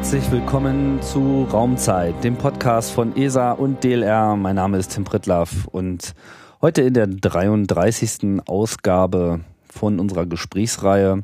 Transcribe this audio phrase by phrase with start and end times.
[0.00, 4.34] Herzlich willkommen zu Raumzeit, dem Podcast von ESA und DLR.
[4.34, 6.14] Mein Name ist Tim Pritlaff und
[6.62, 8.40] heute in der 33.
[8.46, 11.22] Ausgabe von unserer Gesprächsreihe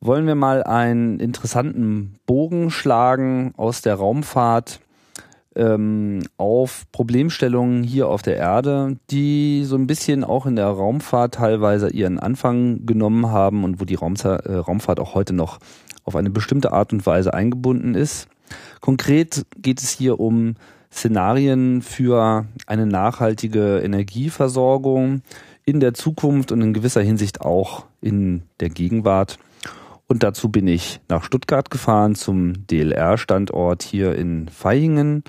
[0.00, 4.80] wollen wir mal einen interessanten Bogen schlagen aus der Raumfahrt
[5.54, 11.34] ähm, auf Problemstellungen hier auf der Erde, die so ein bisschen auch in der Raumfahrt
[11.34, 15.60] teilweise ihren Anfang genommen haben und wo die Raumza äh, Raumfahrt auch heute noch
[16.04, 18.28] auf eine bestimmte Art und Weise eingebunden ist.
[18.80, 20.54] Konkret geht es hier um
[20.92, 25.22] Szenarien für eine nachhaltige Energieversorgung
[25.64, 29.38] in der Zukunft und in gewisser Hinsicht auch in der Gegenwart.
[30.06, 35.24] Und dazu bin ich nach Stuttgart gefahren zum DLR-Standort hier in Vaihingen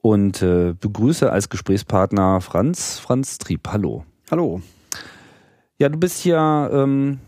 [0.00, 3.68] und äh, begrüße als Gesprächspartner Franz, Franz Trieb.
[3.68, 4.04] Hallo.
[4.30, 4.62] Hallo.
[5.78, 7.18] Ja, du bist hier ähm,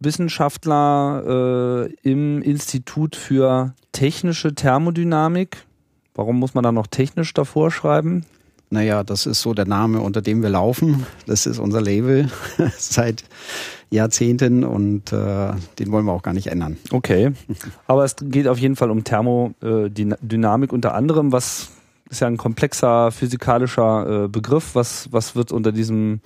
[0.00, 5.58] Wissenschaftler äh, im Institut für technische Thermodynamik.
[6.14, 8.24] Warum muss man da noch technisch davor schreiben?
[8.70, 11.06] Naja, das ist so der Name, unter dem wir laufen.
[11.26, 12.30] Das ist unser Label
[12.78, 13.24] seit
[13.90, 16.76] Jahrzehnten und äh, den wollen wir auch gar nicht ändern.
[16.92, 17.32] Okay,
[17.86, 21.32] aber es geht auf jeden Fall um Thermodynamik unter anderem.
[21.32, 21.70] Was
[22.10, 24.74] ist ja ein komplexer physikalischer äh, Begriff.
[24.74, 26.20] Was, was wird unter diesem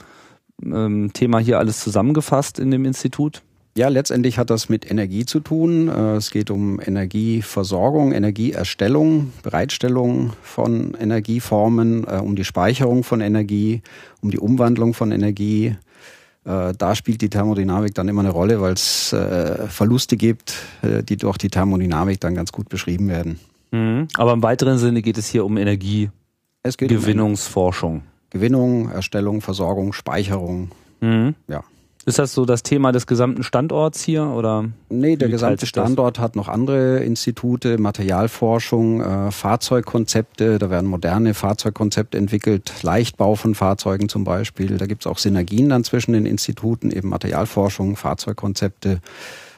[0.62, 3.42] ähm, Thema hier alles zusammengefasst in dem Institut?
[3.76, 5.88] Ja, letztendlich hat das mit Energie zu tun.
[5.88, 13.82] Äh, es geht um Energieversorgung, Energieerstellung, Bereitstellung von Energieformen, äh, um die Speicherung von Energie,
[14.20, 15.74] um die Umwandlung von Energie.
[16.44, 19.12] Äh, da spielt die Thermodynamik dann immer eine Rolle, weil es
[19.68, 23.40] Verluste gibt, die durch die Thermodynamik dann ganz gut beschrieben werden.
[23.72, 24.06] Mhm.
[24.14, 27.94] Aber im weiteren Sinne geht es hier um Energiegewinnungsforschung.
[27.94, 30.70] Um Gewinnung, Erstellung, Versorgung, Speicherung.
[31.00, 31.34] Mhm.
[31.48, 31.64] Ja.
[32.06, 34.66] Ist das so das Thema des gesamten Standorts hier oder?
[34.90, 42.18] Nee, der gesamte Standort hat noch andere Institute, Materialforschung, äh, Fahrzeugkonzepte, da werden moderne Fahrzeugkonzepte
[42.18, 44.76] entwickelt, Leichtbau von Fahrzeugen zum Beispiel.
[44.76, 49.00] Da gibt's auch Synergien dann zwischen den Instituten, eben Materialforschung, Fahrzeugkonzepte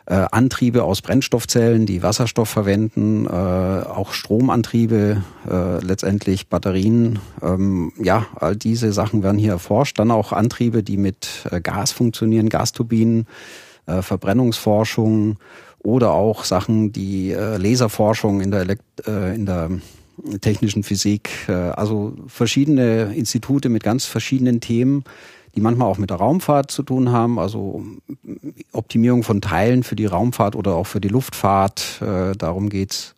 [0.06, 7.18] äh, Antriebe aus Brennstoffzellen, die Wasserstoff verwenden, äh, auch Stromantriebe, äh, letztendlich Batterien.
[7.42, 9.98] Ähm, ja, all diese Sachen werden hier erforscht.
[9.98, 13.26] Dann auch Antriebe, die mit äh, Gas funktionieren, Gasturbinen,
[13.86, 15.38] äh, Verbrennungsforschung
[15.78, 19.70] oder auch Sachen, die äh, Laserforschung in der, Elekt äh, in der
[20.40, 25.04] technischen Physik, äh, also verschiedene Institute mit ganz verschiedenen Themen,
[25.56, 27.82] die manchmal auch mit der Raumfahrt zu tun haben, also
[28.72, 33.14] Optimierung von Teilen für die Raumfahrt oder auch für die Luftfahrt, äh, darum geht's.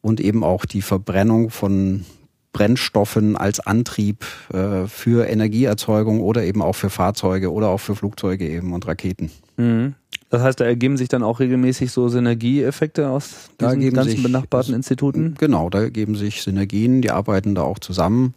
[0.00, 2.04] Und eben auch die Verbrennung von
[2.52, 8.48] Brennstoffen als Antrieb äh, für Energieerzeugung oder eben auch für Fahrzeuge oder auch für Flugzeuge
[8.48, 9.30] eben und Raketen.
[9.56, 9.94] Mhm.
[10.30, 14.74] Das heißt, da ergeben sich dann auch regelmäßig so Synergieeffekte aus diesen ganzen sich, benachbarten
[14.74, 15.34] Instituten?
[15.38, 18.34] Genau, da ergeben sich Synergien, die arbeiten da auch zusammen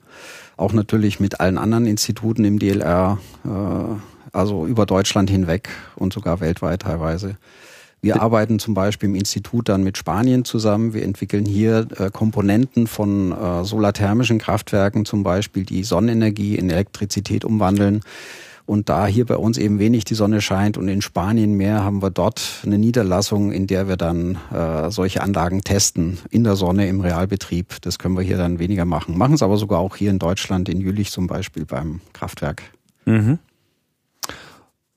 [0.58, 3.50] auch natürlich mit allen anderen Instituten im DLR, äh,
[4.34, 7.38] also über Deutschland hinweg und sogar weltweit teilweise.
[8.00, 10.94] Wir arbeiten zum Beispiel im Institut dann mit Spanien zusammen.
[10.94, 17.44] Wir entwickeln hier äh, Komponenten von äh, solarthermischen Kraftwerken zum Beispiel, die Sonnenenergie in Elektrizität
[17.44, 18.02] umwandeln.
[18.68, 22.02] Und da hier bei uns eben wenig die Sonne scheint und in Spanien mehr, haben
[22.02, 26.90] wir dort eine Niederlassung, in der wir dann äh, solche Anlagen testen in der Sonne
[26.90, 27.82] im Realbetrieb.
[27.82, 29.18] Das können wir hier dann weniger machen.
[29.18, 32.62] Machen es aber sogar auch hier in Deutschland, in Jülich zum Beispiel beim Kraftwerk.
[33.06, 33.40] Mhm.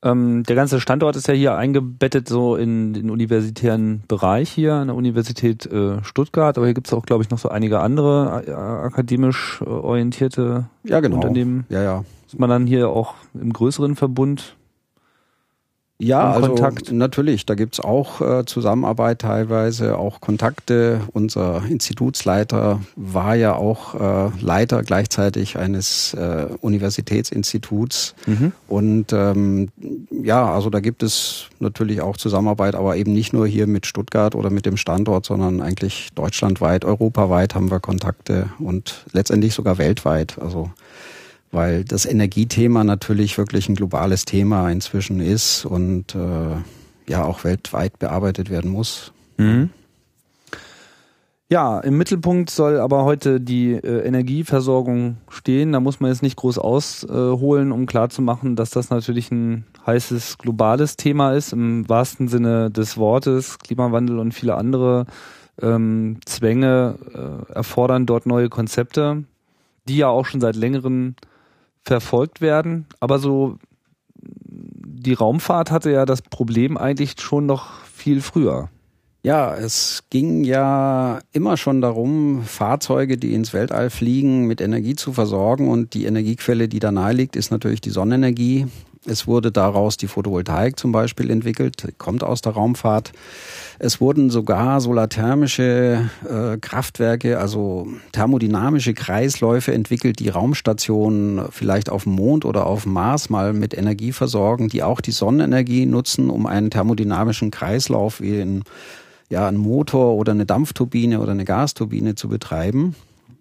[0.02, 4.88] Ähm, der ganze Standort ist ja hier eingebettet so in den universitären Bereich hier an
[4.88, 8.43] der Universität äh, Stuttgart, aber hier gibt es auch, glaube ich, noch so einige andere
[8.46, 11.17] äh, akademisch äh, orientierte ja, genau.
[11.17, 11.67] Unternehmen.
[11.69, 12.05] Ja, ja.
[12.31, 14.55] Ist man dann hier auch im größeren Verbund?
[15.99, 16.93] Ja, also Kontakt?
[16.93, 21.00] natürlich, da gibt's auch äh, Zusammenarbeit teilweise, auch Kontakte.
[21.12, 28.15] Unser Institutsleiter war ja auch äh, Leiter gleichzeitig eines äh, Universitätsinstituts.
[28.27, 28.53] Mhm.
[28.69, 29.71] Und ähm,
[30.23, 34.37] ja, also da gibt es natürlich auch Zusammenarbeit, aber eben nicht nur hier mit Stuttgart
[34.37, 40.38] oder mit dem Standort, sondern eigentlich deutschlandweit, europaweit haben wir Kontakte und letztendlich sogar weltweit.
[40.41, 40.71] Also
[41.50, 46.56] weil das Energiethema natürlich wirklich ein globales Thema inzwischen ist und äh,
[47.08, 49.12] ja auch weltweit bearbeitet werden muss.
[49.37, 49.70] Mhm.
[51.52, 55.73] Ja, im Mittelpunkt soll aber heute die äh, Energieversorgung stehen.
[55.73, 60.96] Da muss man jetzt nicht groß ausholen, um klarzumachen, dass das natürlich ein heißes globales
[60.96, 63.58] Thema ist, im wahrsten Sinne des Wortes.
[63.58, 65.06] Klimawandel und viele andere
[65.61, 69.25] ähm, Zwänge äh, erfordern dort neue Konzepte,
[69.88, 71.17] die ja auch schon seit längerem
[71.85, 72.87] verfolgt werden.
[73.00, 73.59] Aber so
[74.23, 78.69] die Raumfahrt hatte ja das Problem eigentlich schon noch viel früher.
[79.23, 85.12] Ja, es ging ja immer schon darum, Fahrzeuge, die ins Weltall fliegen, mit Energie zu
[85.12, 85.69] versorgen.
[85.69, 88.67] Und die Energiequelle, die da nahe liegt, ist natürlich die Sonnenenergie.
[89.06, 93.12] Es wurde daraus die Photovoltaik zum Beispiel entwickelt, kommt aus der Raumfahrt.
[93.79, 102.12] Es wurden sogar solarthermische äh, Kraftwerke, also thermodynamische Kreisläufe entwickelt, die Raumstationen vielleicht auf dem
[102.12, 106.44] Mond oder auf dem Mars mal mit Energie versorgen, die auch die Sonnenenergie nutzen, um
[106.44, 108.64] einen thermodynamischen Kreislauf wie ein,
[109.31, 112.94] ja, ein Motor oder eine Dampfturbine oder eine Gasturbine zu betreiben.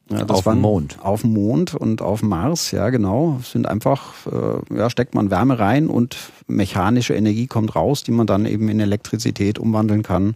[0.10, 0.98] Ja, auf dem Mond.
[1.02, 3.40] Auf dem Mond und auf Mars, ja genau.
[3.44, 6.18] Sind einfach, äh, ja, steckt man Wärme rein und
[6.48, 10.36] mechanische Energie kommt raus, die man dann eben in Elektrizität umwandeln kann,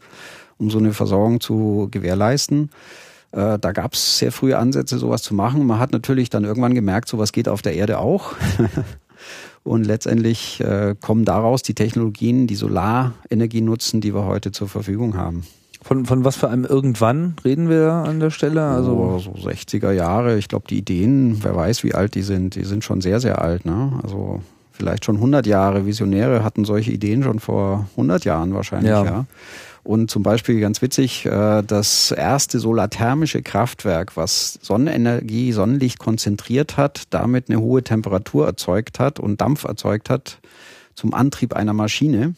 [0.60, 2.70] um so eine Versorgung zu gewährleisten.
[3.32, 5.66] Äh, da gab es sehr frühe Ansätze, sowas zu machen.
[5.66, 8.34] Man hat natürlich dann irgendwann gemerkt, sowas geht auf der Erde auch.
[9.64, 15.18] und letztendlich äh, kommen daraus die Technologien, die Solarenergie nutzen, die wir heute zur Verfügung
[15.18, 15.44] haben.
[15.84, 18.64] Von, von was für einem irgendwann reden wir an der Stelle?
[18.64, 20.38] Also oh, so 60er Jahre.
[20.38, 23.42] Ich glaube, die Ideen, wer weiß, wie alt die sind, die sind schon sehr, sehr
[23.42, 23.66] alt.
[23.66, 24.00] Ne?
[24.02, 24.42] Also
[24.72, 25.86] vielleicht schon 100 Jahre.
[25.86, 29.04] Visionäre hatten solche Ideen schon vor 100 Jahren wahrscheinlich, ja.
[29.04, 29.26] ja.
[29.84, 37.04] Und zum Beispiel ganz witzig, äh, das erste solarthermische Kraftwerk, was Sonnenenergie, Sonnenlicht konzentriert hat,
[37.10, 40.40] damit eine hohe Temperatur erzeugt hat und Dampf erzeugt hat
[40.96, 42.36] zum Antrieb einer Maschine,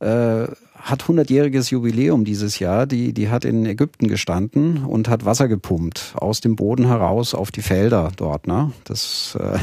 [0.00, 0.46] äh,
[0.86, 2.86] hat 100-jähriges Jubiläum dieses Jahr.
[2.86, 7.50] Die, die hat in Ägypten gestanden und hat Wasser gepumpt aus dem Boden heraus auf
[7.50, 8.46] die Felder dort.
[8.46, 8.72] Ne?
[8.84, 9.58] Das äh,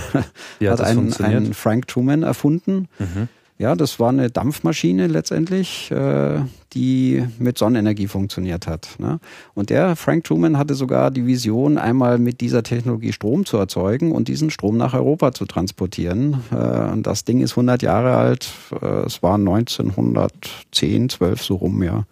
[0.69, 2.89] hat das ein, ein Frank Truman erfunden.
[2.99, 3.29] Mhm.
[3.59, 6.41] Ja, das war eine Dampfmaschine letztendlich, äh,
[6.73, 8.89] die mit Sonnenenergie funktioniert hat.
[8.97, 9.19] Ne?
[9.53, 14.11] Und der Frank Truman hatte sogar die Vision, einmal mit dieser Technologie Strom zu erzeugen
[14.11, 16.41] und diesen Strom nach Europa zu transportieren.
[16.51, 18.49] Äh, das Ding ist 100 Jahre alt.
[18.81, 22.05] Äh, es war 1910, 12 so rum, ja.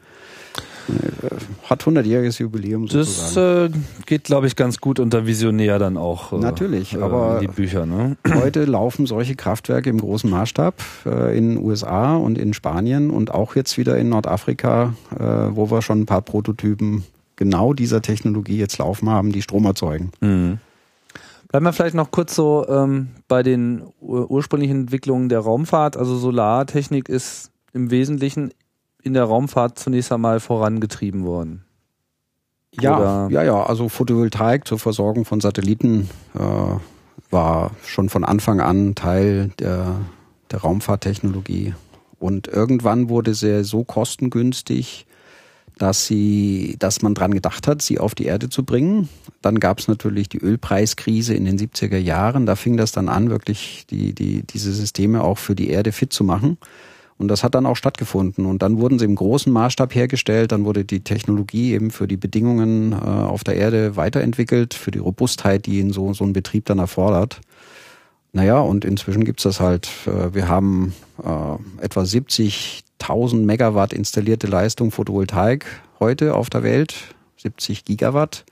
[0.90, 3.72] Äh, hat 100-jähriges Jubiläum sozusagen.
[3.72, 6.34] Das äh, geht, glaube ich, ganz gut unter Visionär dann auch.
[6.34, 7.86] Äh, Natürlich, äh, aber die Bücher.
[7.86, 8.18] Ne?
[8.34, 10.76] Heute laufen solche Kraftwerke im großen Maßstab
[11.06, 15.72] äh, in den USA und in Spanien und auch jetzt wieder in Nordafrika, äh, wo
[15.72, 17.04] wir schon ein paar Prototypen
[17.36, 20.12] genau dieser Technologie jetzt laufen haben, die Strom erzeugen.
[20.22, 20.60] Mhm.
[21.48, 25.98] Bleiben wir vielleicht noch kurz so ähm, bei den ursprünglichen Entwicklungen der Raumfahrt.
[25.98, 28.52] Also Solartechnik ist im Wesentlichen
[29.04, 31.64] in der Raumfahrt zunächst einmal vorangetrieben worden.
[32.80, 33.28] Ja, Oder?
[33.32, 33.64] ja, ja.
[33.64, 36.40] Also Photovoltaik zur Versorgung von Satelliten äh,
[37.30, 40.00] war schon von Anfang an Teil der,
[40.52, 41.74] der Raumfahrttechnologie.
[42.20, 45.06] Und irgendwann wurde sie so kostengünstig,
[45.78, 49.10] dass sie, dass man dran gedacht hat, sie auf die Erde zu bringen.
[49.42, 52.46] Dann gab es natürlich die Ölpreiskrise in den 70er Jahren.
[52.46, 56.14] Da fing das dann an, wirklich die, die, diese Systeme auch für die Erde fit
[56.14, 56.58] zu machen.
[57.22, 58.48] Und das hat dann auch stattgefunden.
[58.48, 60.52] Und dann wurden sie im großen Maßstab hergestellt.
[60.52, 65.00] Dann wurde die Technologie eben für die Bedingungen äh, auf der Erde weiterentwickelt, für die
[65.00, 67.40] Robustheit, die in so, so ein Betrieb dann erfordert.
[68.34, 69.88] Naja, und inzwischen gibt's das halt.
[70.08, 75.66] Äh, wir haben äh, etwa 70.000 Megawatt installierte Leistung Photovoltaik
[76.00, 76.96] heute auf der Welt,
[77.38, 78.46] 70 Gigawatt.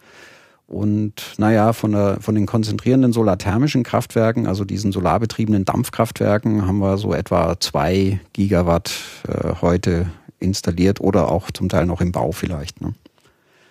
[0.70, 7.00] Und naja, von, der, von den konzentrierenden solarthermischen Kraftwerken, also diesen solarbetriebenen Dampfkraftwerken, haben wir
[7.00, 8.92] so etwa zwei Gigawatt
[9.28, 10.06] äh, heute
[10.38, 12.82] installiert oder auch zum Teil noch im Bau vielleicht.
[12.82, 12.94] Ne?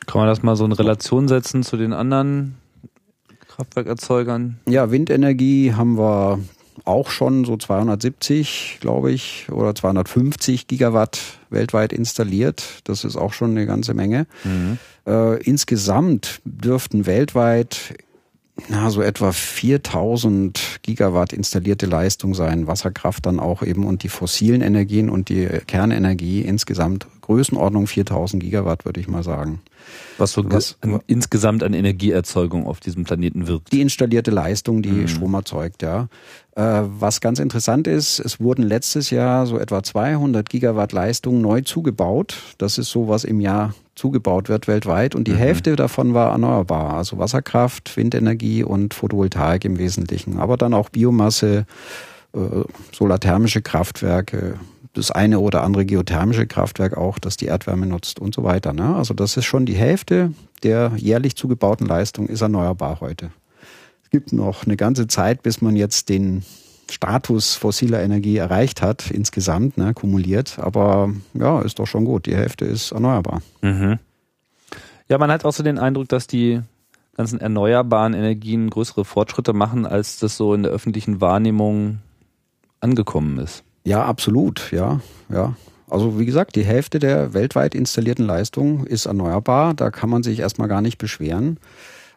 [0.09, 2.57] Kann man das mal so in Relation setzen zu den anderen
[3.47, 4.59] Kraftwerkerzeugern?
[4.69, 6.41] Ja, Windenergie haben wir
[6.85, 11.21] auch schon so 270, glaube ich, oder 250 Gigawatt
[11.51, 12.83] weltweit installiert.
[12.85, 14.27] Das ist auch schon eine ganze Menge.
[14.45, 14.79] Mhm.
[15.07, 17.95] Äh, insgesamt dürften weltweit
[18.69, 22.67] na, so etwa 4000 Gigawatt installierte Leistung sein.
[22.67, 28.87] Wasserkraft dann auch eben und die fossilen Energien und die Kernenergie insgesamt Größenordnung 4000 Gigawatt,
[28.87, 29.61] würde ich mal sagen.
[30.17, 33.71] Was so Was, an, insgesamt an Energieerzeugung auf diesem Planeten wirkt.
[33.71, 35.09] Die installierte Leistung, die mhm.
[35.09, 36.09] Strom erzeugt, ja.
[36.57, 41.61] Äh, was ganz interessant ist, es wurden letztes Jahr so etwa 200 Gigawatt Leistung neu
[41.61, 42.39] zugebaut.
[42.57, 45.15] Das ist so, was im Jahr zugebaut wird weltweit.
[45.15, 45.37] Und die mhm.
[45.37, 46.95] Hälfte davon war erneuerbar.
[46.95, 50.39] Also Wasserkraft, Windenergie und Photovoltaik im Wesentlichen.
[50.39, 51.67] Aber dann auch Biomasse,
[52.33, 52.39] äh,
[52.93, 54.55] solarthermische Kraftwerke,
[54.95, 58.73] das eine oder andere geothermische Kraftwerk auch, das die Erdwärme nutzt und so weiter.
[58.73, 58.97] Ne?
[58.97, 63.31] Also das ist schon die Hälfte der jährlich zugebauten Leistung ist erneuerbar heute.
[64.03, 66.43] Es gibt noch eine ganze Zeit, bis man jetzt den
[66.91, 70.59] Status fossiler Energie erreicht hat, insgesamt, ne, kumuliert.
[70.59, 72.27] Aber ja, ist doch schon gut.
[72.27, 73.43] Die Hälfte ist erneuerbar.
[73.61, 73.99] Mhm.
[75.09, 76.61] Ja, man hat auch so den Eindruck, dass die
[77.17, 81.99] ganzen erneuerbaren Energien größere Fortschritte machen, als das so in der öffentlichen Wahrnehmung
[82.81, 83.65] angekommen ist.
[83.89, 85.01] Ja, absolut, ja,
[85.33, 85.57] ja.
[85.89, 89.73] Also wie gesagt, die Hälfte der weltweit installierten Leistung ist erneuerbar.
[89.73, 91.59] Da kann man sich erstmal gar nicht beschweren.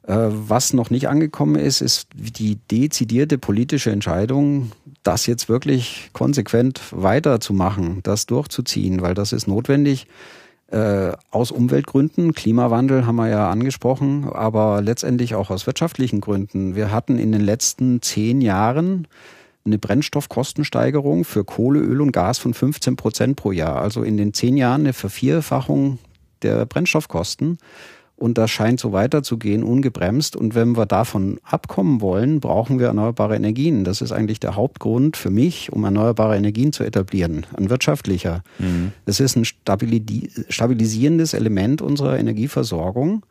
[0.05, 4.73] Äh, was noch nicht angekommen ist, ist die dezidierte politische Entscheidung,
[5.03, 10.07] das jetzt wirklich konsequent weiterzumachen, das durchzuziehen, weil das ist notwendig
[10.71, 12.33] äh, aus Umweltgründen.
[12.33, 16.75] Klimawandel haben wir ja angesprochen, aber letztendlich auch aus wirtschaftlichen Gründen.
[16.75, 19.07] Wir hatten in den letzten zehn Jahren
[19.65, 23.81] eine Brennstoffkostensteigerung für Kohle, Öl und Gas von 15 Prozent pro Jahr.
[23.81, 25.99] Also in den zehn Jahren eine Vervierfachung
[26.41, 27.57] der Brennstoffkosten.
[28.21, 30.35] Und das scheint so weiterzugehen, ungebremst.
[30.35, 33.83] Und wenn wir davon abkommen wollen, brauchen wir erneuerbare Energien.
[33.83, 38.43] Das ist eigentlich der Hauptgrund für mich, um erneuerbare Energien zu etablieren, ein wirtschaftlicher.
[38.59, 38.91] Mhm.
[39.07, 43.25] Es ist ein stabilisierendes Element unserer Energieversorgung.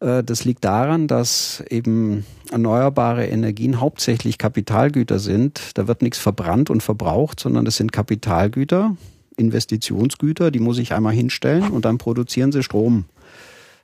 [0.00, 5.72] Äh, das liegt daran, dass eben erneuerbare Energien hauptsächlich Kapitalgüter sind.
[5.74, 8.96] Da wird nichts verbrannt und verbraucht, sondern das sind Kapitalgüter,
[9.36, 13.04] Investitionsgüter, die muss ich einmal hinstellen und dann produzieren sie Strom.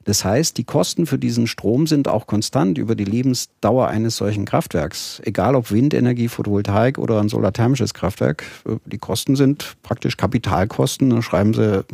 [0.04, 4.44] Das heißt, die Kosten für diesen Strom sind auch konstant über die Lebensdauer eines solchen
[4.44, 5.23] Kraftwerks.
[5.25, 8.44] Egal ob Windenergie, Photovoltaik oder ein solarthermisches Kraftwerk.
[8.85, 11.09] Die Kosten sind praktisch Kapitalkosten.
[11.09, 11.85] Dann schreiben sie,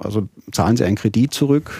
[0.00, 1.70] also zahlen sie einen Kredit zurück.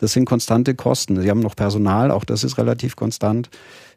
[0.00, 1.20] Das sind konstante Kosten.
[1.20, 3.50] Sie haben noch Personal, auch das ist relativ konstant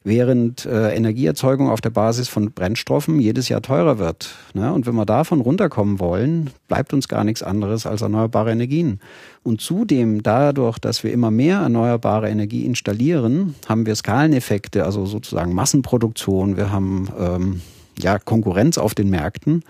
[0.03, 4.35] während äh, Energieerzeugung auf der Basis von Brennstoffen jedes Jahr teurer wird.
[4.53, 4.73] Ne?
[4.73, 8.99] Und wenn wir davon runterkommen wollen, bleibt uns gar nichts anderes als erneuerbare Energien.
[9.43, 15.53] Und zudem dadurch, dass wir immer mehr erneuerbare Energie installieren, haben wir Skaleneffekte, also sozusagen
[15.53, 16.57] Massenproduktion.
[16.57, 17.61] Wir haben ähm,
[17.97, 19.63] ja Konkurrenz auf den Märkten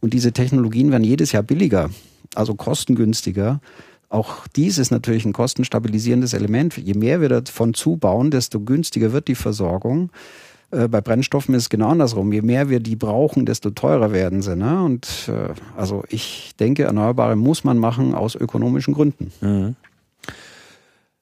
[0.00, 1.88] und diese Technologien werden jedes Jahr billiger,
[2.34, 3.60] also kostengünstiger.
[4.08, 6.76] Auch dies ist natürlich ein kostenstabilisierendes Element.
[6.76, 10.10] Je mehr wir davon zubauen, desto günstiger wird die Versorgung.
[10.70, 12.32] Äh, bei Brennstoffen ist es genau andersrum.
[12.32, 14.56] Je mehr wir die brauchen, desto teurer werden sie.
[14.56, 14.82] Ne?
[14.82, 19.32] Und äh, also ich denke, Erneuerbare muss man machen aus ökonomischen Gründen.
[19.40, 19.76] Mhm.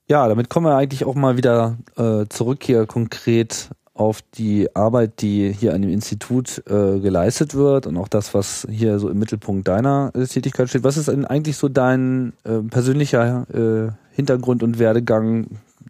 [0.08, 5.22] Ja, damit kommen wir eigentlich auch mal wieder äh, zurück hier konkret auf die Arbeit,
[5.22, 9.18] die hier an dem Institut äh, geleistet wird und auch das, was hier so im
[9.18, 10.84] Mittelpunkt deiner äh, Tätigkeit steht.
[10.84, 15.46] Was ist denn eigentlich so dein äh, persönlicher äh, Hintergrund und Werdegang,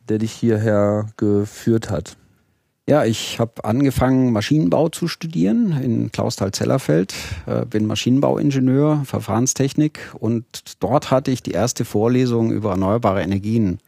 [0.08, 2.16] der dich hierher geführt hat?
[2.88, 7.12] Ja, ich habe angefangen, Maschinenbau zu studieren in Klausthal-Zellerfeld,
[7.46, 10.44] äh, bin Maschinenbauingenieur, Verfahrenstechnik und
[10.78, 13.80] dort hatte ich die erste Vorlesung über erneuerbare Energien.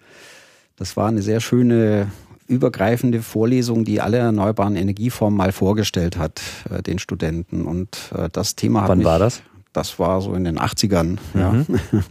[0.75, 2.11] Das war eine sehr schöne
[2.49, 6.41] übergreifende Vorlesung, die alle erneuerbaren Energieformen mal vorgestellt hat,
[6.71, 7.65] äh, den Studenten.
[7.65, 9.43] Und äh, das Thema hat Wann mich, war das?
[9.73, 11.19] Das war so in den 80ern.
[11.35, 11.37] Mhm.
[11.41, 11.55] Ja.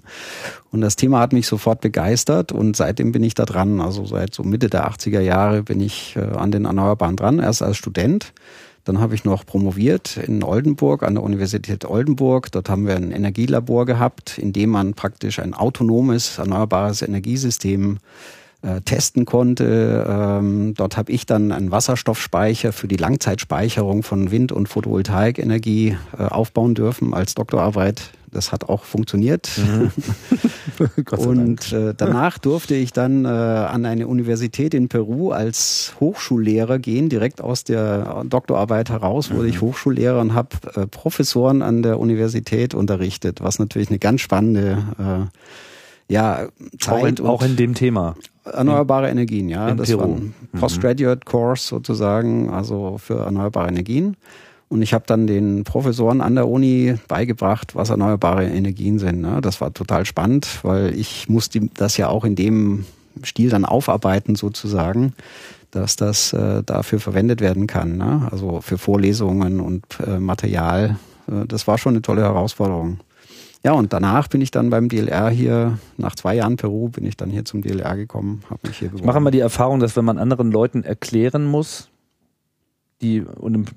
[0.72, 3.80] Und das Thema hat mich sofort begeistert und seitdem bin ich da dran.
[3.80, 7.64] Also seit so Mitte der 80er Jahre bin ich äh, an den Erneuerbaren dran, erst
[7.64, 8.34] als Student.
[8.84, 12.52] Dann habe ich noch promoviert in Oldenburg, an der Universität Oldenburg.
[12.52, 17.98] Dort haben wir ein Energielabor gehabt, in dem man praktisch ein autonomes, erneuerbares Energiesystem
[18.62, 20.06] äh, testen konnte.
[20.10, 26.24] Ähm, dort habe ich dann einen Wasserstoffspeicher für die Langzeitspeicherung von Wind- und Photovoltaikenergie äh,
[26.24, 28.12] aufbauen dürfen als Doktorarbeit.
[28.32, 29.50] Das hat auch funktioniert.
[29.58, 29.92] Mhm.
[31.18, 37.10] und äh, danach durfte ich dann äh, an eine Universität in Peru als Hochschullehrer gehen.
[37.10, 39.50] Direkt aus der Doktorarbeit heraus wurde mhm.
[39.50, 44.84] ich Hochschullehrer und habe äh, Professoren an der Universität unterrichtet, was natürlich eine ganz spannende
[45.00, 46.48] äh, ja,
[46.80, 48.16] Zeit auch in, auch in dem Thema.
[48.54, 49.70] Erneuerbare Energien, ja.
[49.70, 50.00] In das Peru.
[50.00, 50.60] war ein mhm.
[50.60, 54.18] Postgraduate Course sozusagen, also für erneuerbare Energien.
[54.70, 59.22] Und ich habe dann den Professoren an der Uni beigebracht, was erneuerbare Energien sind.
[59.22, 59.40] Ne?
[59.42, 62.86] Das war total spannend, weil ich musste das ja auch in dem
[63.24, 65.14] Stil dann aufarbeiten sozusagen,
[65.72, 67.98] dass das äh, dafür verwendet werden kann.
[67.98, 68.28] Ne?
[68.30, 70.98] Also für Vorlesungen und äh, Material.
[71.28, 73.00] Äh, das war schon eine tolle Herausforderung.
[73.68, 77.18] Ja, und danach bin ich dann beim DLR hier, nach zwei Jahren Peru, bin ich
[77.18, 79.04] dann hier zum DLR gekommen, habe mich hier beworben.
[79.04, 81.90] Ich mache immer die Erfahrung, dass wenn man anderen Leuten erklären muss,
[83.02, 83.68] die, und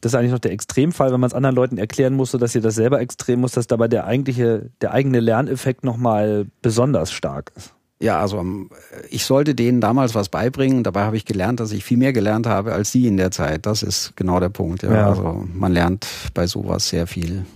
[0.00, 2.60] das ist eigentlich noch der Extremfall, wenn man es anderen Leuten erklären musste, dass ihr
[2.60, 7.72] das selber extrem muss, dass dabei der eigentliche, der eigene Lerneffekt nochmal besonders stark ist.
[8.00, 8.70] Ja, also ähm,
[9.10, 10.82] ich sollte denen damals was beibringen.
[10.82, 13.64] Dabei habe ich gelernt, dass ich viel mehr gelernt habe als sie in der Zeit.
[13.64, 14.82] Das ist genau der Punkt.
[14.82, 14.92] Ja.
[14.92, 15.08] ja.
[15.08, 17.46] Also man lernt bei sowas sehr viel.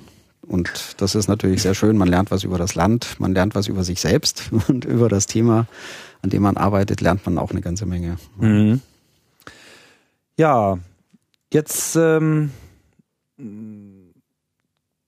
[0.50, 1.97] Und das ist natürlich sehr schön.
[1.97, 5.26] Man lernt was über das Land, man lernt was über sich selbst und über das
[5.26, 5.69] Thema,
[6.23, 8.16] an dem man arbeitet, lernt man auch eine ganze Menge.
[8.37, 8.80] Mhm.
[10.37, 10.78] Ja,
[11.52, 12.50] jetzt ähm,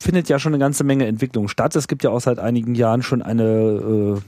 [0.01, 1.75] findet ja schon eine ganze Menge Entwicklung statt.
[1.75, 4.21] Es gibt ja auch seit einigen Jahren schon eine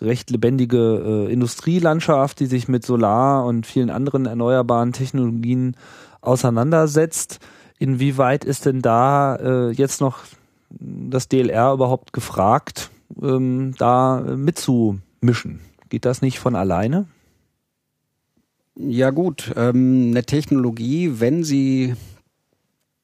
[0.00, 5.76] äh, recht lebendige äh, Industrielandschaft, die sich mit Solar und vielen anderen erneuerbaren Technologien
[6.22, 7.40] auseinandersetzt.
[7.78, 10.20] Inwieweit ist denn da äh, jetzt noch
[10.78, 15.60] das DLR überhaupt gefragt, ähm, da mitzumischen?
[15.88, 17.06] Geht das nicht von alleine?
[18.74, 21.94] Ja gut, ähm, eine Technologie, wenn sie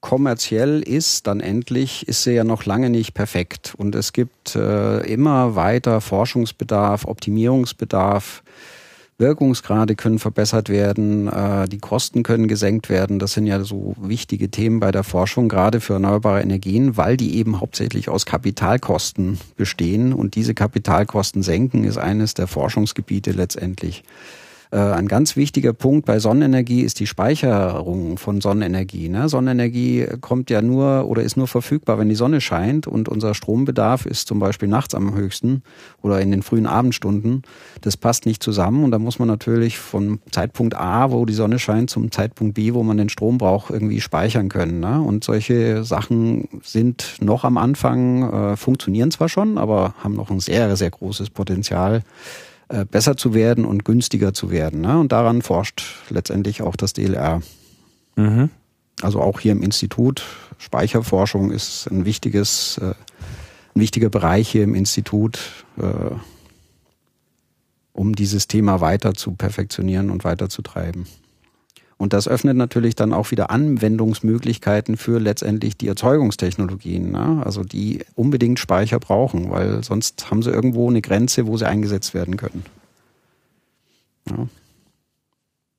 [0.01, 3.75] kommerziell ist, dann endlich, ist sie ja noch lange nicht perfekt.
[3.77, 8.43] Und es gibt äh, immer weiter Forschungsbedarf, Optimierungsbedarf.
[9.19, 13.19] Wirkungsgrade können verbessert werden, äh, die Kosten können gesenkt werden.
[13.19, 17.37] Das sind ja so wichtige Themen bei der Forschung, gerade für erneuerbare Energien, weil die
[17.37, 20.13] eben hauptsächlich aus Kapitalkosten bestehen.
[20.13, 24.05] Und diese Kapitalkosten senken ist eines der Forschungsgebiete letztendlich.
[24.71, 29.09] Äh, ein ganz wichtiger Punkt bei Sonnenenergie ist die Speicherung von Sonnenenergie.
[29.09, 29.29] Ne?
[29.29, 34.05] Sonnenenergie kommt ja nur oder ist nur verfügbar, wenn die Sonne scheint und unser Strombedarf
[34.05, 35.63] ist zum Beispiel nachts am höchsten
[36.03, 37.43] oder in den frühen Abendstunden.
[37.81, 41.59] Das passt nicht zusammen und da muss man natürlich vom Zeitpunkt A, wo die Sonne
[41.59, 44.81] scheint, zum Zeitpunkt B, wo man den Strom braucht, irgendwie speichern können.
[44.81, 45.01] Ne?
[45.01, 50.41] Und solche Sachen sind noch am Anfang, äh, funktionieren zwar schon, aber haben noch ein
[50.41, 52.03] sehr, sehr großes Potenzial
[52.69, 54.83] äh, besser zu werden und günstiger zu werden.
[54.83, 54.99] Ne?
[54.99, 57.41] Und daran forscht letztendlich auch das DLR.
[58.17, 58.51] Mhm.
[59.01, 60.25] Also auch hier im Institut.
[60.59, 62.95] Speicherforschung ist ein wichtiges, äh,
[63.75, 66.15] ein wichtiger Bereich hier im Institut, äh,
[67.93, 71.07] um dieses Thema weiter zu perfektionieren und weiter zu treiben.
[71.99, 77.43] Und das öffnet natürlich dann auch wieder Anwendungsmöglichkeiten für letztendlich die Erzeugungstechnologien, ne?
[77.45, 82.15] also die unbedingt Speicher brauchen, weil sonst haben sie irgendwo eine Grenze, wo sie eingesetzt
[82.15, 82.65] werden können.
[84.31, 84.47] Ja.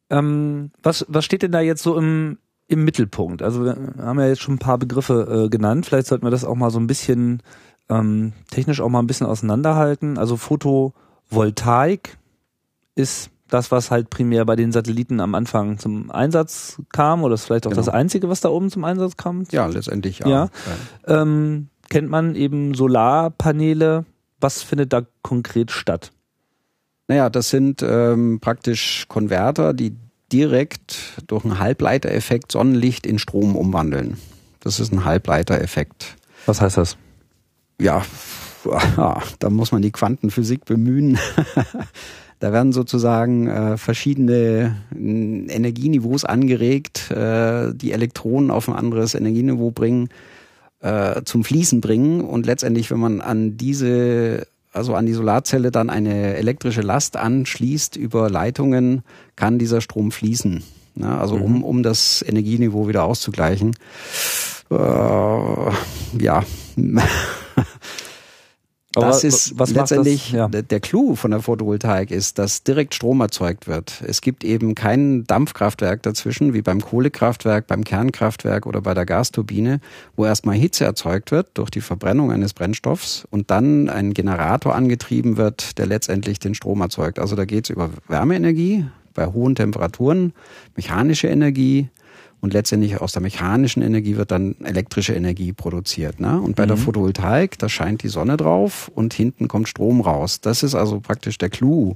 [0.09, 3.41] Ähm, was, was steht denn da jetzt so im, im Mittelpunkt?
[3.41, 6.43] Also wir haben ja jetzt schon ein paar Begriffe äh, genannt, vielleicht sollten wir das
[6.43, 7.41] auch mal so ein bisschen
[7.87, 10.17] ähm, technisch auch mal ein bisschen auseinanderhalten.
[10.17, 12.17] Also Photovoltaik
[12.95, 17.45] ist das, was halt primär bei den Satelliten am Anfang zum Einsatz kam, oder ist
[17.45, 17.81] vielleicht auch genau.
[17.81, 19.45] das Einzige, was da oben zum Einsatz kam?
[19.51, 20.27] Ja, letztendlich ja.
[20.27, 20.49] ja.
[21.07, 21.21] ja.
[21.21, 24.05] Ähm, kennt man eben Solarpaneele.
[24.39, 26.11] Was findet da konkret statt?
[27.07, 29.97] Naja, das sind ähm, praktisch Konverter, die
[30.31, 34.17] direkt durch einen Halbleitereffekt Sonnenlicht in Strom umwandeln.
[34.59, 36.15] Das ist ein Halbleitereffekt.
[36.45, 36.97] Was heißt das?
[37.81, 38.03] Ja,
[39.39, 41.17] da muss man die Quantenphysik bemühen.
[42.39, 49.71] Da werden sozusagen äh, verschiedene äh, Energieniveaus angeregt, äh, die Elektronen auf ein anderes Energieniveau
[49.71, 50.09] bringen,
[50.81, 52.21] äh, zum Fließen bringen.
[52.21, 57.97] Und letztendlich, wenn man an diese, also an die Solarzelle dann eine elektrische Last anschließt
[57.97, 59.03] über Leitungen,
[59.35, 60.63] kann dieser Strom fließen.
[60.95, 61.43] Ja, also mhm.
[61.43, 63.75] um, um das Energieniveau wieder auszugleichen.
[64.71, 66.43] Äh, ja.
[69.01, 70.31] Aber das ist was letztendlich das?
[70.31, 70.47] Ja.
[70.47, 74.03] der Clou von der Photovoltaik ist, dass direkt Strom erzeugt wird.
[74.05, 79.79] Es gibt eben kein Dampfkraftwerk dazwischen, wie beim Kohlekraftwerk, beim Kernkraftwerk oder bei der Gasturbine,
[80.15, 85.37] wo erstmal Hitze erzeugt wird durch die Verbrennung eines Brennstoffs und dann ein Generator angetrieben
[85.37, 87.19] wird, der letztendlich den Strom erzeugt.
[87.19, 90.33] Also da geht es über Wärmeenergie bei hohen Temperaturen,
[90.75, 91.89] mechanische Energie,
[92.41, 96.19] und letztendlich aus der mechanischen Energie wird dann elektrische Energie produziert.
[96.19, 96.39] Ne?
[96.39, 96.69] Und bei mhm.
[96.69, 100.41] der Photovoltaik, da scheint die Sonne drauf und hinten kommt Strom raus.
[100.41, 101.95] Das ist also praktisch der Clou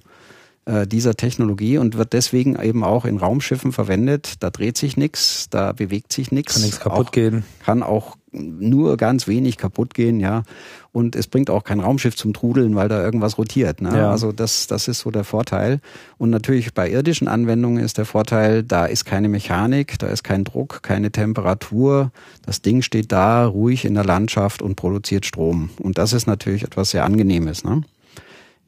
[0.66, 4.36] äh, dieser Technologie und wird deswegen eben auch in Raumschiffen verwendet.
[4.40, 6.54] Da dreht sich nichts, da bewegt sich nichts.
[6.54, 7.44] Kann nichts kaputt auch, gehen.
[7.64, 10.44] Kann auch nur ganz wenig kaputt gehen, ja.
[10.92, 13.82] Und es bringt auch kein Raumschiff zum Trudeln, weil da irgendwas rotiert.
[13.82, 13.98] Ne?
[13.98, 14.12] Ja.
[14.12, 15.80] Also das, das ist so der Vorteil.
[16.20, 20.44] Und natürlich bei irdischen Anwendungen ist der Vorteil, da ist keine Mechanik, da ist kein
[20.44, 22.12] Druck, keine Temperatur.
[22.46, 25.72] Das Ding steht da ruhig in der Landschaft und produziert Strom.
[25.80, 27.64] Und das ist natürlich etwas sehr Angenehmes.
[27.64, 27.82] Ne?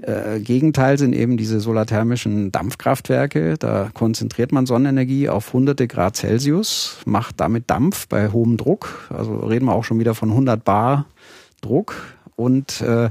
[0.02, 3.58] Äh, Gegenteil sind eben diese solarthermischen Dampfkraftwerke.
[3.58, 9.10] Da konzentriert man Sonnenenergie auf hunderte Grad Celsius, macht damit Dampf bei hohem Druck.
[9.10, 11.06] Also reden wir auch schon wieder von 100 Bar
[11.62, 11.96] Druck.
[12.36, 13.10] Und äh,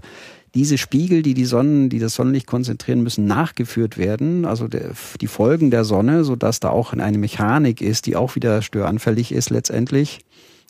[0.54, 4.44] diese Spiegel, die die Sonnen, die das Sonnenlicht konzentrieren, müssen nachgeführt werden.
[4.44, 8.36] Also der, die Folgen der Sonne, so dass da auch eine Mechanik ist, die auch
[8.36, 10.20] wieder störanfällig ist letztendlich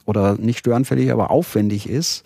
[0.06, 2.24] oder nicht störanfällig, aber aufwendig ist.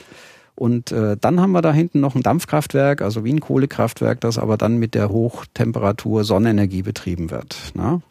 [0.59, 4.39] Und äh, dann haben wir da hinten noch ein Dampfkraftwerk, also wie ein Kohlekraftwerk, das
[4.39, 7.57] aber dann mit der Hochtemperatur Sonnenenergie betrieben wird.
[7.75, 8.03] Ne?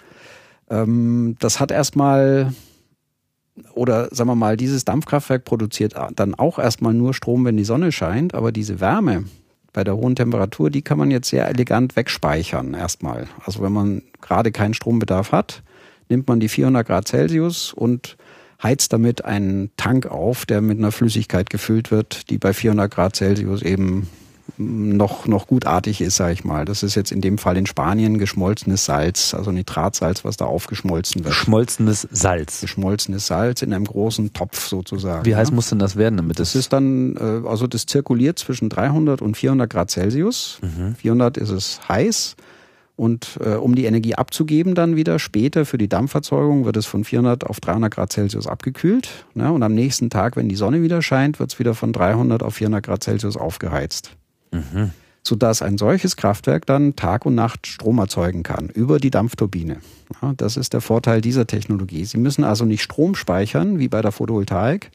[0.70, 2.54] Ähm, das hat erstmal,
[3.74, 7.92] oder sagen wir mal, dieses Dampfkraftwerk produziert dann auch erstmal nur Strom, wenn die Sonne
[7.92, 9.26] scheint, aber diese Wärme
[9.74, 13.28] bei der hohen Temperatur, die kann man jetzt sehr elegant wegspeichern erstmal.
[13.46, 15.64] Also wenn man gerade keinen Strombedarf hat,
[16.08, 18.16] nimmt man die 400 Grad Celsius und
[18.62, 23.16] heizt damit einen Tank auf, der mit einer Flüssigkeit gefüllt wird, die bei 400 Grad
[23.16, 24.08] Celsius eben
[24.58, 26.66] noch, noch gutartig ist, sage ich mal.
[26.66, 31.24] Das ist jetzt in dem Fall in Spanien geschmolzenes Salz, also Nitratsalz, was da aufgeschmolzen
[31.24, 31.34] wird.
[31.34, 32.62] Geschmolzenes Salz.
[32.62, 35.26] Geschmolzenes Salz in einem großen Topf sozusagen.
[35.26, 35.56] Wie heiß ja?
[35.56, 36.54] muss denn das werden, damit das?
[36.54, 40.60] Das ist dann, äh, also das zirkuliert zwischen 300 und 400 Grad Celsius.
[40.62, 40.96] Mhm.
[40.96, 42.36] 400 ist es heiß.
[42.98, 47.04] Und äh, um die Energie abzugeben dann wieder später für die Dampferzeugung, wird es von
[47.04, 49.26] 400 auf 300 Grad Celsius abgekühlt.
[49.36, 49.52] Ne?
[49.52, 52.56] Und am nächsten Tag, wenn die Sonne wieder scheint, wird es wieder von 300 auf
[52.56, 54.18] 400 Grad Celsius aufgeheizt.
[54.52, 54.92] Mhm.
[55.22, 59.78] Sodass ein solches Kraftwerk dann Tag und Nacht Strom erzeugen kann über die Dampfturbine.
[60.22, 62.04] Ja, das ist der Vorteil dieser Technologie.
[62.04, 64.90] Sie müssen also nicht Strom speichern wie bei der Photovoltaik.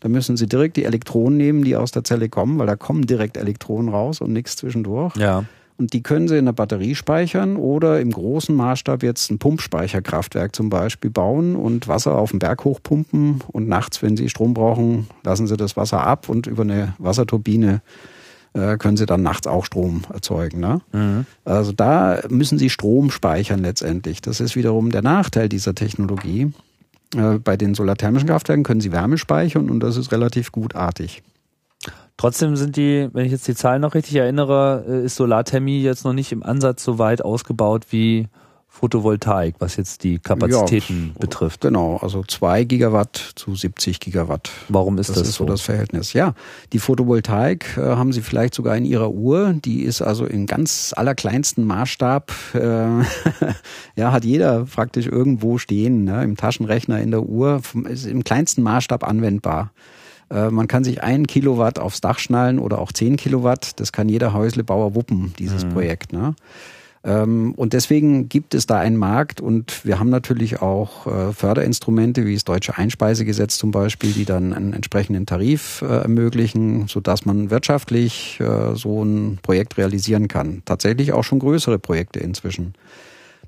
[0.00, 3.06] Da müssen Sie direkt die Elektronen nehmen, die aus der Zelle kommen, weil da kommen
[3.06, 5.14] direkt Elektronen raus und nichts zwischendurch.
[5.16, 5.44] Ja.
[5.82, 10.54] Und die können Sie in der Batterie speichern oder im großen Maßstab jetzt ein Pumpspeicherkraftwerk
[10.54, 13.42] zum Beispiel bauen und Wasser auf den Berg hochpumpen.
[13.48, 17.82] Und nachts, wenn Sie Strom brauchen, lassen Sie das Wasser ab und über eine Wasserturbine
[18.52, 20.60] äh, können Sie dann nachts auch Strom erzeugen.
[20.60, 20.82] Ne?
[20.92, 21.26] Mhm.
[21.44, 24.20] Also da müssen Sie Strom speichern letztendlich.
[24.20, 26.52] Das ist wiederum der Nachteil dieser Technologie.
[27.16, 31.24] Äh, bei den solarthermischen Kraftwerken können Sie Wärme speichern und das ist relativ gutartig.
[32.22, 36.04] Trotzdem sind die, wenn ich jetzt die Zahlen noch richtig erinnere, äh, ist Solarthermie jetzt
[36.04, 38.28] noch nicht im Ansatz so weit ausgebaut wie
[38.68, 41.62] Photovoltaik, was jetzt die Kapazitäten ja, betrifft.
[41.62, 44.52] Genau, also zwei Gigawatt zu 70 Gigawatt.
[44.68, 45.46] Warum ist das, das ist so?
[45.46, 46.12] das Verhältnis?
[46.12, 46.34] Ja,
[46.72, 49.54] die Photovoltaik äh, haben Sie vielleicht sogar in Ihrer Uhr.
[49.54, 52.30] Die ist also im ganz allerkleinsten Maßstab.
[52.54, 52.60] Äh,
[53.96, 58.62] ja, hat jeder praktisch irgendwo stehen, ne, im Taschenrechner, in der Uhr, ist im kleinsten
[58.62, 59.72] Maßstab anwendbar.
[60.32, 63.78] Äh, man kann sich ein Kilowatt aufs Dach schnallen oder auch zehn Kilowatt.
[63.80, 65.70] Das kann jeder Häuslebauer wuppen, dieses mhm.
[65.70, 66.12] Projekt.
[66.12, 66.34] Ne?
[67.04, 72.24] Ähm, und deswegen gibt es da einen Markt und wir haben natürlich auch äh, Förderinstrumente
[72.24, 77.50] wie das Deutsche Einspeisegesetz zum Beispiel, die dann einen entsprechenden Tarif äh, ermöglichen, sodass man
[77.50, 78.40] wirtschaftlich
[78.74, 80.62] so ein Projekt realisieren kann.
[80.64, 82.74] Tatsächlich auch schon größere Projekte inzwischen.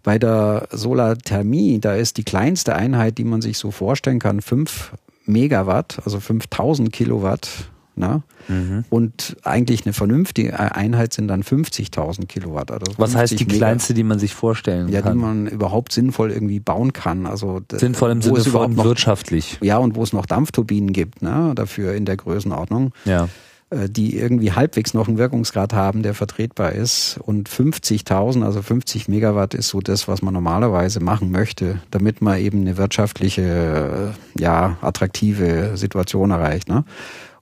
[0.02, 4.92] Bei der Solarthermie, da ist die kleinste Einheit, die man sich so vorstellen kann, fünf
[5.26, 7.48] Megawatt, also 5000 Kilowatt.
[7.96, 8.24] Ne?
[8.48, 8.84] Mhm.
[8.90, 12.72] Und eigentlich eine vernünftige Einheit sind dann 50.000 Kilowatt.
[12.72, 15.10] Also Was heißt die Mega kleinste, die man sich vorstellen ja, kann?
[15.10, 17.26] Ja, die man überhaupt sinnvoll irgendwie bauen kann.
[17.26, 19.58] Also sinnvoll im Sinne von wirtschaftlich.
[19.62, 22.92] Ja, und wo es noch Dampfturbinen gibt, ne, dafür in der Größenordnung.
[23.04, 23.28] Ja.
[23.74, 27.18] Äh, die irgendwie halbwegs noch einen Wirkungsgrad haben, der vertretbar ist.
[27.22, 32.38] Und 50.000, also 50 Megawatt ist so das, was man normalerweise machen möchte, damit man
[32.38, 36.68] eben eine wirtschaftliche, äh, ja, attraktive Situation erreicht.
[36.68, 36.84] Ne?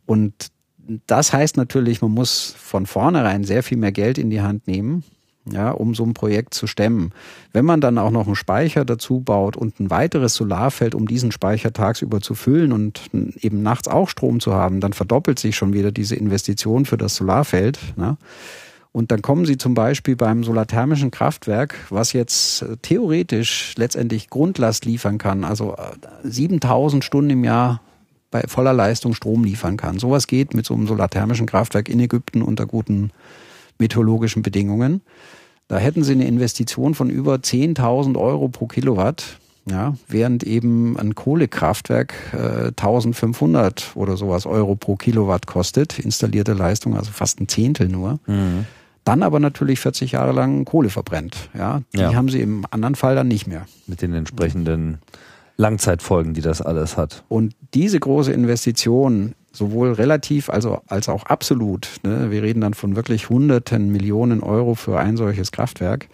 [0.06, 0.32] Und
[1.06, 5.04] das heißt natürlich, man muss von vornherein sehr viel mehr Geld in die Hand nehmen
[5.50, 7.12] ja, um so ein Projekt zu stemmen.
[7.52, 11.32] Wenn man dann auch noch einen Speicher dazu baut und ein weiteres Solarfeld, um diesen
[11.32, 15.72] Speicher tagsüber zu füllen und eben nachts auch Strom zu haben, dann verdoppelt sich schon
[15.72, 17.78] wieder diese Investition für das Solarfeld.
[17.96, 18.16] Ne?
[18.92, 24.84] Und dann kommen Sie zum Beispiel beim solarthermischen Kraftwerk, was jetzt äh, theoretisch letztendlich Grundlast
[24.84, 25.74] liefern kann, also
[26.22, 27.80] 7000 äh, Stunden im Jahr
[28.30, 29.98] bei voller Leistung Strom liefern kann.
[29.98, 33.10] Sowas geht mit so einem solarthermischen Kraftwerk in Ägypten unter guten
[33.82, 35.02] meteorologischen Bedingungen.
[35.68, 41.14] Da hätten sie eine Investition von über 10.000 Euro pro Kilowatt, ja, während eben ein
[41.14, 47.88] Kohlekraftwerk äh, 1500 oder sowas Euro pro Kilowatt kostet, installierte Leistung, also fast ein Zehntel
[47.88, 48.18] nur.
[48.26, 48.66] Mhm.
[49.04, 51.50] Dann aber natürlich 40 Jahre lang Kohle verbrennt.
[51.56, 52.14] Ja, die ja.
[52.14, 53.66] haben sie im anderen Fall dann nicht mehr.
[53.86, 54.98] Mit den entsprechenden
[55.56, 57.24] Langzeitfolgen, die das alles hat.
[57.28, 62.96] Und diese große Investition sowohl relativ also als auch absolut, ne, wir reden dann von
[62.96, 66.08] wirklich hunderten Millionen Euro für ein solches Kraftwerk,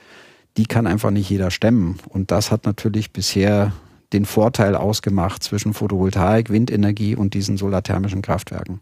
[0.56, 1.98] die kann einfach nicht jeder stemmen.
[2.08, 3.72] Und das hat natürlich bisher
[4.12, 8.80] den Vorteil ausgemacht zwischen Photovoltaik, Windenergie und diesen solarthermischen Kraftwerken.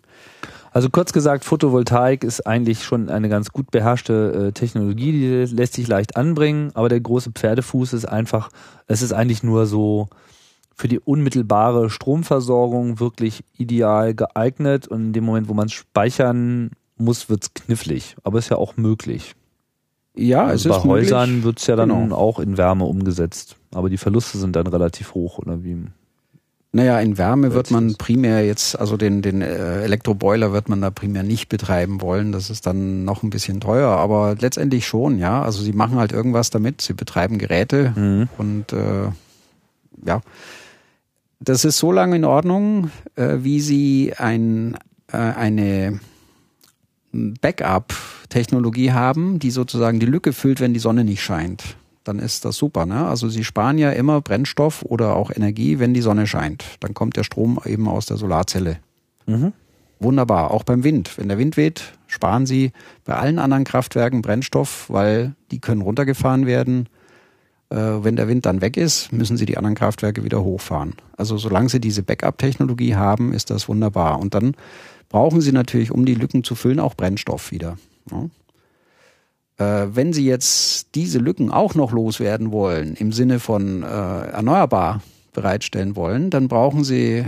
[0.73, 5.73] Also kurz gesagt, Photovoltaik ist eigentlich schon eine ganz gut beherrschte äh, Technologie, die lässt
[5.73, 8.51] sich leicht anbringen, aber der große Pferdefuß ist einfach,
[8.87, 10.09] es ist eigentlich nur so
[10.77, 16.71] für die unmittelbare Stromversorgung wirklich ideal geeignet und in dem Moment, wo man es speichern
[16.99, 18.17] muss, wird es knifflig.
[18.23, 19.35] Aber ist ja auch möglich.
[20.15, 22.15] Ja, also es bei ist Häusern wird es ja dann genau.
[22.15, 23.57] auch in Wärme umgesetzt.
[23.73, 25.77] Aber die Verluste sind dann relativ hoch, oder wie?
[26.73, 30.91] Naja, in Wärme wird man primär jetzt, also den, den äh, Elektroboiler wird man da
[30.91, 32.33] primär nicht betreiben wollen.
[32.33, 35.43] Das ist dann noch ein bisschen teuer, aber letztendlich schon, ja.
[35.43, 38.29] Also sie machen halt irgendwas damit, sie betreiben Geräte mhm.
[38.37, 39.09] und äh,
[40.05, 40.21] ja,
[41.41, 44.77] das ist so lange in Ordnung, äh, wie Sie ein,
[45.13, 46.01] äh, eine
[47.13, 51.77] Backup-Technologie haben, die sozusagen die Lücke füllt, wenn die Sonne nicht scheint.
[52.05, 52.87] Dann ist das super.
[52.87, 53.07] Ne?
[53.07, 56.65] Also Sie sparen ja immer Brennstoff oder auch Energie, wenn die Sonne scheint.
[56.81, 58.79] Dann kommt der Strom eben aus der Solarzelle.
[59.27, 59.53] Mhm.
[59.99, 61.17] Wunderbar, auch beim Wind.
[61.17, 62.73] Wenn der Wind weht, sparen Sie
[63.05, 66.89] bei allen anderen Kraftwerken Brennstoff, weil die können runtergefahren werden.
[67.71, 70.95] Äh, wenn der Wind dann weg ist, müssen Sie die anderen Kraftwerke wieder hochfahren.
[71.17, 74.21] Also solange Sie diese Backup-Technologie haben, ist das wunderbar.
[74.21, 74.55] Und dann
[75.09, 77.77] brauchen Sie natürlich, um die Lücken zu füllen, auch Brennstoff wieder.
[78.11, 78.29] Ja.
[79.59, 85.03] Äh, wenn Sie jetzt diese Lücken auch noch loswerden wollen, im Sinne von äh, erneuerbar
[85.33, 87.25] bereitstellen wollen, dann brauchen Sie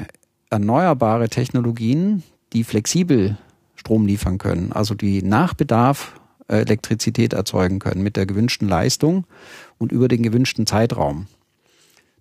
[0.50, 2.22] erneuerbare Technologien,
[2.52, 3.36] die flexibel
[3.74, 6.17] Strom liefern können, also die nach Bedarf
[6.48, 9.24] Elektrizität erzeugen können mit der gewünschten Leistung
[9.78, 11.26] und über den gewünschten Zeitraum.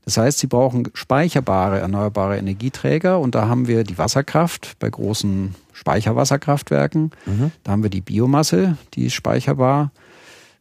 [0.05, 5.53] Das heißt, sie brauchen speicherbare erneuerbare Energieträger und da haben wir die Wasserkraft bei großen
[5.73, 7.11] Speicherwasserkraftwerken.
[7.25, 7.51] Mhm.
[7.63, 9.91] Da haben wir die Biomasse, die ist speicherbar.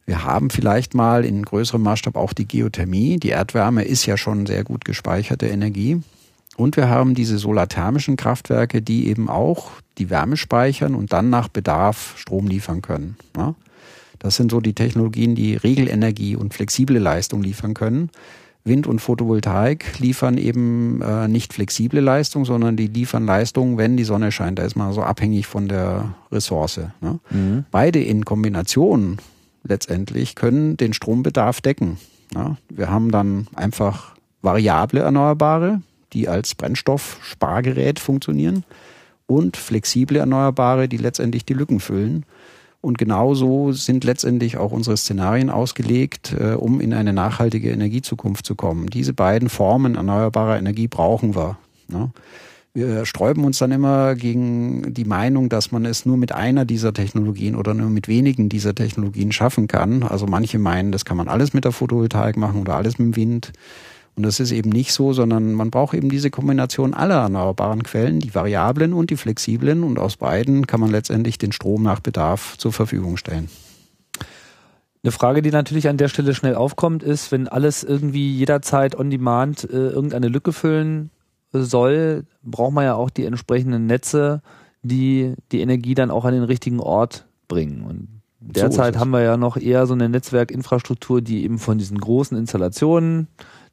[0.05, 3.17] Wir haben vielleicht mal in größerem Maßstab auch die Geothermie.
[3.17, 6.01] Die Erdwärme ist ja schon sehr gut gespeicherte Energie.
[6.57, 11.47] Und wir haben diese solarthermischen Kraftwerke, die eben auch die Wärme speichern und dann nach
[11.47, 13.15] Bedarf Strom liefern können.
[14.17, 18.09] Das sind so die Technologien, die Regelenergie und flexible Leistung liefern können.
[18.63, 24.03] Wind und Photovoltaik liefern eben äh, nicht flexible Leistung, sondern die liefern Leistung, wenn die
[24.03, 24.57] Sonne scheint.
[24.57, 26.81] Da ist man so abhängig von der Ressource.
[26.99, 27.19] Ne?
[27.29, 27.65] Mhm.
[27.69, 29.19] Beide in Kombination
[29.63, 31.97] letztendlich können den Strombedarf decken.
[32.33, 32.57] Ja?
[32.69, 35.81] Wir haben dann einfach variable Erneuerbare,
[36.13, 38.63] die als Brennstoffspargerät funktionieren
[39.25, 42.25] und flexible Erneuerbare, die letztendlich die Lücken füllen.
[42.79, 48.55] Und genauso sind letztendlich auch unsere Szenarien ausgelegt, äh, um in eine nachhaltige Energiezukunft zu
[48.55, 48.87] kommen.
[48.87, 51.57] Diese beiden Formen erneuerbarer Energie brauchen wir.
[51.89, 52.11] Ne?
[52.73, 56.93] Wir sträuben uns dann immer gegen die Meinung, dass man es nur mit einer dieser
[56.93, 60.03] Technologien oder nur mit wenigen dieser Technologien schaffen kann.
[60.03, 63.15] Also manche meinen, das kann man alles mit der Photovoltaik machen oder alles mit dem
[63.15, 63.51] Wind.
[64.17, 68.19] Und das ist eben nicht so, sondern man braucht eben diese Kombination aller erneuerbaren Quellen,
[68.19, 69.83] die variablen und die flexiblen.
[69.83, 73.47] Und aus beiden kann man letztendlich den Strom nach Bedarf zur Verfügung stellen.
[75.03, 79.11] Eine Frage, die natürlich an der Stelle schnell aufkommt, ist, wenn alles irgendwie jederzeit on
[79.11, 81.11] demand äh, irgendeine Lücke füllen
[81.53, 84.41] soll, braucht man ja auch die entsprechenden Netze,
[84.81, 87.83] die die Energie dann auch an den richtigen Ort bringen.
[87.83, 91.99] Und derzeit so haben wir ja noch eher so eine Netzwerkinfrastruktur, die eben von diesen
[91.99, 93.27] großen Installationen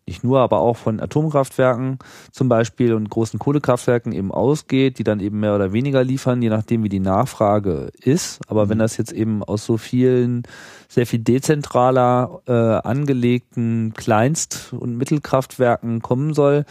[0.07, 1.99] nicht nur, aber auch von Atomkraftwerken
[2.31, 6.51] zum Beispiel und großen Kohlekraftwerken eben ausgeht, die dann eben mehr oder weniger liefern, je
[6.51, 8.41] nachdem wie die Nachfrage ist.
[8.49, 8.71] Aber mhm.
[8.71, 10.43] wenn das jetzt eben aus so vielen
[10.89, 16.65] sehr viel dezentraler äh, angelegten Kleinst- und Mittelkraftwerken kommen soll,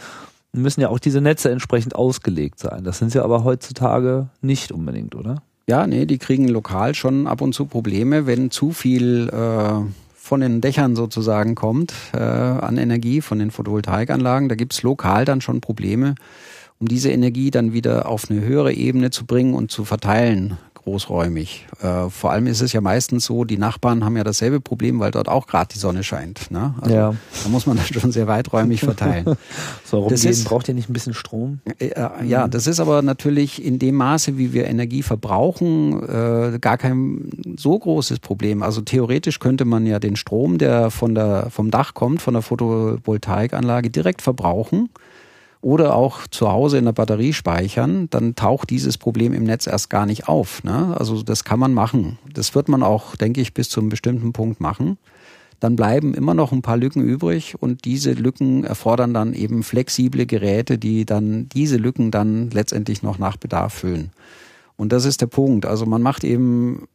[0.52, 2.84] müssen ja auch diese Netze entsprechend ausgelegt sein.
[2.84, 5.42] Das sind sie aber heutzutage nicht unbedingt, oder?
[5.66, 10.03] Ja, nee, die kriegen lokal schon ab und zu Probleme, wenn zu viel äh,
[10.34, 14.48] von den Dächern sozusagen kommt äh, an Energie, von den Photovoltaikanlagen.
[14.48, 16.16] Da gibt's lokal dann schon Probleme,
[16.80, 21.66] um diese Energie dann wieder auf eine höhere Ebene zu bringen und zu verteilen großräumig.
[21.80, 25.10] Äh, vor allem ist es ja meistens so, die Nachbarn haben ja dasselbe Problem, weil
[25.10, 26.50] dort auch gerade die Sonne scheint.
[26.50, 26.74] Ne?
[26.80, 27.14] Also ja.
[27.42, 29.24] Da muss man das schon sehr weiträumig verteilen.
[29.84, 31.60] so rumgehen, ist, braucht ihr nicht ein bisschen Strom?
[31.78, 36.58] Äh, äh, ja, das ist aber natürlich in dem Maße, wie wir Energie verbrauchen, äh,
[36.58, 38.62] gar kein so großes Problem.
[38.62, 42.42] Also theoretisch könnte man ja den Strom, der von der, vom Dach kommt, von der
[42.42, 44.90] Photovoltaikanlage direkt verbrauchen
[45.64, 49.88] oder auch zu Hause in der Batterie speichern, dann taucht dieses Problem im Netz erst
[49.88, 50.62] gar nicht auf.
[50.62, 50.94] Ne?
[50.98, 52.18] Also das kann man machen.
[52.32, 54.98] Das wird man auch, denke ich, bis zu einem bestimmten Punkt machen.
[55.60, 60.26] Dann bleiben immer noch ein paar Lücken übrig und diese Lücken erfordern dann eben flexible
[60.26, 64.10] Geräte, die dann diese Lücken dann letztendlich noch nach Bedarf füllen.
[64.76, 65.64] Und das ist der Punkt.
[65.64, 66.88] Also man macht eben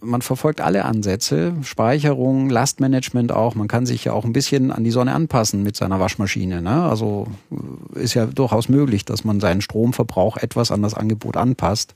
[0.00, 3.54] man verfolgt alle Ansätze, Speicherung, Lastmanagement auch.
[3.54, 6.60] Man kann sich ja auch ein bisschen an die Sonne anpassen mit seiner Waschmaschine.
[6.60, 6.82] Ne?
[6.84, 7.28] Also
[7.94, 11.94] ist ja durchaus möglich, dass man seinen Stromverbrauch etwas an das Angebot anpasst.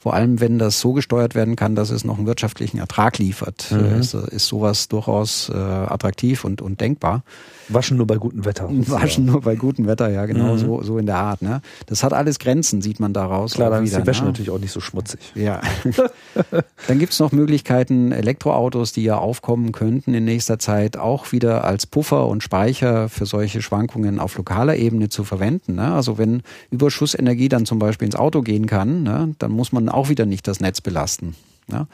[0.00, 3.70] Vor allem, wenn das so gesteuert werden kann, dass es noch einen wirtschaftlichen Ertrag liefert,
[3.70, 4.00] mhm.
[4.00, 7.22] ist, ist sowas durchaus äh, attraktiv und, und denkbar.
[7.68, 8.66] Waschen nur bei gutem Wetter.
[8.70, 9.32] Waschen ja.
[9.32, 10.58] nur bei gutem Wetter, ja, genau, mhm.
[10.58, 11.42] so, so in der Art.
[11.42, 11.60] Ne?
[11.84, 13.52] Das hat alles Grenzen, sieht man daraus.
[13.52, 14.28] Klar, dann wieder, ist die Wäsche ne?
[14.28, 15.20] natürlich auch nicht so schmutzig.
[15.34, 15.60] Ja.
[16.88, 21.86] dann gibt's noch Möglichkeiten, Elektroautos, die ja aufkommen könnten in nächster Zeit, auch wieder als
[21.86, 25.74] Puffer und Speicher für solche Schwankungen auf lokaler Ebene zu verwenden.
[25.74, 25.92] Ne?
[25.92, 30.08] Also wenn Überschussenergie dann zum Beispiel ins Auto gehen kann, ne, dann muss man auch
[30.08, 31.34] wieder nicht das Netz belasten.
[31.70, 31.86] Ja?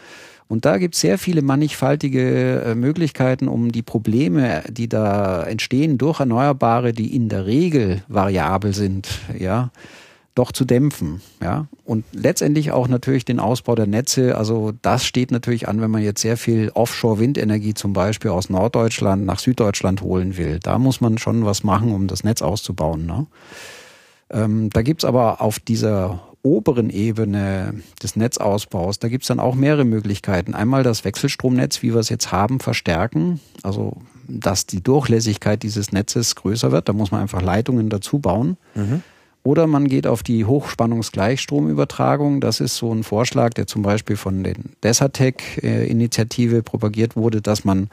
[0.48, 5.98] Und da gibt es sehr viele mannigfaltige äh, Möglichkeiten, um die Probleme, die da entstehen
[5.98, 9.70] durch Erneuerbare, die in der Regel variabel sind, ja,
[10.36, 11.66] doch zu dämpfen, ja.
[11.84, 14.36] Und letztendlich auch natürlich den Ausbau der Netze.
[14.36, 19.24] Also das steht natürlich an, wenn man jetzt sehr viel Offshore-Windenergie zum Beispiel aus Norddeutschland
[19.24, 20.60] nach Süddeutschland holen will.
[20.62, 23.06] Da muss man schon was machen, um das Netz auszubauen.
[23.06, 23.26] Ne?
[24.30, 29.84] Ähm, da gibt's aber auf dieser oberen Ebene des Netzausbaus, da gibt's dann auch mehrere
[29.84, 30.54] Möglichkeiten.
[30.54, 33.96] Einmal das Wechselstromnetz, wie wir es jetzt haben, verstärken, also
[34.28, 36.88] dass die Durchlässigkeit dieses Netzes größer wird.
[36.88, 38.56] Da muss man einfach Leitungen dazu bauen.
[38.74, 39.02] Mhm.
[39.42, 42.40] Oder man geht auf die Hochspannungsgleichstromübertragung.
[42.40, 47.88] Das ist so ein Vorschlag, der zum Beispiel von den Desatec-Initiative propagiert wurde, dass man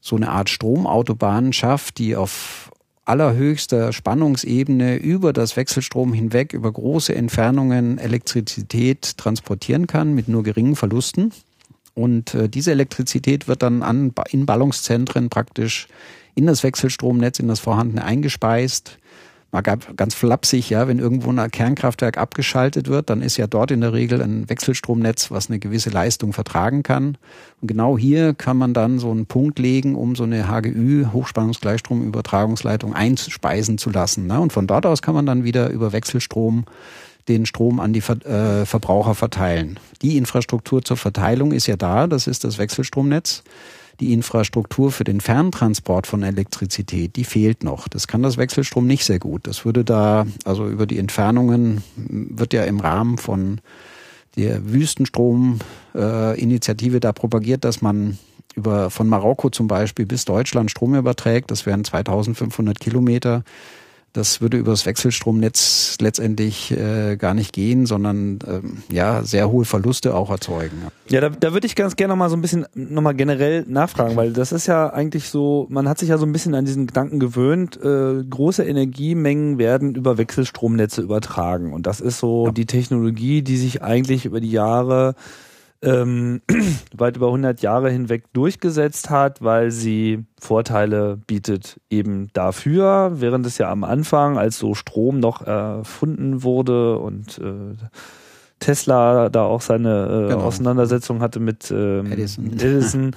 [0.00, 2.71] so eine Art Stromautobahn schafft, die auf
[3.04, 10.76] allerhöchster Spannungsebene über das Wechselstrom hinweg über große Entfernungen Elektrizität transportieren kann mit nur geringen
[10.76, 11.32] Verlusten.
[11.94, 15.88] Und äh, diese Elektrizität wird dann an, in Ballungszentren praktisch
[16.34, 18.98] in das Wechselstromnetz, in das vorhandene eingespeist
[19.52, 23.82] mal ganz flapsig, ja, wenn irgendwo ein Kernkraftwerk abgeschaltet wird, dann ist ja dort in
[23.82, 27.18] der Regel ein Wechselstromnetz, was eine gewisse Leistung vertragen kann.
[27.60, 32.94] Und genau hier kann man dann so einen Punkt legen, um so eine HGÜ, Hochspannungsgleichstromübertragungsleitung,
[32.94, 34.26] einspeisen zu lassen.
[34.26, 34.40] Ne?
[34.40, 36.64] Und von dort aus kann man dann wieder über Wechselstrom
[37.28, 39.78] den Strom an die Ver äh, Verbraucher verteilen.
[40.00, 43.44] Die Infrastruktur zur Verteilung ist ja da, das ist das Wechselstromnetz
[44.02, 47.86] die Infrastruktur für den Ferntransport von Elektrizität, die fehlt noch.
[47.86, 49.46] Das kann das Wechselstrom nicht sehr gut.
[49.46, 53.60] Das würde da, also über die Entfernungen wird ja im Rahmen von
[54.36, 58.18] der Wüstenstrom-Initiative äh, da propagiert, dass man
[58.56, 61.52] über von Marokko zum Beispiel bis Deutschland Strom überträgt.
[61.52, 63.44] Das wären 2500 Kilometer.
[64.12, 69.64] Das würde über das Wechselstromnetz letztendlich äh, gar nicht gehen, sondern ähm, ja sehr hohe
[69.64, 70.82] Verluste auch erzeugen.
[71.08, 74.14] Ja, da, da würde ich ganz gerne noch mal so ein bisschen nochmal generell nachfragen,
[74.16, 76.86] weil das ist ja eigentlich so, man hat sich ja so ein bisschen an diesen
[76.86, 81.72] Gedanken gewöhnt, äh, große Energiemengen werden über Wechselstromnetze übertragen.
[81.72, 82.52] Und das ist so ja.
[82.52, 85.14] die Technologie, die sich eigentlich über die Jahre
[85.82, 86.40] ähm,
[86.96, 93.58] weit über 100 Jahre hinweg durchgesetzt hat, weil sie Vorteile bietet eben dafür, während es
[93.58, 97.74] ja am Anfang, als so Strom noch erfunden wurde und äh,
[98.60, 100.44] Tesla da auch seine äh, genau.
[100.44, 103.10] Auseinandersetzung hatte mit ähm, Edison, Edison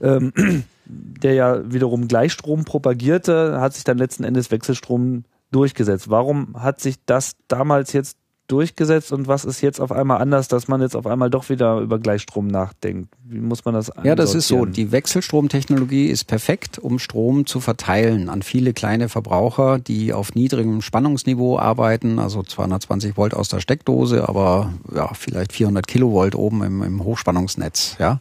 [0.00, 0.32] ähm,
[0.84, 6.10] der ja wiederum Gleichstrom propagierte, hat sich dann letzten Endes Wechselstrom durchgesetzt.
[6.10, 8.16] Warum hat sich das damals jetzt
[8.50, 11.78] durchgesetzt und was ist jetzt auf einmal anders, dass man jetzt auf einmal doch wieder
[11.78, 13.14] über Gleichstrom nachdenkt?
[13.24, 14.64] Wie muss man das Ja, das ist so.
[14.64, 20.82] Die Wechselstromtechnologie ist perfekt, um Strom zu verteilen an viele kleine Verbraucher, die auf niedrigem
[20.82, 26.82] Spannungsniveau arbeiten, also 220 Volt aus der Steckdose, aber ja, vielleicht 400 Kilovolt oben im,
[26.82, 28.20] im Hochspannungsnetz, ja.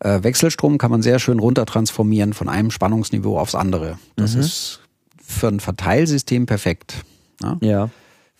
[0.00, 3.98] Äh, Wechselstrom kann man sehr schön runtertransformieren von einem Spannungsniveau aufs andere.
[4.16, 4.40] Das mhm.
[4.40, 4.80] ist
[5.24, 7.04] für ein Verteilsystem perfekt.
[7.42, 7.56] ja.
[7.60, 7.90] ja.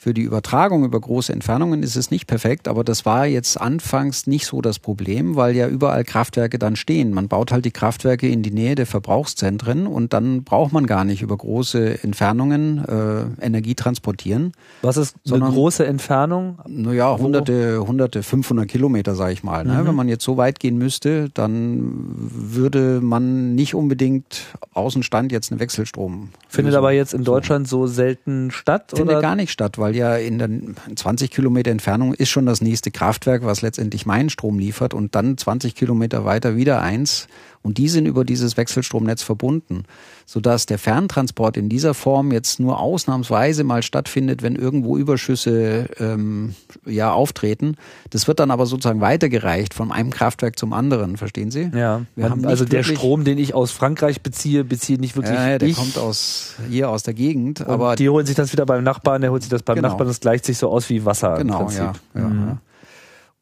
[0.06, 4.28] Für die Übertragung über große Entfernungen ist es nicht perfekt, aber das war jetzt anfangs
[4.28, 7.12] nicht so das Problem, weil ja überall Kraftwerke dann stehen.
[7.12, 11.02] Man baut halt die Kraftwerke in die Nähe der Verbrauchszentren und dann braucht man gar
[11.02, 14.52] nicht über große Entfernungen äh, Energie transportieren.
[14.82, 16.60] Was ist so eine große Entfernung?
[16.68, 19.64] Naja, hunderte, hunderte, 500 Kilometer, sage ich mal.
[19.64, 19.82] Ne?
[19.82, 19.88] Mhm.
[19.88, 25.58] Wenn man jetzt so weit gehen müsste, dann würde man nicht unbedingt Außenstand jetzt einen
[25.58, 26.28] Wechselstrom.
[26.46, 28.92] Findet aber jetzt in Deutschland so selten statt?
[28.94, 29.20] Findet oder?
[29.20, 30.48] gar nicht statt, weil ja in der
[30.94, 35.36] 20 Kilometer Entfernung ist schon das nächste Kraftwerk, was letztendlich meinen Strom liefert und dann
[35.36, 37.28] 20 Kilometer weiter wieder eins.
[37.66, 39.82] Und die sind über dieses Wechselstromnetz verbunden,
[40.24, 46.54] sodass der Ferntransport in dieser Form jetzt nur ausnahmsweise mal stattfindet, wenn irgendwo Überschüsse ähm,
[46.86, 47.76] ja auftreten.
[48.10, 51.72] Das wird dann aber sozusagen weitergereicht von einem Kraftwerk zum anderen, verstehen Sie?
[51.74, 52.02] Ja.
[52.14, 55.68] Wir haben also der Strom, den ich aus Frankreich beziehe, beziehe nicht wirklich ja, der
[55.68, 55.76] ich.
[55.76, 57.62] kommt aus hier aus der Gegend.
[57.62, 59.88] Und aber die holen sich das wieder beim Nachbarn, der holt sich das beim genau.
[59.88, 60.06] Nachbarn.
[60.06, 61.34] Das gleicht sich so aus wie Wasser.
[61.38, 61.80] Genau, im Prinzip.
[61.80, 61.92] ja.
[62.14, 62.28] ja.
[62.28, 62.58] Mhm.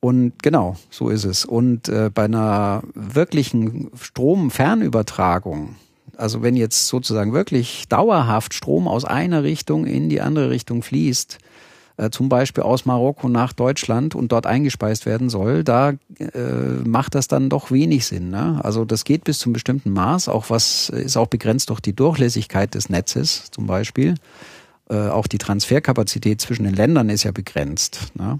[0.04, 1.46] Und genau, so ist es.
[1.46, 5.76] Und äh, bei einer wirklichen Stromfernübertragung,
[6.18, 11.38] also wenn jetzt sozusagen wirklich dauerhaft Strom aus einer Richtung in die andere Richtung fließt,
[11.96, 16.28] äh, zum Beispiel aus Marokko nach Deutschland und dort eingespeist werden soll, da äh,
[16.84, 18.28] macht das dann doch wenig Sinn.
[18.28, 18.60] Ne?
[18.62, 22.74] Also das geht bis zum bestimmten Maß, auch was ist auch begrenzt durch die Durchlässigkeit
[22.74, 24.16] des Netzes zum Beispiel.
[24.90, 28.12] Äh, auch die Transferkapazität zwischen den Ländern ist ja begrenzt.
[28.16, 28.38] Ne?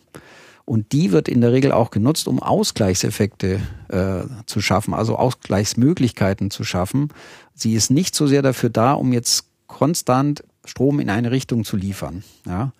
[0.66, 6.50] Und die wird in der Regel auch genutzt, um Ausgleichseffekte äh, zu schaffen, also Ausgleichsmöglichkeiten
[6.50, 7.10] zu schaffen.
[7.54, 11.76] Sie ist nicht so sehr dafür da, um jetzt konstant Strom in eine Richtung zu
[11.76, 12.24] liefern.
[12.46, 12.72] Ja.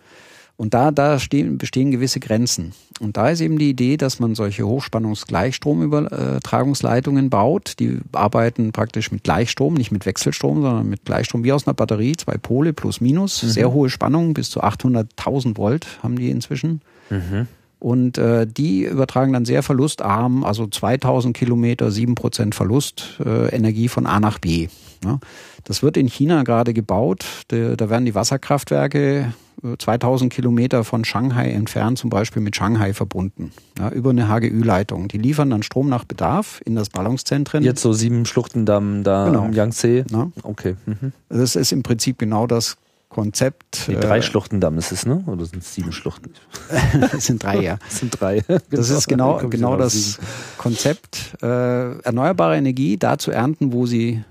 [0.57, 2.74] Und da, da stehen, bestehen gewisse Grenzen.
[3.01, 7.80] Und da ist eben die Idee, dass man solche Hochspannungsgleichstromübertragungsleitungen baut.
[7.80, 12.14] Die arbeiten praktisch mit Gleichstrom, nicht mit Wechselstrom, sondern mit Gleichstrom wie aus einer Batterie,
[12.16, 13.49] zwei Pole plus minus, mhm.
[13.49, 16.80] sehr hohe Spannung, bis zu 800.000 Volt haben die inzwischen.
[17.11, 17.49] Mhm
[17.79, 24.07] Und äh, die übertragen dann sehr verlustarm, also 2000 Kilometer, 7% Verlust, äh, Energie von
[24.07, 24.68] A nach B.
[25.05, 25.20] Ja.
[25.64, 27.25] Das wird in China gerade gebaut.
[27.49, 29.35] Da, da werden die Wasserkraftwerke
[29.79, 35.09] 2000 äh, Kilometer von Shanghai entfernt, zum Beispiel mit Shanghai verbunden, ja, über eine HGÜ-Leitung.
[35.09, 37.62] Die liefern dann Strom nach Bedarf in das Ballungszentrum.
[37.62, 39.47] Jetzt so sieben Schluchtendamm da genau.
[39.47, 40.05] im Yangtze.
[40.11, 40.31] Ja.
[40.43, 40.77] Okay.
[40.87, 41.12] Mhm.
[41.29, 42.77] Das ist im Prinzip genau das
[43.15, 43.87] Konzept.
[43.87, 45.23] Die drei äh, Schluchtendamm ist es, ne?
[45.29, 46.33] Oder sind es sieben Schluchten?
[47.17, 47.79] es sind drei, ja.
[47.89, 48.43] Es sind drei.
[48.71, 50.19] Das ist genau, genau das
[50.59, 51.37] Konzept.
[51.41, 54.25] Äh, erneuerbare Energie da zu ernten, wo sie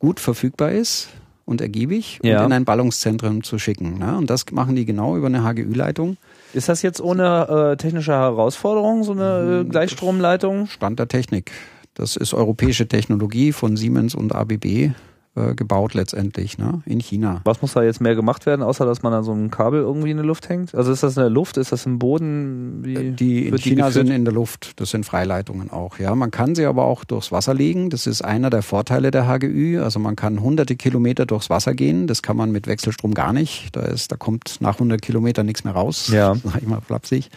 [0.00, 1.08] gut verfügbar ist
[1.44, 2.40] und ergiebig ja.
[2.40, 3.98] und in ein Ballungszentrum zu schicken.
[3.98, 4.18] Ne?
[4.18, 6.16] Und das machen die genau über eine HGÜ-Leitung.
[6.52, 10.66] Ist das jetzt ohne äh, technische Herausforderung, so eine äh, Gleichstromleitung?
[10.66, 11.52] Stand der Technik.
[11.94, 14.90] Das ist europäische Technologie von Siemens und ABB
[15.36, 16.82] äh, gebaut letztendlich, ne?
[16.86, 17.42] In China.
[17.44, 20.10] Was muss da jetzt mehr gemacht werden, außer dass man da so ein Kabel irgendwie
[20.10, 20.74] in der Luft hängt?
[20.74, 22.82] Also ist das in der Luft, ist das im Boden?
[22.82, 26.14] Wie äh, die in China die sind in der Luft, das sind Freileitungen auch, ja.
[26.14, 29.82] Man kann sie aber auch durchs Wasser legen, das ist einer der Vorteile der HGÜ.
[29.82, 33.76] Also man kann hunderte Kilometer durchs Wasser gehen, das kann man mit Wechselstrom gar nicht.
[33.76, 36.08] Da ist, da kommt nach 100 Kilometern nichts mehr raus.
[36.08, 36.34] Ja.
[36.44, 37.28] Sag ich mal flapsig.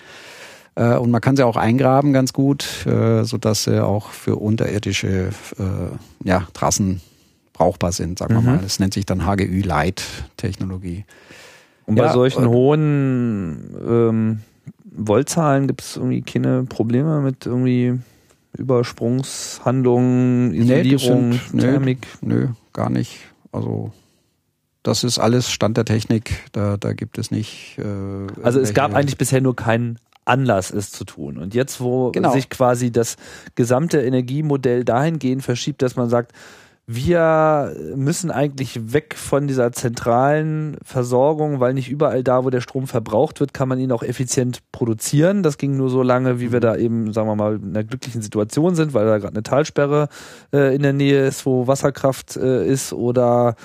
[0.75, 2.65] Äh, und man kann sie auch eingraben ganz gut,
[3.23, 5.31] sodass sie auch für unterirdische
[6.23, 7.01] ja, Trassen
[7.59, 8.47] brauchbar sind, sagen wir mhm.
[8.47, 8.57] mal.
[8.59, 10.01] Das nennt sich dann HGÜ Light
[10.37, 11.05] Technologie.
[11.85, 14.39] Und bei ja, solchen äh, hohen ähm,
[14.91, 17.99] Voltzahlen gibt es irgendwie keine Probleme mit irgendwie
[18.57, 22.07] Übersprungshandlungen, Isolierung, nee, sind, Thermik?
[22.21, 23.19] Nö, nö, gar nicht.
[23.51, 23.91] Also
[24.83, 26.31] das ist alles Stand der Technik.
[26.53, 27.77] Da, da gibt es nicht.
[27.77, 27.83] Äh,
[28.41, 31.37] also es gab eigentlich bisher nur keinen Anlass, es zu tun.
[31.37, 32.31] Und jetzt, wo genau.
[32.31, 33.17] sich quasi das
[33.55, 36.31] gesamte Energiemodell dahingehend verschiebt, dass man sagt,
[36.91, 42.87] wir müssen eigentlich weg von dieser zentralen Versorgung, weil nicht überall da, wo der Strom
[42.87, 45.43] verbraucht wird, kann man ihn auch effizient produzieren.
[45.43, 48.23] Das ging nur so lange, wie wir da eben, sagen wir mal, in einer glücklichen
[48.23, 50.09] Situation sind, weil da gerade eine Talsperre
[50.51, 53.55] äh, in der Nähe ist, wo Wasserkraft äh, ist oder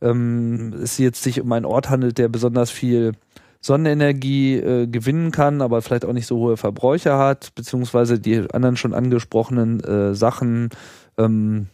[0.00, 3.12] ähm, es jetzt sich um einen Ort handelt, der besonders viel
[3.60, 8.78] Sonnenenergie äh, gewinnen kann, aber vielleicht auch nicht so hohe Verbräuche hat, beziehungsweise die anderen
[8.78, 10.70] schon angesprochenen äh, Sachen,
[11.18, 11.66] ähm,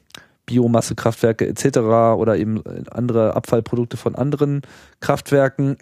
[0.48, 1.78] Biomassekraftwerke etc.
[2.16, 4.62] oder eben andere Abfallprodukte von anderen
[5.00, 5.76] Kraftwerken.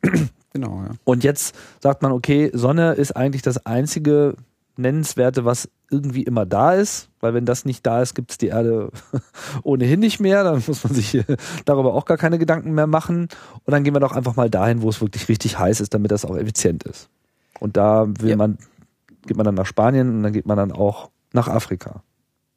[0.53, 0.91] Genau, ja.
[1.05, 4.35] Und jetzt sagt man, okay, Sonne ist eigentlich das einzige
[4.77, 8.49] Nennenswerte, was irgendwie immer da ist, weil wenn das nicht da ist, gibt es die
[8.49, 8.91] Erde
[9.63, 11.23] ohnehin nicht mehr, dann muss man sich
[11.65, 13.29] darüber auch gar keine Gedanken mehr machen.
[13.65, 16.11] Und dann gehen wir doch einfach mal dahin, wo es wirklich richtig heiß ist, damit
[16.11, 17.09] das auch effizient ist.
[17.61, 18.37] Und da will ja.
[18.37, 18.59] man,
[19.27, 22.03] geht man dann nach Spanien und dann geht man dann auch nach Afrika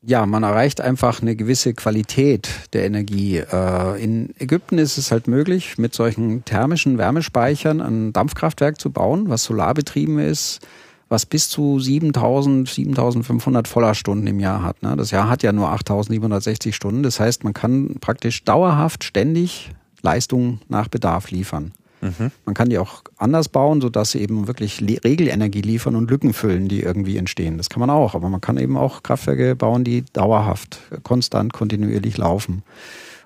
[0.02, 3.38] ja, man erreicht einfach eine gewisse Qualität der Energie.
[3.38, 9.30] Äh, in Ägypten ist es halt möglich, mit solchen thermischen Wärmespeichern ein Dampfkraftwerk zu bauen,
[9.30, 10.66] was solarbetrieben ist,
[11.10, 14.82] was bis zu 7000, 7500 Vollerstunden im Jahr hat.
[14.84, 14.96] Ne?
[14.96, 17.04] Das Jahr hat ja nur 8760 Stunden.
[17.04, 19.72] Das heißt, man kann praktisch dauerhaft ständig
[20.02, 21.74] Leistung nach Bedarf liefern.
[22.02, 22.32] Mhm.
[22.46, 26.68] Man kann die auch anders bauen, sodass sie eben wirklich Regelenergie liefern und Lücken füllen,
[26.68, 27.58] die irgendwie entstehen.
[27.58, 32.18] Das kann man auch, aber man kann eben auch Kraftwerke bauen, die dauerhaft, konstant, kontinuierlich
[32.18, 32.64] laufen.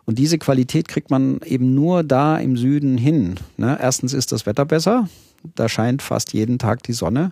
[0.05, 3.35] Und diese Qualität kriegt man eben nur da im Süden hin.
[3.57, 3.77] Ne?
[3.81, 5.07] Erstens ist das Wetter besser,
[5.55, 7.31] da scheint fast jeden Tag die Sonne.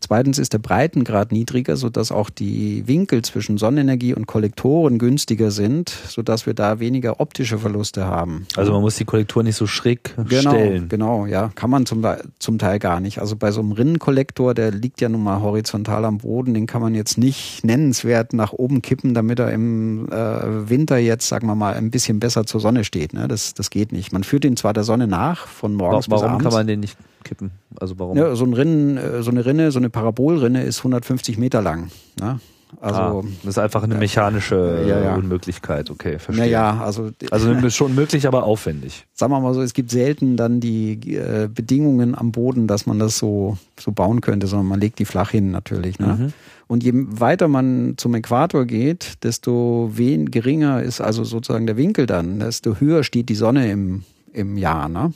[0.00, 5.88] Zweitens ist der Breitengrad niedriger, sodass auch die Winkel zwischen Sonnenenergie und Kollektoren günstiger sind,
[5.88, 8.46] sodass wir da weniger optische Verluste haben.
[8.56, 10.88] Also man muss die Kollektor nicht so schräg genau, stellen.
[10.88, 12.06] Genau, ja, kann man zum,
[12.38, 13.18] zum Teil gar nicht.
[13.18, 16.80] Also bei so einem Rinnenkollektor, der liegt ja nun mal horizontal am Boden, den kann
[16.80, 21.56] man jetzt nicht nennenswert nach oben kippen, damit er im äh, Winter jetzt, sagen wir
[21.56, 23.14] mal, ein bisschen besser zur Sonne steht.
[23.14, 23.26] Ne?
[23.26, 24.12] Das, das geht nicht.
[24.12, 26.44] Man führt ihn zwar der Sonne nach, von morgens warum bis abends.
[26.44, 27.50] Warum kann man den nicht kippen?
[27.78, 28.16] Also warum?
[28.16, 31.90] Ja, so, ein Rinnen, äh, so eine Rinne, so eine Parabolrinne ist 150 Meter lang.
[32.20, 32.40] Ne?
[32.80, 35.14] Also ah, das ist einfach eine mechanische ja, ja.
[35.14, 36.44] Unmöglichkeit, okay, verstehe.
[36.44, 39.06] Naja, also also schon möglich, aber aufwendig.
[39.14, 42.98] Sagen wir mal so, es gibt selten dann die äh, Bedingungen am Boden, dass man
[42.98, 45.98] das so so bauen könnte, sondern man legt die flach hin natürlich.
[45.98, 46.06] Ne?
[46.06, 46.32] Mhm.
[46.66, 52.04] Und je weiter man zum Äquator geht, desto wen geringer ist also sozusagen der Winkel
[52.04, 54.04] dann, desto höher steht die Sonne im
[54.34, 54.90] im Jahr.
[54.90, 55.14] Ne?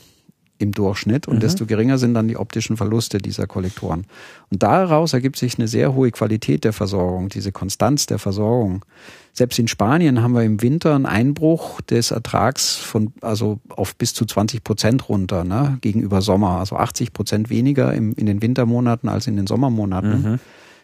[0.62, 1.40] Im Durchschnitt und mhm.
[1.40, 4.06] desto geringer sind dann die optischen Verluste dieser Kollektoren.
[4.50, 8.84] Und daraus ergibt sich eine sehr hohe Qualität der Versorgung, diese Konstanz der Versorgung.
[9.32, 14.14] Selbst in Spanien haben wir im Winter einen Einbruch des Ertrags von, also auf bis
[14.14, 16.58] zu 20 Prozent runter, ne, gegenüber Sommer.
[16.58, 20.22] Also 80 Prozent weniger im, in den Wintermonaten als in den Sommermonaten.
[20.22, 20.38] Mhm.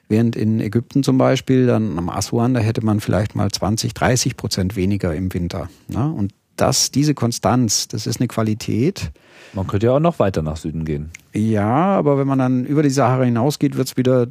[0.09, 4.39] Während in Ägypten zum Beispiel, dann am Aswan, da hätte man vielleicht mal 20, 30
[4.39, 5.69] Prozent weniger im Winter.
[5.89, 6.11] Ne?
[6.11, 9.11] Und das, diese Konstanz, das ist eine Qualität.
[9.53, 11.11] Man könnte ja auch noch weiter nach Süden gehen.
[11.33, 14.27] Ja, aber wenn man dann über die Sahara hinausgeht, wird es wieder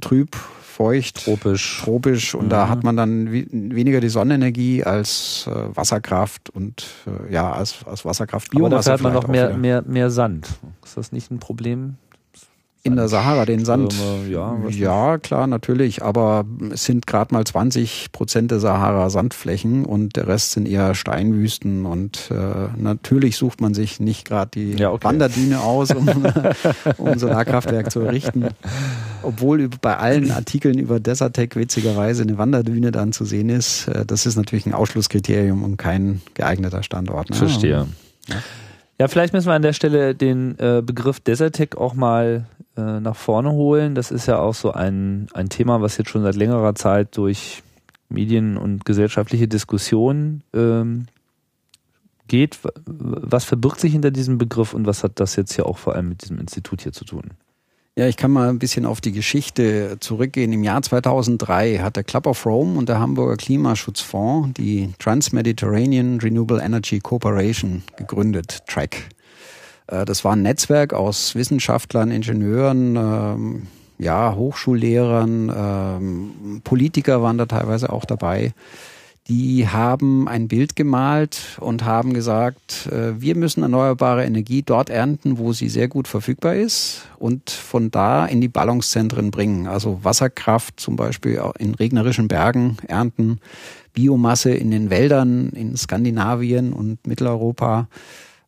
[0.00, 0.36] trüb,
[0.76, 1.80] feucht, tropisch.
[1.82, 2.50] tropisch und mhm.
[2.50, 8.04] da hat man dann weniger die Sonnenenergie als äh, Wasserkraft und äh, ja, als, als
[8.04, 8.74] Wasserkraft Biomasse.
[8.74, 10.48] Aber dafür hat man noch mehr, mehr, mehr Sand.
[10.84, 11.96] Ist das nicht ein Problem?
[12.86, 13.94] In der Sahara den Sand.
[14.30, 16.02] Ja, ja, klar, natürlich.
[16.02, 20.94] Aber es sind gerade mal 20 Prozent der Sahara Sandflächen und der Rest sind eher
[20.94, 21.84] Steinwüsten.
[21.84, 25.04] Und äh, natürlich sucht man sich nicht gerade die ja, okay.
[25.04, 26.08] Wanderdüne aus, um,
[26.98, 28.46] um ein Solarkraftwerk zu errichten.
[29.22, 33.88] Obwohl bei allen Artikeln über Desertec witzigerweise eine Wanderdüne dann zu sehen ist.
[33.88, 37.30] Äh, das ist natürlich ein Ausschlusskriterium und kein geeigneter Standort.
[37.30, 37.36] Ne?
[37.36, 37.86] Verstehe.
[38.28, 38.36] Ja.
[38.98, 42.46] Ja, vielleicht müssen wir an der Stelle den äh, Begriff Desertec auch mal
[42.76, 43.94] äh, nach vorne holen.
[43.94, 47.62] Das ist ja auch so ein, ein Thema, was jetzt schon seit längerer Zeit durch
[48.08, 51.06] Medien und gesellschaftliche Diskussionen ähm,
[52.28, 52.58] geht.
[52.84, 56.10] Was verbirgt sich hinter diesem Begriff und was hat das jetzt hier auch vor allem
[56.10, 57.32] mit diesem Institut hier zu tun?
[57.98, 60.52] Ja, ich kann mal ein bisschen auf die Geschichte zurückgehen.
[60.52, 66.60] Im Jahr 2003 hat der Club of Rome und der Hamburger Klimaschutzfonds die Trans-Mediterranean Renewable
[66.60, 69.08] Energy Corporation gegründet, TRAC.
[69.86, 73.66] Äh, das war ein Netzwerk aus Wissenschaftlern, Ingenieuren, ähm,
[73.98, 78.52] ja, Hochschullehrern, ähm, Politiker waren da teilweise auch dabei.
[79.28, 85.38] Die haben ein Bild gemalt und haben gesagt, äh, wir müssen erneuerbare Energie dort ernten,
[85.38, 89.66] wo sie sehr gut verfügbar ist und von da in die Ballungszentren bringen.
[89.66, 93.40] Also Wasserkraft zum Beispiel in regnerischen Bergen ernten,
[93.94, 97.88] Biomasse in den Wäldern in Skandinavien und Mitteleuropa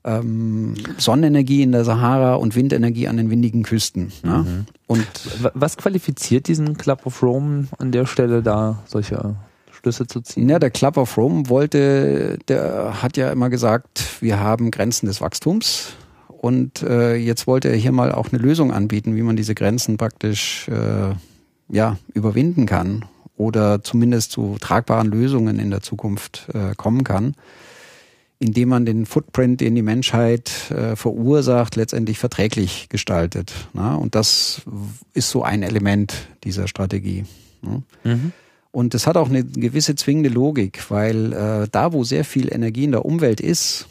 [0.04, 4.12] ähm, Sonnenenergie in der Sahara und Windenergie an den windigen Küsten.
[4.24, 4.38] Ja?
[4.38, 4.66] Mhm.
[4.86, 5.06] Und
[5.54, 9.36] was qualifiziert diesen Club of Rome an der Stelle da solche
[9.70, 10.48] Schlüsse zu ziehen?
[10.48, 15.20] Ja, der Club of Rome wollte, der hat ja immer gesagt, wir haben Grenzen des
[15.20, 15.92] Wachstums.
[16.28, 19.96] Und äh, jetzt wollte er hier mal auch eine Lösung anbieten, wie man diese Grenzen
[19.96, 21.14] praktisch äh,
[21.68, 23.04] ja, überwinden kann
[23.36, 27.34] oder zumindest zu tragbaren Lösungen in der Zukunft äh, kommen kann
[28.40, 33.52] indem man den Footprint, den die Menschheit äh, verursacht, letztendlich verträglich gestaltet.
[33.72, 33.96] Na?
[33.96, 34.62] Und das
[35.12, 36.14] ist so ein Element
[36.44, 37.24] dieser Strategie.
[37.62, 38.32] Mhm.
[38.70, 42.84] Und das hat auch eine gewisse zwingende Logik, weil äh, da, wo sehr viel Energie
[42.84, 43.88] in der Umwelt ist,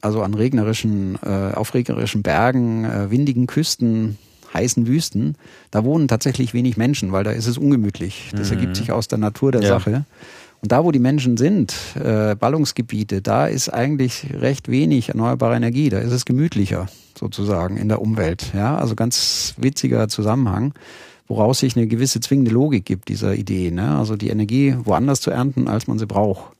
[0.00, 4.18] also an regnerischen, äh, auf regnerischen Bergen, äh, windigen Küsten,
[4.52, 5.36] heißen Wüsten,
[5.70, 8.30] da wohnen tatsächlich wenig Menschen, weil da ist es ungemütlich.
[8.34, 8.56] Das mhm.
[8.56, 9.68] ergibt sich aus der Natur der ja.
[9.68, 10.04] Sache.
[10.66, 15.90] Und da, wo die Menschen sind, äh, Ballungsgebiete, da ist eigentlich recht wenig erneuerbare Energie.
[15.90, 18.52] Da ist es gemütlicher sozusagen in der Umwelt.
[18.52, 20.74] Ja, also ganz witziger Zusammenhang,
[21.28, 23.70] woraus sich eine gewisse zwingende Logik gibt dieser Idee.
[23.70, 23.96] Ne?
[23.96, 26.50] Also die Energie woanders zu ernten, als man sie braucht.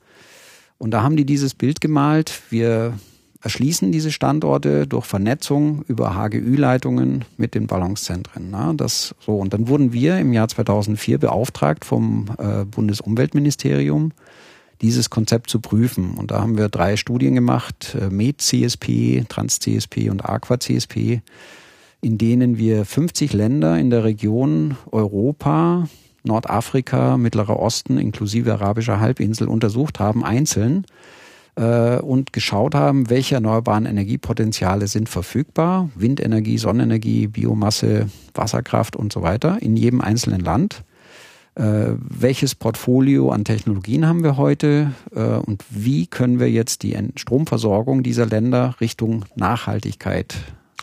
[0.79, 2.43] Und da haben die dieses Bild gemalt.
[2.49, 2.93] Wir
[3.43, 8.49] erschließen diese Standorte durch Vernetzung über HGÜ-Leitungen mit den Ballungszentren.
[8.51, 14.13] Na, das so und dann wurden wir im Jahr 2004 beauftragt vom äh, Bundesumweltministerium
[14.83, 16.15] dieses Konzept zu prüfen.
[16.15, 21.23] Und da haben wir drei Studien gemacht, äh, MED-CSP, Trans-CSP und Aqua-CSP,
[22.01, 25.89] in denen wir 50 Länder in der Region Europa,
[26.25, 30.85] Nordafrika, Mittlerer Osten inklusive arabischer Halbinsel untersucht haben, einzeln
[31.57, 35.91] äh, und geschaut haben, welche erneuerbaren Energiepotenziale sind verfügbar.
[35.95, 40.85] Windenergie, Sonnenenergie, Biomasse, Wasserkraft und so weiter in jedem einzelnen Land.
[41.55, 46.97] Äh, welches Portfolio an Technologien haben wir heute äh, und wie können wir jetzt die
[47.17, 50.37] Stromversorgung dieser Länder Richtung Nachhaltigkeit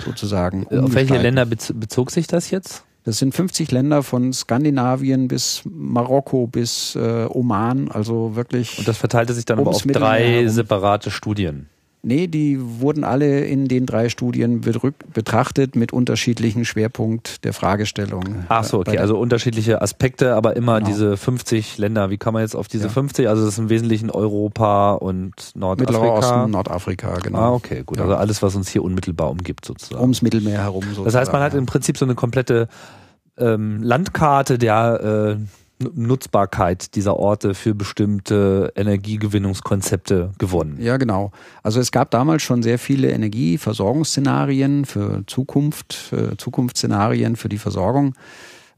[0.04, 0.66] sozusagen.
[0.68, 2.84] Auf welche Länder bezog sich das jetzt?
[3.04, 8.80] Das sind 50 Länder von Skandinavien bis Marokko bis äh, Oman, also wirklich.
[8.80, 11.68] Und das verteilte sich dann aber auf drei separate Studien.
[12.06, 18.44] Nee, die wurden alle in den drei Studien betrachtet mit unterschiedlichen Schwerpunkt der Fragestellung.
[18.50, 20.90] Ach so, okay, also unterschiedliche Aspekte, aber immer genau.
[20.90, 22.10] diese 50 Länder.
[22.10, 22.90] Wie kann man jetzt auf diese ja.
[22.90, 23.30] 50?
[23.30, 25.94] Also das ist im Wesentlichen Europa und Nordafrika.
[25.94, 27.40] Mittlerer Osten, Nordafrika, genau.
[27.40, 27.98] Ah, okay, gut.
[27.98, 28.04] Ja.
[28.04, 30.02] Also alles, was uns hier unmittelbar umgibt sozusagen.
[30.02, 31.06] Ums Mittelmeer herum sozusagen.
[31.06, 32.68] Das heißt, man hat im Prinzip so eine komplette
[33.38, 35.63] ähm, Landkarte der äh,
[35.94, 40.78] Nutzbarkeit dieser Orte für bestimmte Energiegewinnungskonzepte gewonnen.
[40.80, 41.32] Ja, genau.
[41.62, 48.16] Also es gab damals schon sehr viele Energieversorgungsszenarien für Zukunft, äh, Zukunftsszenarien für die Versorgung.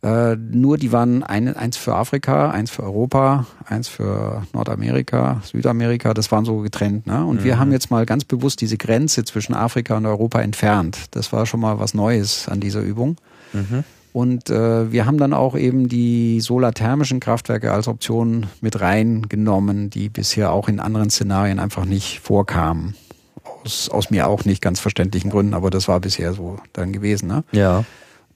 [0.06, 6.14] Äh, nur die waren ein, eins für Afrika, eins für Europa, eins für Nordamerika, Südamerika,
[6.14, 7.08] das waren so getrennt.
[7.08, 7.26] Ne?
[7.26, 7.44] Und mhm.
[7.44, 11.06] wir haben jetzt mal ganz bewusst diese Grenze zwischen Afrika und Europa entfernt.
[11.12, 13.18] Das war schon mal was Neues an dieser Übung.
[13.54, 13.84] Mhm.
[14.16, 20.08] Und äh, wir haben dann auch eben die solarthermischen Kraftwerke als Option mit reingenommen, die
[20.08, 22.96] bisher auch in anderen Szenarien einfach nicht vorkamen.
[23.44, 27.28] Aus, aus mir auch nicht ganz verständlichen Gründen, aber das war bisher so dann gewesen.
[27.28, 27.44] Ne?
[27.52, 27.84] Ja.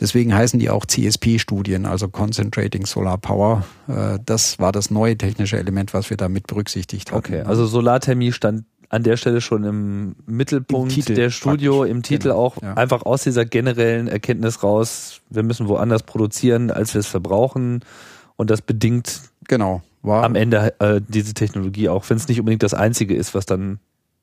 [0.02, 3.64] Deswegen heißen die auch CSP-Studien, also Concentrating Solar Power.
[3.88, 7.20] Äh, das war das neue technische Element, was wir da mit berücksichtigt haben.
[7.20, 12.30] Okay, also Solarthermie stand an der Stelle schon im Mittelpunkt Im der Studio, im Titel
[12.30, 12.74] genau, auch ja.
[12.74, 17.82] einfach aus dieser generellen Erkenntnis raus, wir müssen woanders produzieren, als wir es verbrauchen.
[18.36, 22.64] Und das bedingt genau, war am Ende äh, diese Technologie, auch wenn es nicht unbedingt
[22.64, 23.80] das Einzige ist, was dann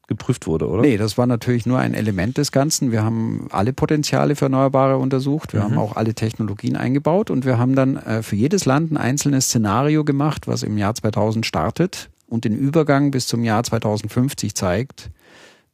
[0.09, 0.83] geprüft wurde, oder?
[0.83, 2.93] Nee, das war natürlich nur ein Element des Ganzen.
[2.93, 5.65] Wir haben alle Potenziale für Erneuerbare untersucht, wir mhm.
[5.65, 9.47] haben auch alle Technologien eingebaut und wir haben dann äh, für jedes Land ein einzelnes
[9.47, 15.11] Szenario gemacht, was im Jahr 2000 startet und den Übergang bis zum Jahr 2050 zeigt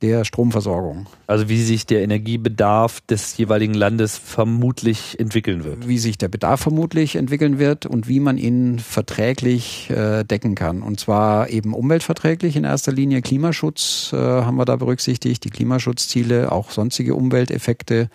[0.03, 1.07] der Stromversorgung.
[1.29, 5.89] Also wie sich der Energiebedarf des jeweiligen Landes vermutlich entwickeln wird.
[5.89, 10.83] Wie sich der Bedarf vermutlich entwickeln wird und wie man ihn verträglich äh, decken kann.
[10.83, 13.23] Und zwar eben umweltverträglich in erster Linie.
[13.23, 18.11] Klimaschutz äh, haben wir da berücksichtigt, die Klimaschutzziele, auch sonstige Umwelteffekte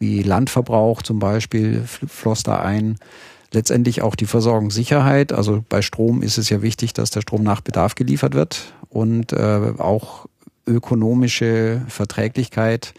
[0.00, 2.98] wie Landverbrauch zum Beispiel floss da ein
[3.52, 5.32] letztendlich auch die Versorgungssicherheit.
[5.32, 9.32] Also bei Strom ist es ja wichtig, dass der Strom nach Bedarf geliefert wird und
[9.32, 10.26] äh, auch
[10.66, 12.94] ökonomische Verträglichkeit.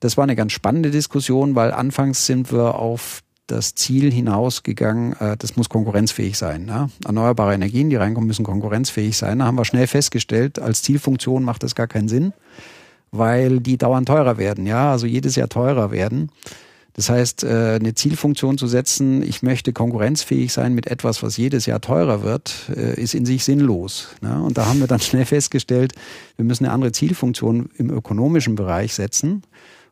[0.00, 5.36] Das war eine ganz spannende Diskussion, weil anfangs sind wir auf das Ziel hinausgegangen, äh,
[5.36, 6.66] das muss konkurrenzfähig sein.
[6.66, 6.90] Ne?
[7.04, 9.40] Erneuerbare Energien, die reinkommen, müssen konkurrenzfähig sein.
[9.40, 12.32] Da haben wir schnell festgestellt, als Zielfunktion macht das gar keinen Sinn,
[13.10, 16.30] weil die dauernd teurer werden, ja, also jedes Jahr teurer werden.
[16.98, 21.64] Das heißt, äh, eine Zielfunktion zu setzen, ich möchte konkurrenzfähig sein mit etwas, was jedes
[21.64, 24.08] Jahr teurer wird, äh, ist in sich sinnlos.
[24.20, 24.42] Ne?
[24.42, 25.92] Und da haben wir dann schnell festgestellt,
[26.34, 29.44] wir müssen eine andere Zielfunktion im ökonomischen Bereich setzen.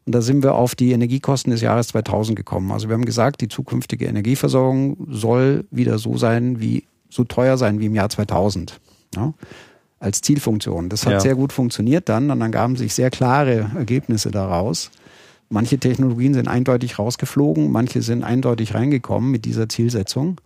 [0.05, 2.73] Und da sind wir auf die Energiekosten des Jahres 2000 gekommen.
[2.73, 7.79] Also wir haben gesagt, die zukünftige Energieversorgung soll wieder so sein, wie so teuer sein
[7.79, 8.81] wie im Jahr 2000.
[9.15, 9.33] Ja?
[10.01, 10.89] Als Zielfunktion.
[10.89, 11.21] Das hat ja.
[11.21, 14.91] sehr gut funktioniert dann und dann gaben sich sehr klare Ergebnisse daraus.
[15.49, 20.41] Manche Technologien sind eindeutig rausgeflogen, manche sind eindeutig reingekommen mit dieser Zielsetzung.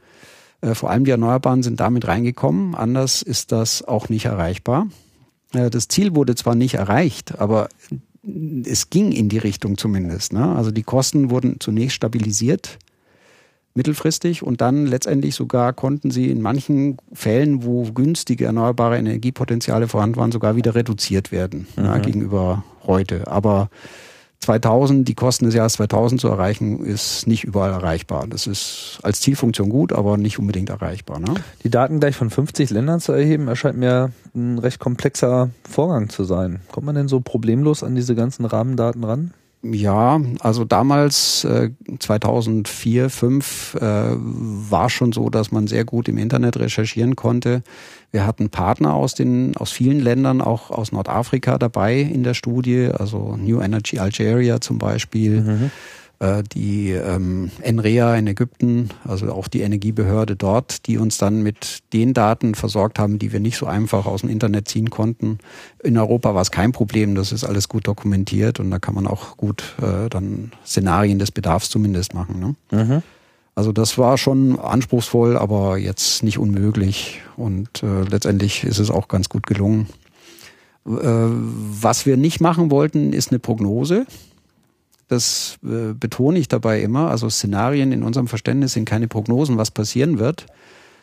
[0.61, 2.75] Äh, vor allem die Erneuerbaren sind damit reingekommen.
[2.75, 4.89] Anders ist das auch nicht erreichbar.
[5.53, 7.69] Äh, das Ziel wurde zwar nicht erreicht, aber
[8.65, 10.33] es ging in die Richtung zumindest.
[10.33, 10.55] Ne?
[10.55, 12.79] Also die Kosten wurden zunächst stabilisiert,
[13.75, 20.17] mittelfristig, und dann letztendlich sogar konnten sie in manchen Fällen, wo günstige erneuerbare Energiepotenziale vorhanden
[20.17, 21.85] waren, sogar wieder reduziert werden mhm.
[21.85, 23.29] ja, gegenüber heute.
[23.29, 23.71] Aber
[24.41, 28.27] 2000, die Kosten des Jahres 2000 zu erreichen, ist nicht überall erreichbar.
[28.27, 31.21] Das ist als Zielfunktion gut, aber nicht unbedingt erreichbar.
[31.21, 31.35] Ne?
[31.63, 36.25] Die Daten gleich von 50 Ländern zu erheben, erscheint mir ein recht komplexer Vorgang zu
[36.25, 36.61] sein.
[36.73, 39.35] Kommt man denn so problemlos an diese ganzen Rahmendaten ran?
[39.63, 46.17] Ja, also damals äh, 2004, 2005 äh, war schon so, dass man sehr gut im
[46.17, 47.63] Internet recherchieren konnte.
[48.11, 52.89] Wir hatten Partner aus den aus vielen Ländern, auch aus Nordafrika dabei in der Studie,
[52.93, 55.43] also New Energy Algeria zum Beispiel.
[55.43, 55.71] Mhm
[56.55, 62.13] die ähm, NREA in Ägypten, also auch die Energiebehörde dort, die uns dann mit den
[62.13, 65.39] Daten versorgt haben, die wir nicht so einfach aus dem Internet ziehen konnten.
[65.83, 69.07] In Europa war es kein Problem, das ist alles gut dokumentiert und da kann man
[69.07, 72.39] auch gut äh, dann Szenarien des Bedarfs zumindest machen.
[72.71, 72.85] Ne?
[72.85, 73.03] Mhm.
[73.55, 79.09] Also das war schon anspruchsvoll, aber jetzt nicht unmöglich und äh, letztendlich ist es auch
[79.09, 79.87] ganz gut gelungen.
[80.87, 84.07] Äh, was wir nicht machen wollten, ist eine Prognose.
[85.11, 87.11] Das äh, betone ich dabei immer.
[87.11, 90.47] Also Szenarien in unserem Verständnis sind keine Prognosen, was passieren wird,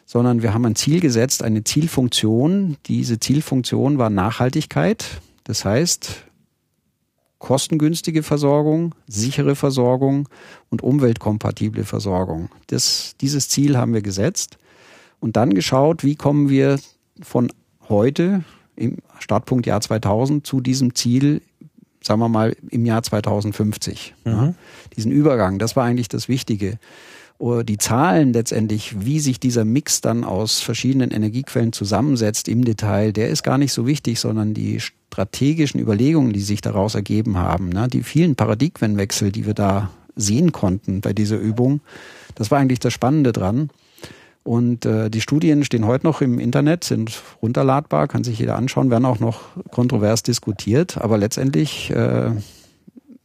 [0.05, 2.77] sondern wir haben ein Ziel gesetzt, eine Zielfunktion.
[2.85, 5.19] Diese Zielfunktion war Nachhaltigkeit.
[5.43, 6.23] Das heißt,
[7.39, 10.29] kostengünstige Versorgung, sichere Versorgung
[10.69, 12.47] und umweltkompatible Versorgung.
[12.67, 14.57] Das, dieses Ziel haben wir gesetzt
[15.19, 16.79] und dann geschaut, wie kommen wir
[17.21, 17.51] von
[17.89, 18.45] heute
[18.77, 21.41] im Startpunkt Jahr 2000 zu diesem Ziel
[22.01, 24.15] sagen wir mal, im Jahr 2050.
[24.25, 24.31] Mhm.
[24.31, 24.53] Ja,
[24.95, 26.79] diesen Übergang, das war eigentlich das Wichtige.
[27.39, 33.29] Die Zahlen letztendlich, wie sich dieser Mix dann aus verschiedenen Energiequellen zusammensetzt im Detail, der
[33.29, 37.87] ist gar nicht so wichtig, sondern die strategischen Überlegungen, die sich daraus ergeben haben, ne,
[37.87, 41.81] die vielen Paradigmenwechsel, die wir da sehen konnten bei dieser Übung,
[42.33, 43.69] das war eigentlich das Spannende dran.
[44.47, 48.89] Und äh, die Studien stehen heute noch im Internet, sind runterladbar, kann sich jeder anschauen,
[48.89, 49.41] werden auch noch
[49.71, 50.97] kontrovers diskutiert.
[50.97, 52.31] Aber letztendlich äh,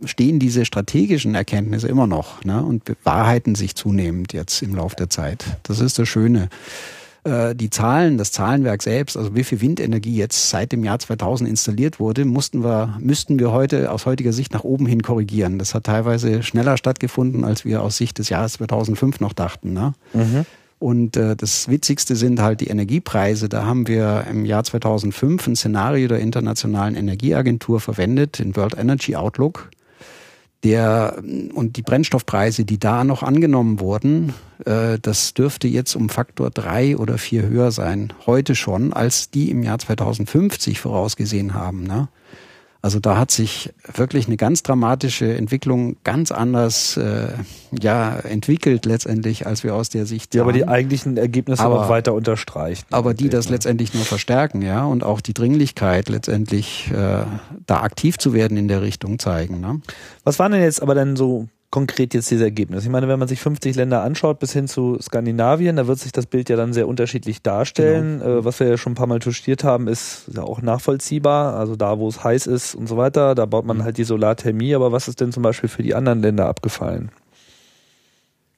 [0.05, 5.11] stehen diese strategischen Erkenntnisse immer noch ne, und bewahrheiten sich zunehmend jetzt im Laufe der
[5.11, 5.45] Zeit.
[5.63, 6.49] Das ist das Schöne.
[7.23, 11.49] äh, die Zahlen, das Zahlenwerk selbst, also wie viel Windenergie jetzt seit dem Jahr 2000
[11.49, 15.61] installiert wurde, mussten wir, müssten wir heute aus heutiger Sicht nach oben hin korrigieren.
[15.61, 19.73] Das hat teilweise schneller stattgefunden, als wir aus Sicht des Jahres 2005 noch dachten.
[19.73, 19.95] Ne?
[20.15, 20.47] Mhm.
[20.83, 23.49] Und äh, das Witzigste sind halt die Energiepreise.
[23.49, 29.15] Da haben wir im Jahr 2005 ein Szenario der Internationalen Energieagentur verwendet, den World Energy
[29.15, 29.71] Outlook
[30.65, 31.17] der
[31.55, 34.33] und die Brennstoffpreise, die da noch angenommen wurden,
[34.65, 39.51] äh, das dürfte jetzt um Faktor drei oder vier höher sein, heute schon, als die
[39.51, 41.83] im Jahr 2050 vorausgesehen haben.
[41.83, 42.09] Ne?
[42.83, 47.29] Also da hat sich wirklich eine ganz dramatische Entwicklung ganz anders äh,
[47.71, 50.35] ja entwickelt letztendlich, als wir aus der Sicht.
[50.35, 52.85] Ja, aber die eigentlichen Ergebnisse aber, auch weiter unterstreichen.
[52.91, 57.25] Aber die das letztendlich nur verstärken, ja, und auch die Dringlichkeit letztendlich äh,
[57.67, 59.61] da aktiv zu werden in der Richtung zeigen.
[59.61, 59.81] Ne?
[60.25, 62.87] Was waren denn jetzt aber dann so konkret jetzt diese Ergebnisse?
[62.87, 66.13] Ich meine, wenn man sich 50 Länder anschaut bis hin zu Skandinavien, da wird sich
[66.13, 68.21] das Bild ja dann sehr unterschiedlich darstellen.
[68.21, 68.39] Genau.
[68.39, 71.55] Äh, was wir ja schon ein paar Mal touchiert haben, ist ja auch nachvollziehbar.
[71.55, 73.85] Also da, wo es heiß ist und so weiter, da baut man mhm.
[73.85, 74.77] halt die Solarthermie.
[74.77, 77.11] Aber was ist denn zum Beispiel für die anderen Länder abgefallen?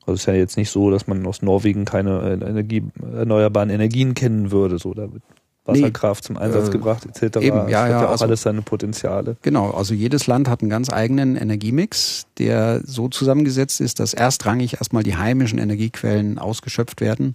[0.02, 3.70] Also es ist ja jetzt nicht so, dass man aus Norwegen keine äh, Energie, erneuerbaren
[3.70, 4.78] Energien kennen würde.
[4.78, 5.08] So, da
[5.64, 7.38] Wasserkraft nee, zum Einsatz äh, gebracht etc.
[7.38, 9.36] Eben, ja, das ja, ja auch also, alles seine Potenziale.
[9.42, 14.74] Genau, also jedes Land hat einen ganz eigenen Energiemix, der so zusammengesetzt ist, dass erstrangig
[14.74, 17.34] erstmal die heimischen Energiequellen ausgeschöpft werden,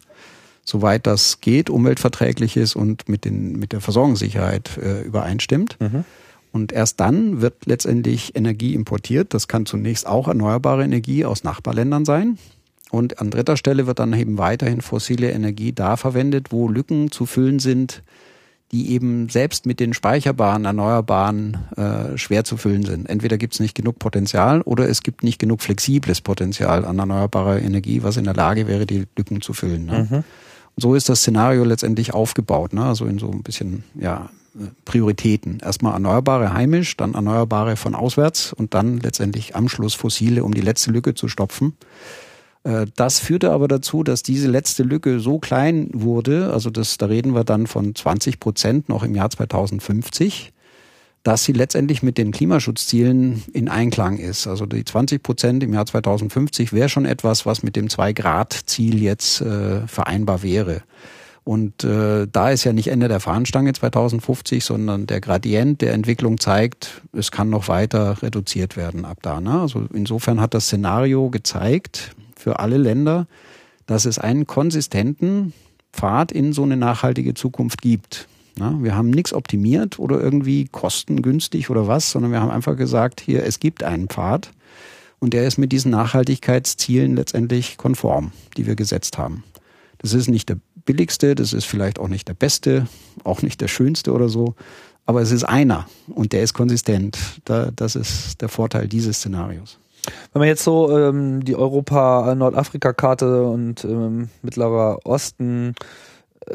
[0.64, 5.78] soweit das geht, umweltverträglich ist und mit, den, mit der Versorgungssicherheit äh, übereinstimmt.
[5.80, 6.06] Mhm.
[6.52, 9.34] Und erst dann wird letztendlich Energie importiert.
[9.34, 12.40] Das kann zunächst auch erneuerbare Energie aus Nachbarländern sein.
[12.92, 17.26] Und an dritter Stelle wird dann eben weiterhin fossile Energie da verwendet, wo Lücken zu
[17.26, 18.02] füllen sind,
[18.72, 23.10] die eben selbst mit den speicherbaren, erneuerbaren äh, schwer zu füllen sind.
[23.10, 27.62] Entweder gibt es nicht genug Potenzial oder es gibt nicht genug flexibles Potenzial an erneuerbarer
[27.62, 29.86] Energie, was in der Lage wäre, die Lücken zu füllen.
[29.86, 30.08] Ne?
[30.10, 30.16] Mhm.
[30.18, 32.86] Und so ist das Szenario letztendlich aufgebaut, ne?
[32.86, 34.30] also in so ein bisschen ja,
[34.86, 35.60] Prioritäten.
[35.64, 40.62] Erstmal erneuerbare heimisch, dann erneuerbare von auswärts und dann letztendlich am Schluss fossile, um die
[40.62, 41.74] letzte Lücke zu stopfen.
[42.64, 47.08] Äh, das führte aber dazu, dass diese letzte Lücke so klein wurde, also das, da
[47.08, 50.52] reden wir dann von 20 Prozent noch im Jahr 2050,
[51.24, 54.48] dass sie letztendlich mit den Klimaschutzzielen in Einklang ist.
[54.48, 59.42] Also die 20 Prozent im Jahr 2050 wäre schon etwas, was mit dem 2-Grad-Ziel jetzt
[59.42, 60.82] äh, vereinbar wäre.
[61.44, 66.40] Und äh, da ist ja nicht Ende der Fahnenstange 2050, sondern der Gradient der Entwicklung
[66.40, 69.42] zeigt, es kann noch weiter reduziert werden ab da.
[69.42, 69.60] Ne?
[69.60, 73.28] Also insofern hat das Szenario gezeigt, für alle Länder,
[73.86, 75.54] dass es einen konsistenten
[75.92, 78.28] Pfad in so eine nachhaltige Zukunft gibt.
[78.58, 83.22] Ja, wir haben nichts optimiert oder irgendwie kostengünstig oder was, sondern wir haben einfach gesagt,
[83.22, 84.52] hier, es gibt einen Pfad
[85.20, 89.44] und der ist mit diesen Nachhaltigkeitszielen letztendlich konform, die wir gesetzt haben.
[90.00, 92.88] Das ist nicht der billigste, das ist vielleicht auch nicht der beste,
[93.24, 94.56] auch nicht der schönste oder so,
[95.06, 97.18] aber es ist einer und der ist konsistent.
[97.46, 99.80] das ist der Vorteil dieses Szenarios.
[100.34, 105.76] Wenn man jetzt so ähm, die Europa-Nordafrika-Karte und ähm, Mittlerer Osten
[106.46, 106.54] äh,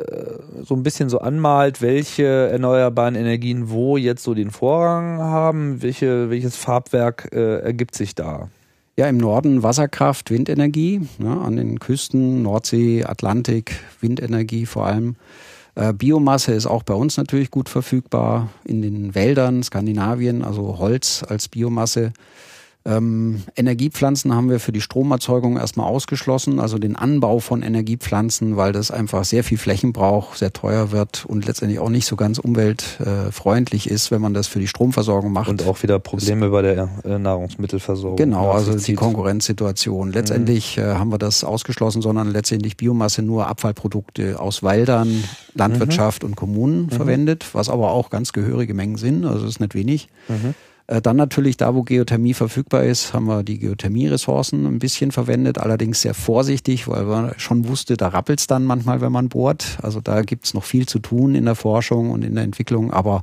[0.63, 6.31] so ein bisschen so anmalt, welche erneuerbaren Energien wo jetzt so den Vorrang haben, welche,
[6.31, 8.49] welches Farbwerk äh, ergibt sich da?
[8.97, 15.17] Ja, im Norden Wasserkraft, Windenergie, ne, an den Küsten, Nordsee, Atlantik, Windenergie vor allem.
[15.75, 21.25] Äh, Biomasse ist auch bei uns natürlich gut verfügbar, in den Wäldern, Skandinavien, also Holz
[21.29, 22.13] als Biomasse.
[22.87, 28.73] Ähm, Energiepflanzen haben wir für die Stromerzeugung erstmal ausgeschlossen, also den Anbau von Energiepflanzen, weil
[28.73, 32.39] das einfach sehr viel Flächen braucht, sehr teuer wird und letztendlich auch nicht so ganz
[32.39, 35.49] umweltfreundlich ist, wenn man das für die Stromversorgung macht.
[35.49, 38.17] Und auch wieder Probleme bei der äh, Nahrungsmittelversorgung.
[38.17, 40.13] Genau, also die Konkurrenzsituation.
[40.13, 40.99] Letztendlich mhm.
[40.99, 45.25] haben wir das ausgeschlossen, sondern letztendlich Biomasse nur Abfallprodukte aus Wäldern,
[45.55, 46.31] Landwirtschaft mhm.
[46.31, 46.91] und Kommunen mhm.
[46.91, 50.09] verwendet, was aber auch ganz gehörige Mengen sind, also ist nicht wenig.
[50.87, 55.59] Äh, dann natürlich da, wo Geothermie verfügbar ist, haben wir die Geothermie-Ressourcen ein bisschen verwendet,
[55.59, 59.79] allerdings sehr vorsichtig, weil man schon wusste, da rappelt's dann manchmal, wenn man bohrt.
[59.83, 63.23] Also da gibt's noch viel zu tun in der Forschung und in der Entwicklung, aber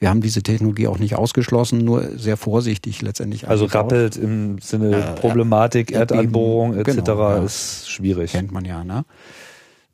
[0.00, 3.48] wir haben diese Technologie auch nicht ausgeschlossen, nur sehr vorsichtig letztendlich.
[3.48, 6.94] Also rappelt im Sinne äh, Problematik, Erdanbohrung etc.
[6.94, 7.42] Genau, ja.
[7.42, 8.32] ist schwierig.
[8.32, 9.04] Kennt man ja, ne?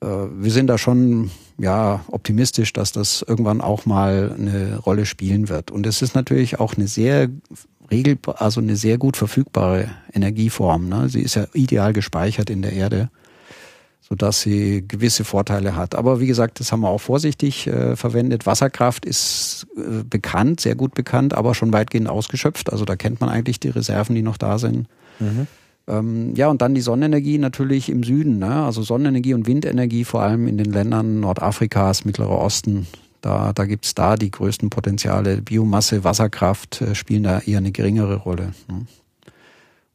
[0.03, 5.49] Äh, wir sind da schon ja optimistisch, dass das irgendwann auch mal eine Rolle spielen
[5.49, 5.71] wird.
[5.71, 7.29] Und es ist natürlich auch eine sehr
[7.91, 10.89] regel, also eine sehr gut verfügbare Energieform.
[10.89, 11.09] Ne?
[11.09, 13.11] Sie ist ja ideal gespeichert in der Erde,
[14.01, 15.95] so dass sie gewisse Vorteile hat.
[15.95, 18.47] Aber wie gesagt, das haben wir auch vorsichtig äh, verwendet.
[18.47, 22.73] Wasserkraft ist äh, bekannt, sehr gut bekannt, aber schon weitgehend ausgeschöpft.
[22.73, 24.89] Also da kennt man eigentlich die Reserven, die noch da sind.
[25.21, 25.47] Mhm.
[25.87, 28.39] Ähm, ja, und dann die Sonnenenergie natürlich im Süden.
[28.39, 28.65] Ne?
[28.65, 32.87] Also Sonnenenergie und Windenergie vor allem in den Ländern Nordafrikas, Mittlerer Osten.
[33.21, 35.43] Da, da gibt's da die größten Potenziale.
[35.43, 38.55] Biomasse, Wasserkraft äh, spielen da eher eine geringere Rolle.
[38.69, 38.87] Ne?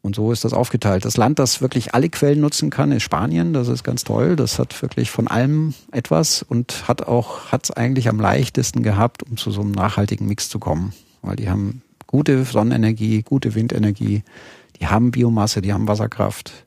[0.01, 1.03] Und so ist das aufgeteilt.
[1.03, 3.53] Das Land, das wirklich alle Quellen nutzen kann, ist Spanien.
[3.53, 4.35] Das ist ganz toll.
[4.35, 9.23] Das hat wirklich von allem etwas und hat auch, hat es eigentlich am leichtesten gehabt,
[9.23, 10.93] um zu so einem nachhaltigen Mix zu kommen.
[11.21, 14.23] Weil die haben gute Sonnenenergie, gute Windenergie,
[14.79, 16.65] die haben Biomasse, die haben Wasserkraft,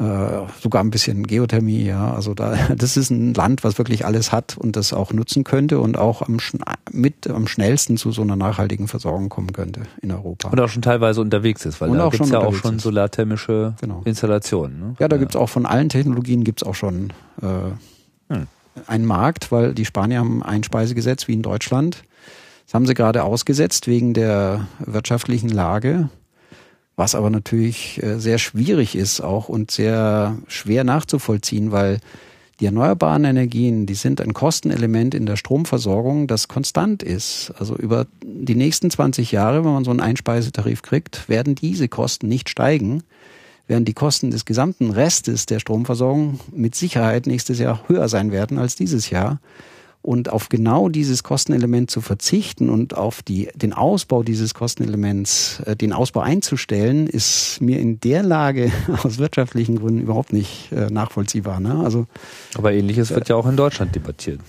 [0.00, 2.12] äh, sogar ein bisschen Geothermie, ja.
[2.14, 5.80] Also da, das ist ein Land, was wirklich alles hat und das auch nutzen könnte
[5.80, 6.38] und auch am,
[6.92, 10.50] mit am schnellsten zu so einer nachhaltigen Versorgung kommen könnte in Europa.
[10.50, 13.74] Und auch schon teilweise unterwegs ist, weil und da gibt es ja auch schon solarthermische
[13.80, 14.02] genau.
[14.04, 14.78] Installationen.
[14.78, 14.94] Ne?
[15.00, 15.20] Ja, da ja.
[15.20, 18.46] gibt es auch von allen Technologien gibt es auch schon äh, hm.
[18.86, 22.04] einen Markt, weil die Spanier haben ein Speisegesetz wie in Deutschland.
[22.66, 26.08] Das haben sie gerade ausgesetzt wegen der wirtschaftlichen Lage,
[26.98, 32.00] was aber natürlich äh, sehr schwierig ist auch und sehr schwer nachzuvollziehen, weil
[32.58, 37.52] die erneuerbaren Energien, die sind ein Kostenelement in der Stromversorgung, das konstant ist.
[37.56, 42.26] Also über die nächsten 20 Jahre, wenn man so einen Einspeisetarif kriegt, werden diese Kosten
[42.26, 43.04] nicht steigen,
[43.68, 48.58] während die Kosten des gesamten Restes der Stromversorgung mit Sicherheit nächstes Jahr höher sein werden
[48.58, 49.38] als dieses Jahr.
[50.08, 55.76] Und auf genau dieses Kostenelement zu verzichten und auf die, den Ausbau dieses Kostenelements, äh,
[55.76, 61.60] den Ausbau einzustellen, ist mir in der Lage aus wirtschaftlichen Gründen überhaupt nicht äh, nachvollziehbar.
[61.60, 61.74] Ne?
[61.84, 62.06] Also,
[62.54, 64.40] Aber ähnliches äh, wird ja auch in Deutschland debattiert.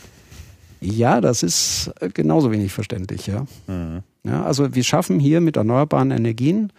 [0.80, 3.46] Ja, das ist äh, genauso wenig verständlich, ja.
[3.68, 4.04] Mhm.
[4.24, 4.44] ja.
[4.44, 6.72] Also wir schaffen hier mit erneuerbaren Energien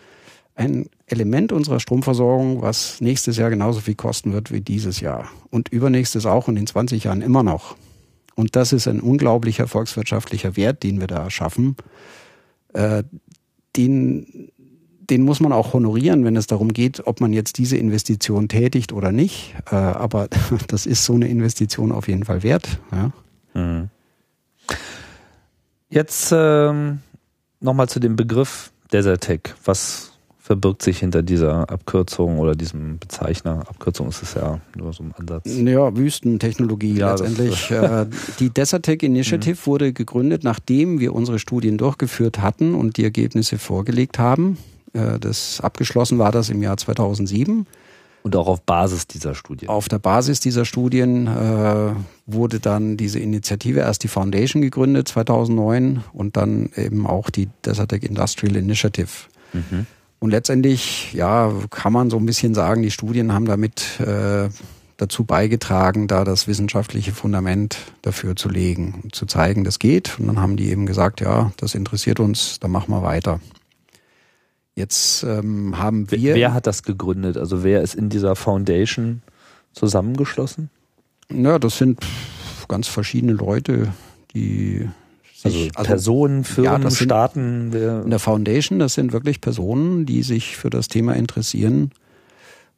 [0.54, 5.28] ein Element unserer Stromversorgung, was nächstes Jahr genauso viel kosten wird wie dieses Jahr.
[5.50, 7.76] Und übernächstes auch und in 20 Jahren immer noch.
[8.34, 11.76] Und das ist ein unglaublicher volkswirtschaftlicher Wert, den wir da schaffen.
[12.72, 13.02] Äh,
[13.76, 14.50] den,
[15.00, 18.92] den muss man auch honorieren, wenn es darum geht, ob man jetzt diese Investition tätigt
[18.92, 19.54] oder nicht.
[19.70, 20.28] Äh, aber
[20.68, 22.78] das ist so eine Investition auf jeden Fall wert.
[22.92, 23.12] Ja.
[23.54, 23.90] Mhm.
[25.88, 27.00] Jetzt ähm,
[27.60, 29.54] nochmal zu dem Begriff Desertec.
[29.64, 30.09] Was
[30.50, 33.60] verbirgt sich hinter dieser Abkürzung oder diesem Bezeichner?
[33.68, 35.44] Abkürzung ist es ja nur so ein Ansatz.
[35.46, 37.70] Ja, Wüstentechnologie ja, letztendlich.
[37.70, 38.06] Äh,
[38.40, 39.66] die Desertec Initiative mhm.
[39.66, 44.58] wurde gegründet, nachdem wir unsere Studien durchgeführt hatten und die Ergebnisse vorgelegt haben.
[44.92, 47.68] Äh, das abgeschlossen war das im Jahr 2007.
[48.24, 49.68] Und auch auf Basis dieser Studien.
[49.68, 51.92] Auf der Basis dieser Studien äh,
[52.26, 58.02] wurde dann diese Initiative erst die Foundation gegründet 2009 und dann eben auch die Desertec
[58.02, 59.06] Industrial Initiative.
[59.52, 59.86] Mhm.
[60.20, 64.50] Und letztendlich, ja, kann man so ein bisschen sagen, die Studien haben damit äh,
[64.98, 70.18] dazu beigetragen, da das wissenschaftliche Fundament dafür zu legen und zu zeigen, das geht.
[70.18, 73.40] Und dann haben die eben gesagt, ja, das interessiert uns, dann machen wir weiter.
[74.74, 76.34] Jetzt ähm, haben wir.
[76.34, 77.38] Wer hat das gegründet?
[77.38, 79.22] Also wer ist in dieser Foundation
[79.72, 80.68] zusammengeschlossen?
[81.32, 82.00] Ja, das sind
[82.68, 83.92] ganz verschiedene Leute,
[84.34, 84.88] die
[85.44, 87.72] also, also Personen, Firmen, ja, Staaten.
[87.72, 91.92] in der Foundation, das sind wirklich Personen, die sich für das Thema interessieren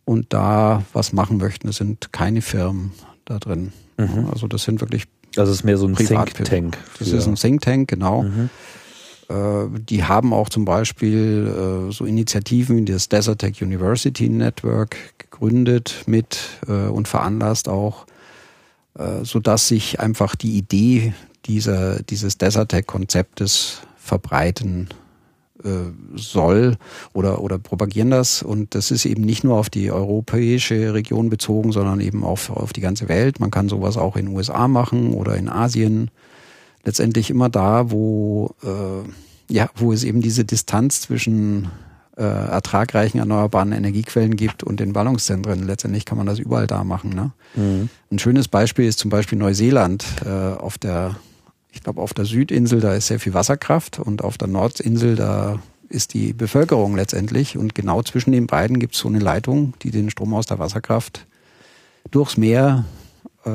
[0.04, 1.66] und da was machen möchten.
[1.66, 2.92] Das sind keine Firmen
[3.24, 3.72] da drin.
[3.98, 4.28] Mhm.
[4.32, 5.04] Also das sind wirklich.
[5.36, 6.78] Es ist mehr so ein Think Tank.
[6.98, 8.22] Das ist ein Think Tank, genau.
[8.22, 8.50] Mhm.
[9.28, 16.04] Äh, die haben auch zum Beispiel äh, so Initiativen wie das Desertec University Network gegründet
[16.06, 16.38] mit
[16.68, 18.06] äh, und veranlasst auch,
[19.22, 21.14] sodass sich einfach die Idee
[21.46, 24.88] dieser, dieses Desertec-Konzeptes verbreiten
[25.64, 26.76] äh, soll
[27.12, 28.42] oder, oder propagieren das.
[28.42, 32.72] Und das ist eben nicht nur auf die europäische Region bezogen, sondern eben auf, auf
[32.72, 33.40] die ganze Welt.
[33.40, 36.10] Man kann sowas auch in den USA machen oder in Asien.
[36.84, 41.70] Letztendlich immer da, wo, äh, ja, wo es eben diese Distanz zwischen
[42.16, 45.66] äh, ertragreichen erneuerbaren Energiequellen gibt und den Ballungszentren.
[45.66, 47.10] Letztendlich kann man das überall da machen.
[47.10, 47.32] Ne?
[47.54, 47.88] Mhm.
[48.10, 51.16] Ein schönes Beispiel ist zum Beispiel Neuseeland äh, auf der
[51.72, 55.58] ich glaube, auf der Südinsel, da ist sehr viel Wasserkraft und auf der Nordinsel, da
[55.88, 57.56] ist die Bevölkerung letztendlich.
[57.56, 60.58] Und genau zwischen den beiden gibt es so eine Leitung, die den Strom aus der
[60.58, 61.26] Wasserkraft
[62.10, 62.84] durchs Meer
[63.44, 63.50] äh,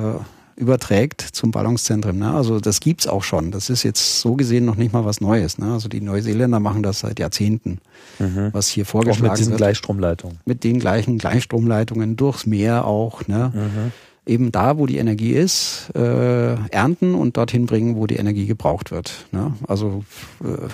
[0.55, 2.18] überträgt zum Ballungszentrum.
[2.18, 2.34] Ne?
[2.34, 3.51] Also das gibt's auch schon.
[3.51, 5.59] Das ist jetzt so gesehen noch nicht mal was Neues.
[5.59, 5.72] Ne?
[5.72, 7.80] Also die Neuseeländer machen das seit Jahrzehnten,
[8.18, 8.49] mhm.
[8.51, 9.59] was hier vorgeschlagen auch mit diesen wird.
[9.59, 10.39] Gleichstromleitungen.
[10.45, 13.28] Mit den gleichen Gleichstromleitungen durchs Meer auch.
[13.28, 13.51] Ne?
[13.53, 13.91] Mhm
[14.28, 18.91] eben da, wo die Energie ist, äh, ernten und dorthin bringen, wo die Energie gebraucht
[18.91, 19.25] wird.
[19.32, 19.53] Ne?
[19.67, 20.03] Also
[20.43, 20.67] äh,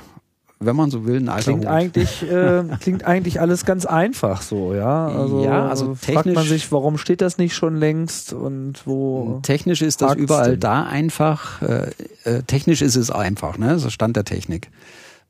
[0.66, 1.72] wenn man so will, ein alter klingt Hut.
[1.72, 5.08] eigentlich äh, klingt eigentlich alles ganz einfach so, ja.
[5.08, 9.40] Also, ja, also fragt man sich, warum steht das nicht schon längst und wo?
[9.44, 10.60] Technisch ist das überall denn?
[10.62, 11.62] da einfach.
[11.62, 11.92] Äh,
[12.24, 13.70] äh, technisch ist es einfach, ne?
[13.70, 14.70] Das ist Stand der Technik.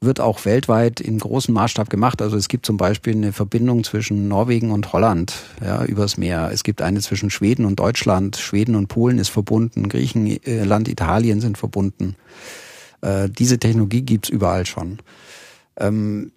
[0.02, 2.22] Wird auch weltweit in großem Maßstab gemacht.
[2.22, 5.34] Also es gibt zum Beispiel eine Verbindung zwischen Norwegen und Holland
[5.64, 6.50] ja, übers Meer.
[6.52, 8.38] Es gibt eine zwischen Schweden und Deutschland.
[8.38, 9.90] Schweden und Polen ist verbunden.
[9.90, 12.16] Griechenland, Italien sind verbunden.
[13.02, 15.00] Äh, diese Technologie gibt's überall schon.
[15.78, 16.32] Ähm,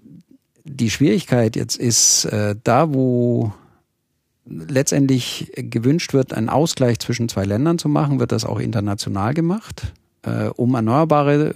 [0.64, 3.52] die Schwierigkeit jetzt ist, äh, da wo
[4.48, 9.92] letztendlich gewünscht wird, einen Ausgleich zwischen zwei Ländern zu machen, wird das auch international gemacht.
[10.26, 11.54] Äh, um Erneuerbare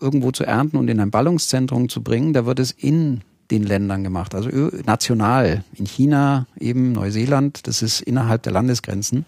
[0.00, 4.02] irgendwo zu ernten und in ein Ballungszentrum zu bringen, da wird es in den Ländern
[4.02, 4.50] gemacht, also
[4.84, 5.64] national.
[5.74, 9.24] In China, eben Neuseeland, das ist innerhalb der Landesgrenzen.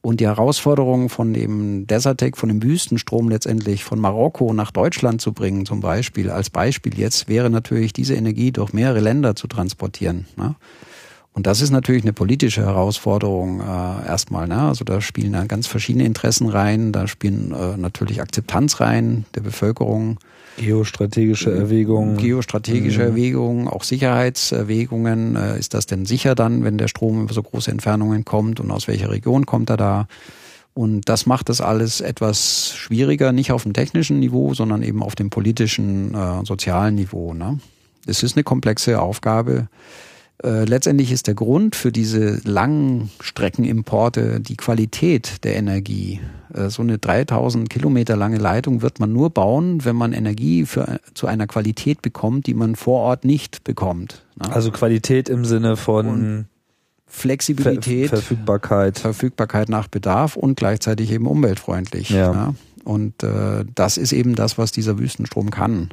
[0.00, 5.32] Und die Herausforderung von dem Desertec, von dem Wüstenstrom letztendlich von Marokko nach Deutschland zu
[5.32, 10.26] bringen, zum Beispiel, als Beispiel jetzt, wäre natürlich diese Energie durch mehrere Länder zu transportieren.
[10.36, 10.54] Ne?
[11.34, 14.46] Und das ist natürlich eine politische Herausforderung äh, erstmal.
[14.46, 14.62] Ne?
[14.62, 19.40] Also da spielen da ganz verschiedene Interessen rein, da spielen äh, natürlich Akzeptanz rein der
[19.40, 20.18] Bevölkerung.
[20.58, 22.16] Geostrategische Erwägungen.
[22.18, 23.08] Geostrategische mhm.
[23.08, 25.34] Erwägungen, auch Sicherheitserwägungen.
[25.34, 28.70] Äh, ist das denn sicher dann, wenn der Strom über so große Entfernungen kommt und
[28.70, 30.06] aus welcher Region kommt er da?
[30.72, 35.16] Und das macht das alles etwas schwieriger, nicht auf dem technischen Niveau, sondern eben auf
[35.16, 37.34] dem politischen, äh, sozialen Niveau.
[37.34, 37.58] Ne?
[38.06, 39.66] Es ist eine komplexe Aufgabe.
[40.42, 46.20] Äh, letztendlich ist der Grund für diese langen Streckenimporte die Qualität der Energie.
[46.52, 51.00] Äh, so eine 3000 Kilometer lange Leitung wird man nur bauen, wenn man Energie für,
[51.14, 54.24] zu einer Qualität bekommt, die man vor Ort nicht bekommt.
[54.36, 54.52] Ne?
[54.52, 56.46] Also Qualität im Sinne von und
[57.06, 62.10] Flexibilität, Ver Verfügbarkeit, Verfügbarkeit nach Bedarf und gleichzeitig eben umweltfreundlich.
[62.10, 62.32] Ja.
[62.32, 62.54] Ne?
[62.82, 65.90] Und äh, das ist eben das, was dieser Wüstenstrom kann.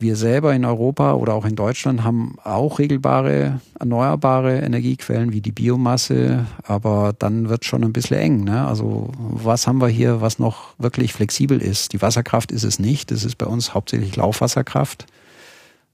[0.00, 5.50] Wir selber in Europa oder auch in Deutschland haben auch regelbare erneuerbare Energiequellen wie die
[5.50, 8.44] Biomasse, aber dann wird schon ein bisschen eng.
[8.44, 8.64] Ne?
[8.64, 11.94] Also was haben wir hier, was noch wirklich flexibel ist?
[11.94, 13.10] Die Wasserkraft ist es nicht.
[13.10, 15.06] Das ist bei uns hauptsächlich Laufwasserkraft.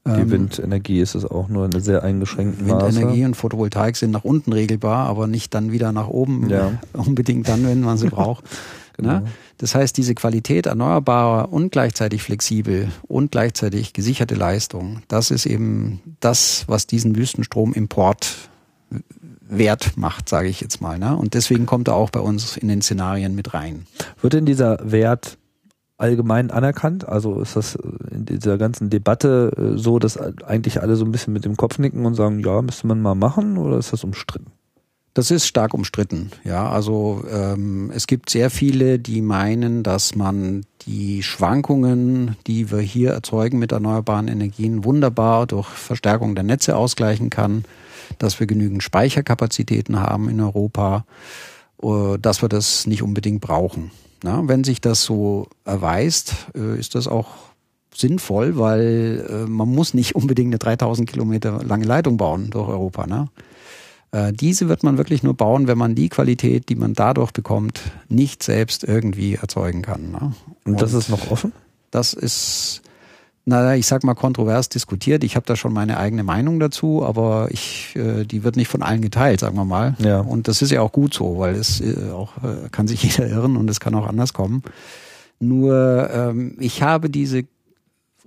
[0.05, 2.85] Die ähm, Windenergie ist es auch nur in sehr eingeschränkten Maße.
[2.85, 6.47] Windenergie und Photovoltaik sind nach unten regelbar, aber nicht dann wieder nach oben.
[6.51, 6.73] Ja.
[6.93, 8.43] Unbedingt dann, wenn man sie braucht.
[8.95, 9.19] genau.
[9.19, 9.25] Ne?
[9.57, 16.01] Das heißt, diese Qualität erneuerbarer und gleichzeitig flexibel und gleichzeitig gesicherte Leistung, das ist eben
[16.19, 18.49] das, was diesen Wüstenstromimport
[19.47, 20.97] wert macht, sage ich jetzt mal.
[20.97, 21.15] Ne?
[21.15, 23.85] Und deswegen kommt er auch bei uns in den Szenarien mit rein.
[24.21, 25.37] Wird denn dieser Wert
[25.97, 27.07] allgemein anerkannt?
[27.07, 27.75] Also ist das
[28.11, 31.79] in dieser ganzen Debatte äh, so, dass eigentlich alle so ein bisschen mit dem Kopf
[31.79, 34.51] nicken und sagen, ja, müsste man mal machen oder ist das umstritten?
[35.15, 36.29] Das ist stark umstritten.
[36.43, 42.79] Ja, also ähm, es gibt sehr viele, die meinen, dass man die Schwankungen, die wir
[42.79, 47.63] hier erzeugen mit erneuerbaren Energien, wunderbar durch Verstärkung der Netze ausgleichen kann,
[48.19, 51.05] dass wir genügend Speicherkapazitäten haben in Europa,
[51.81, 53.91] äh, dass wir das nicht unbedingt brauchen.
[54.21, 57.29] Na, wenn sich das so erweist, äh, ist das auch
[57.93, 63.07] sinnvoll, weil äh, man muss nicht unbedingt eine 3000 Kilometer lange Leitung bauen durch Europa.
[63.07, 63.29] Ne?
[64.15, 67.81] Äh, diese wird man wirklich nur bauen, wenn man die Qualität, die man dadurch bekommt,
[68.07, 70.11] nicht selbst irgendwie erzeugen kann.
[70.11, 70.31] Ne?
[70.63, 71.51] Und das ist noch offen?
[71.91, 72.81] Das ist,
[73.43, 75.25] naja, ich sag mal kontrovers diskutiert.
[75.25, 78.83] Ich habe da schon meine eigene Meinung dazu, aber ich, äh, die wird nicht von
[78.83, 79.95] allen geteilt, sagen wir mal.
[79.99, 80.21] Ja.
[80.21, 82.31] Und das ist ja auch gut so, weil es äh, auch
[82.71, 84.63] kann sich jeder irren und es kann auch anders kommen.
[85.41, 87.43] Nur ähm, ich habe diese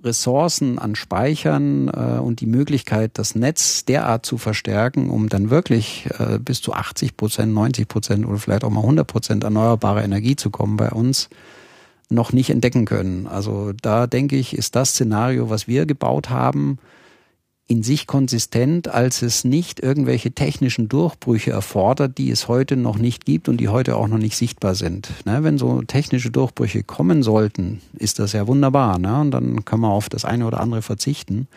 [0.03, 6.07] Ressourcen an Speichern äh, und die Möglichkeit, das Netz derart zu verstärken, um dann wirklich
[6.17, 10.35] äh, bis zu 80 Prozent, 90 Prozent oder vielleicht auch mal 100 Prozent erneuerbare Energie
[10.35, 11.29] zu kommen bei uns,
[12.09, 13.27] noch nicht entdecken können.
[13.27, 16.79] Also da denke ich, ist das Szenario, was wir gebaut haben,
[17.69, 23.25] in sich konsistent, als es nicht irgendwelche technischen Durchbrüche erfordert, die es heute noch nicht
[23.25, 25.11] gibt und die heute auch noch nicht sichtbar sind.
[25.25, 28.97] Ne, wenn so technische Durchbrüche kommen sollten, ist das ja wunderbar.
[28.97, 29.21] Ne?
[29.21, 31.47] Und dann kann man auf das eine oder andere verzichten.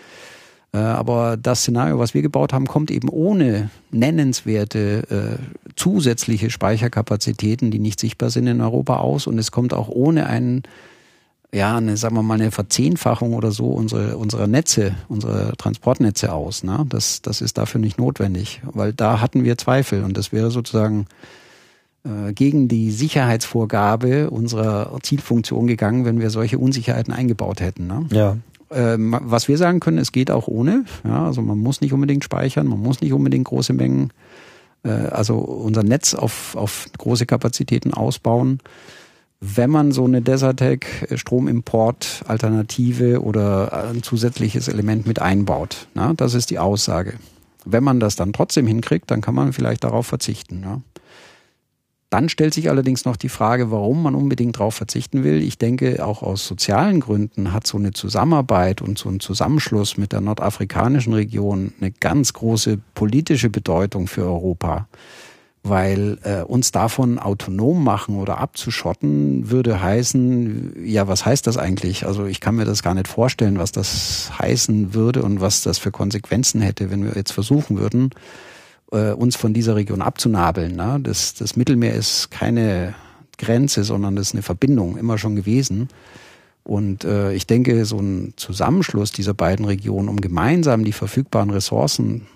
[0.74, 7.70] Äh, aber das Szenario, was wir gebaut haben, kommt eben ohne nennenswerte äh, zusätzliche Speicherkapazitäten,
[7.70, 9.26] die nicht sichtbar sind in Europa aus.
[9.26, 10.64] Und es kommt auch ohne einen
[11.54, 16.64] ja, eine, sagen wir mal, eine Verzehnfachung oder so unsere, unserer Netze, unsere Transportnetze aus.
[16.64, 16.86] Ne?
[16.88, 21.06] Das, das ist dafür nicht notwendig, weil da hatten wir Zweifel und das wäre sozusagen
[22.04, 27.86] äh, gegen die Sicherheitsvorgabe unserer Zielfunktion gegangen, wenn wir solche Unsicherheiten eingebaut hätten.
[27.86, 28.06] Ne?
[28.10, 28.36] Ja.
[28.70, 30.86] Ähm, was wir sagen können, es geht auch ohne.
[31.04, 34.10] Ja, also man muss nicht unbedingt speichern, man muss nicht unbedingt große Mengen,
[34.84, 38.60] äh, also unser Netz auf, auf große Kapazitäten ausbauen
[39.44, 45.88] wenn man so eine Desertec Stromimport Alternative oder ein zusätzliches Element mit einbaut.
[45.94, 47.14] Na, das ist die Aussage.
[47.64, 50.62] Wenn man das dann trotzdem hinkriegt, dann kann man vielleicht darauf verzichten.
[50.62, 50.80] Ja.
[52.08, 55.42] Dann stellt sich allerdings noch die Frage, warum man unbedingt darauf verzichten will.
[55.42, 60.12] Ich denke, auch aus sozialen Gründen hat so eine Zusammenarbeit und so ein Zusammenschluss mit
[60.12, 64.86] der nordafrikanischen Region eine ganz große politische Bedeutung für Europa.
[65.64, 72.04] Weil äh, uns davon autonom machen oder abzuschotten würde heißen, ja, was heißt das eigentlich?
[72.04, 75.78] Also ich kann mir das gar nicht vorstellen, was das heißen würde und was das
[75.78, 78.10] für Konsequenzen hätte, wenn wir jetzt versuchen würden,
[78.90, 80.74] äh, uns von dieser Region abzunabeln.
[80.74, 80.98] Ne?
[81.00, 82.94] Das, das Mittelmeer ist keine
[83.38, 85.88] Grenze, sondern das ist eine Verbindung, immer schon gewesen.
[86.64, 92.26] Und äh, ich denke, so ein Zusammenschluss dieser beiden Regionen, um gemeinsam die verfügbaren Ressourcen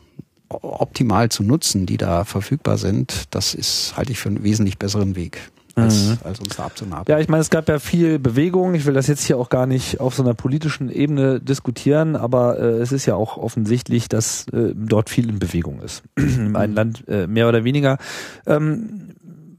[0.48, 5.16] optimal zu nutzen, die da verfügbar sind, das ist, halte ich für einen wesentlich besseren
[5.16, 6.18] Weg als, mhm.
[6.24, 7.04] als uns da abzunabeln.
[7.08, 8.74] Ja, ich meine, es gab ja viel Bewegung.
[8.74, 12.58] Ich will das jetzt hier auch gar nicht auf so einer politischen Ebene diskutieren, aber
[12.58, 16.02] äh, es ist ja auch offensichtlich, dass äh, dort viel in Bewegung ist.
[16.16, 16.76] Im einen mhm.
[16.76, 17.98] Land äh, mehr oder weniger.
[18.46, 19.10] Ähm,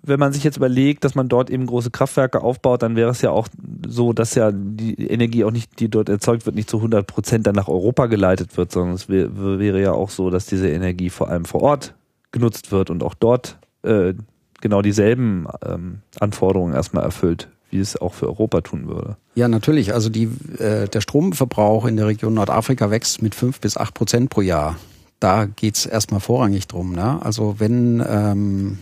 [0.07, 3.21] wenn man sich jetzt überlegt, dass man dort eben große Kraftwerke aufbaut, dann wäre es
[3.21, 3.47] ja auch
[3.87, 7.47] so, dass ja die Energie auch nicht, die dort erzeugt wird, nicht zu 100 Prozent
[7.47, 11.29] dann nach Europa geleitet wird, sondern es wäre ja auch so, dass diese Energie vor
[11.29, 11.95] allem vor Ort
[12.31, 14.13] genutzt wird und auch dort äh,
[14.61, 19.17] genau dieselben ähm, Anforderungen erstmal erfüllt, wie es auch für Europa tun würde.
[19.35, 19.93] Ja, natürlich.
[19.93, 24.29] Also die, äh, der Stromverbrauch in der Region Nordafrika wächst mit fünf bis acht Prozent
[24.29, 24.77] pro Jahr.
[25.19, 26.93] Da geht's erstmal vorrangig drum.
[26.93, 27.19] Ne?
[27.23, 28.77] Also wenn ähm,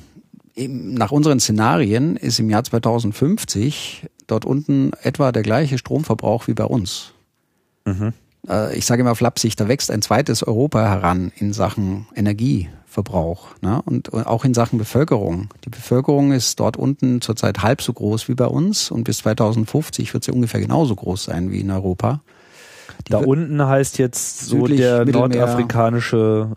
[0.58, 6.66] nach unseren Szenarien ist im Jahr 2050 dort unten etwa der gleiche Stromverbrauch wie bei
[6.66, 7.14] uns.
[7.86, 8.14] Mhm.
[8.48, 12.70] Äh, ich sage immer flapsig, da wächst ein zweites Europa heran in Sachen Energie.
[12.96, 13.82] Verbrauch ne?
[13.84, 15.50] und auch in Sachen Bevölkerung.
[15.66, 20.14] Die Bevölkerung ist dort unten zurzeit halb so groß wie bei uns und bis 2050
[20.14, 22.22] wird sie ungefähr genauso groß sein wie in Europa.
[23.06, 26.56] Die da unten heißt jetzt so der nordafrikanische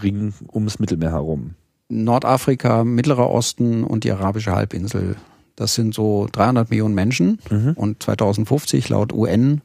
[0.00, 1.56] Ring ums Mittelmeer herum.
[1.92, 5.16] Nordafrika, Mittlerer Osten und die arabische Halbinsel.
[5.56, 7.72] Das sind so 300 Millionen Menschen mhm.
[7.74, 9.60] und 2050 laut UN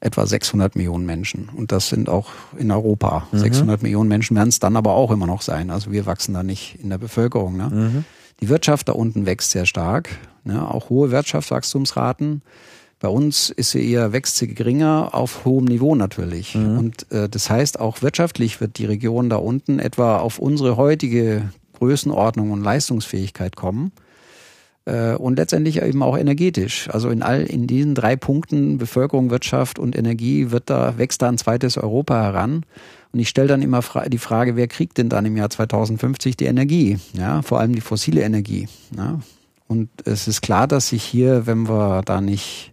[0.00, 1.48] etwa 600 Millionen Menschen.
[1.48, 3.26] Und das sind auch in Europa.
[3.32, 3.38] Mhm.
[3.38, 5.70] 600 Millionen Menschen werden es dann aber auch immer noch sein.
[5.70, 7.56] Also wir wachsen da nicht in der Bevölkerung.
[7.56, 7.70] Ne?
[7.72, 8.04] Mhm.
[8.40, 10.10] Die Wirtschaft da unten wächst sehr stark.
[10.44, 10.68] Ne?
[10.68, 12.42] Auch hohe Wirtschaftswachstumsraten.
[12.98, 16.54] Bei uns ist sie eher, wächst sie geringer auf hohem Niveau natürlich.
[16.54, 16.78] Mhm.
[16.78, 21.50] Und äh, das heißt, auch wirtschaftlich wird die Region da unten etwa auf unsere heutige
[21.78, 23.92] Größenordnung und Leistungsfähigkeit kommen.
[24.86, 26.88] Äh, und letztendlich eben auch energetisch.
[26.90, 31.28] Also in all in diesen drei Punkten Bevölkerung, Wirtschaft und Energie wird da wächst da
[31.28, 32.64] ein zweites Europa heran.
[33.12, 36.44] Und ich stelle dann immer die Frage, wer kriegt denn dann im Jahr 2050 die
[36.44, 36.98] Energie?
[37.14, 38.68] Ja, vor allem die fossile Energie.
[38.96, 39.20] Ja.
[39.68, 42.72] Und es ist klar, dass sich hier, wenn wir da nicht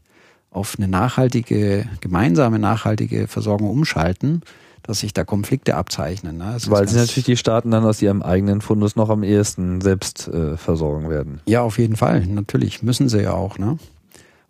[0.53, 4.41] auf eine nachhaltige, gemeinsame nachhaltige Versorgung umschalten,
[4.83, 6.37] dass sich da Konflikte abzeichnen.
[6.37, 6.57] Ne?
[6.67, 10.57] Weil sie natürlich die Staaten dann aus ihrem eigenen Fundus noch am ehesten selbst äh,
[10.57, 11.41] versorgen werden.
[11.47, 12.25] Ja, auf jeden Fall.
[12.27, 13.57] Natürlich müssen sie ja auch.
[13.57, 13.77] Ne?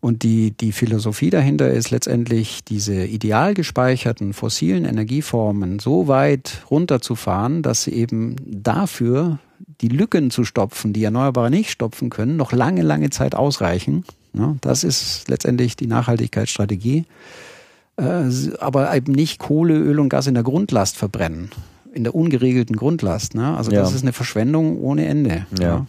[0.04, 7.62] Und die, die Philosophie dahinter ist letztendlich, diese ideal gespeicherten fossilen Energieformen so weit runterzufahren,
[7.62, 9.40] dass sie eben dafür
[9.80, 14.04] die Lücken zu stopfen, die Erneuerbare nicht stopfen können, noch lange, lange Zeit ausreichen.
[14.34, 14.58] Ne?
[14.62, 17.06] Das ist letztendlich die Nachhaltigkeitsstrategie.
[17.96, 18.30] Äh,
[18.60, 21.52] aber eben nicht Kohle, Öl und Gas in der Grundlast verbrennen,
[21.94, 23.36] in der ungeregelten Grundlast.
[23.36, 23.56] Ne?
[23.56, 23.82] Also ja.
[23.82, 25.46] das ist eine Verschwendung ohne Ende.
[25.58, 25.64] Ja.
[25.64, 25.88] ja.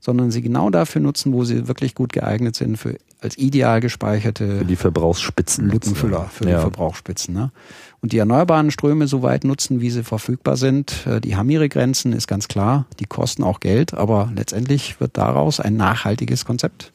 [0.00, 4.58] Sondern sie genau dafür nutzen, wo sie wirklich gut geeignet sind, für als ideal gespeicherte
[4.58, 6.56] für die Verbrauchsspitzen Lückenfüller für ja.
[6.56, 7.32] die Verbrauchsspitzen.
[7.32, 7.52] Ne?
[8.02, 11.06] Und die erneuerbaren Ströme so weit nutzen, wie sie verfügbar sind.
[11.06, 12.84] Äh, die haben ihre Grenzen, ist ganz klar.
[13.00, 16.92] Die kosten auch Geld, aber letztendlich wird daraus ein nachhaltiges Konzept.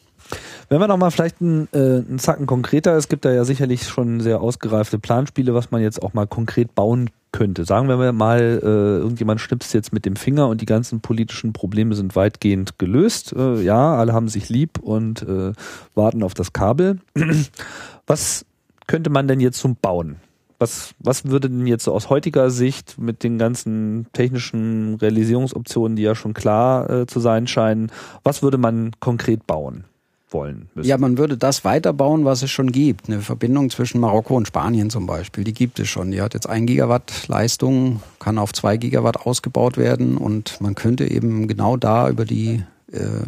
[0.69, 3.87] Wenn wir noch mal vielleicht einen, äh, einen Zacken konkreter, es gibt da ja sicherlich
[3.87, 7.65] schon sehr ausgereifte Planspiele, was man jetzt auch mal konkret bauen könnte.
[7.65, 11.95] Sagen wir mal, äh, irgendjemand schnipst jetzt mit dem Finger und die ganzen politischen Probleme
[11.95, 13.33] sind weitgehend gelöst.
[13.33, 15.53] Äh, ja, alle haben sich lieb und äh,
[15.95, 16.99] warten auf das Kabel.
[18.07, 18.45] was
[18.87, 20.17] könnte man denn jetzt zum Bauen?
[20.57, 26.03] Was, was würde denn jetzt so aus heutiger Sicht mit den ganzen technischen Realisierungsoptionen, die
[26.03, 27.91] ja schon klar äh, zu sein scheinen,
[28.23, 29.85] was würde man konkret bauen?
[30.29, 30.87] Wollen müssen.
[30.87, 33.07] Ja, man würde das weiterbauen, was es schon gibt.
[33.07, 36.11] Eine Verbindung zwischen Marokko und Spanien zum Beispiel, die gibt es schon.
[36.11, 41.09] Die hat jetzt ein Gigawatt Leistung, kann auf zwei Gigawatt ausgebaut werden und man könnte
[41.09, 43.25] eben genau da über die äh,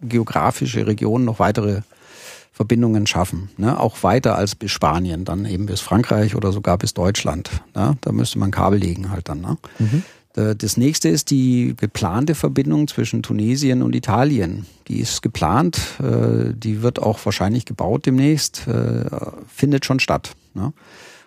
[0.00, 1.82] geografische Region noch weitere
[2.52, 3.48] Verbindungen schaffen.
[3.56, 3.78] Ne?
[3.80, 7.50] Auch weiter als bis Spanien, dann eben bis Frankreich oder sogar bis Deutschland.
[7.74, 7.96] Ne?
[8.00, 9.40] Da müsste man Kabel legen halt dann.
[9.40, 9.56] Ne?
[9.78, 10.02] Mhm.
[10.36, 14.66] Äh, das nächste ist die geplante Verbindung zwischen Tunesien und Italien.
[14.88, 19.04] Die ist geplant, äh, die wird auch wahrscheinlich gebaut demnächst, äh,
[19.46, 20.32] findet schon statt.
[20.54, 20.72] Ne?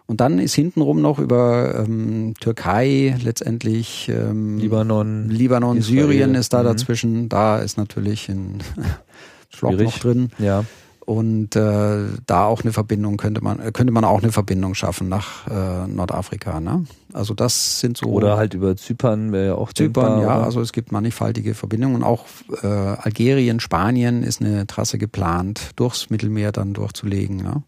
[0.07, 6.03] Und dann ist hintenrum noch über ähm, Türkei letztendlich ähm, Libanon, Libanon, Israel.
[6.03, 6.65] Syrien ist da mhm.
[6.65, 7.29] dazwischen.
[7.29, 8.59] Da ist natürlich ein
[9.49, 10.29] Schlock noch drin.
[10.37, 10.63] Ja.
[11.05, 15.45] Und äh, da auch eine Verbindung könnte man könnte man auch eine Verbindung schaffen nach
[15.47, 16.59] äh, Nordafrika.
[16.59, 16.85] Ne?
[17.13, 20.37] Also das sind so oder halt über Zypern wäre ja auch Zypern, ja.
[20.37, 20.43] Oder?
[20.45, 22.01] Also es gibt mannigfaltige Verbindungen.
[22.01, 22.25] Auch
[22.63, 27.37] äh, Algerien, Spanien ist eine Trasse geplant, durchs Mittelmeer dann durchzulegen.
[27.37, 27.61] Ne?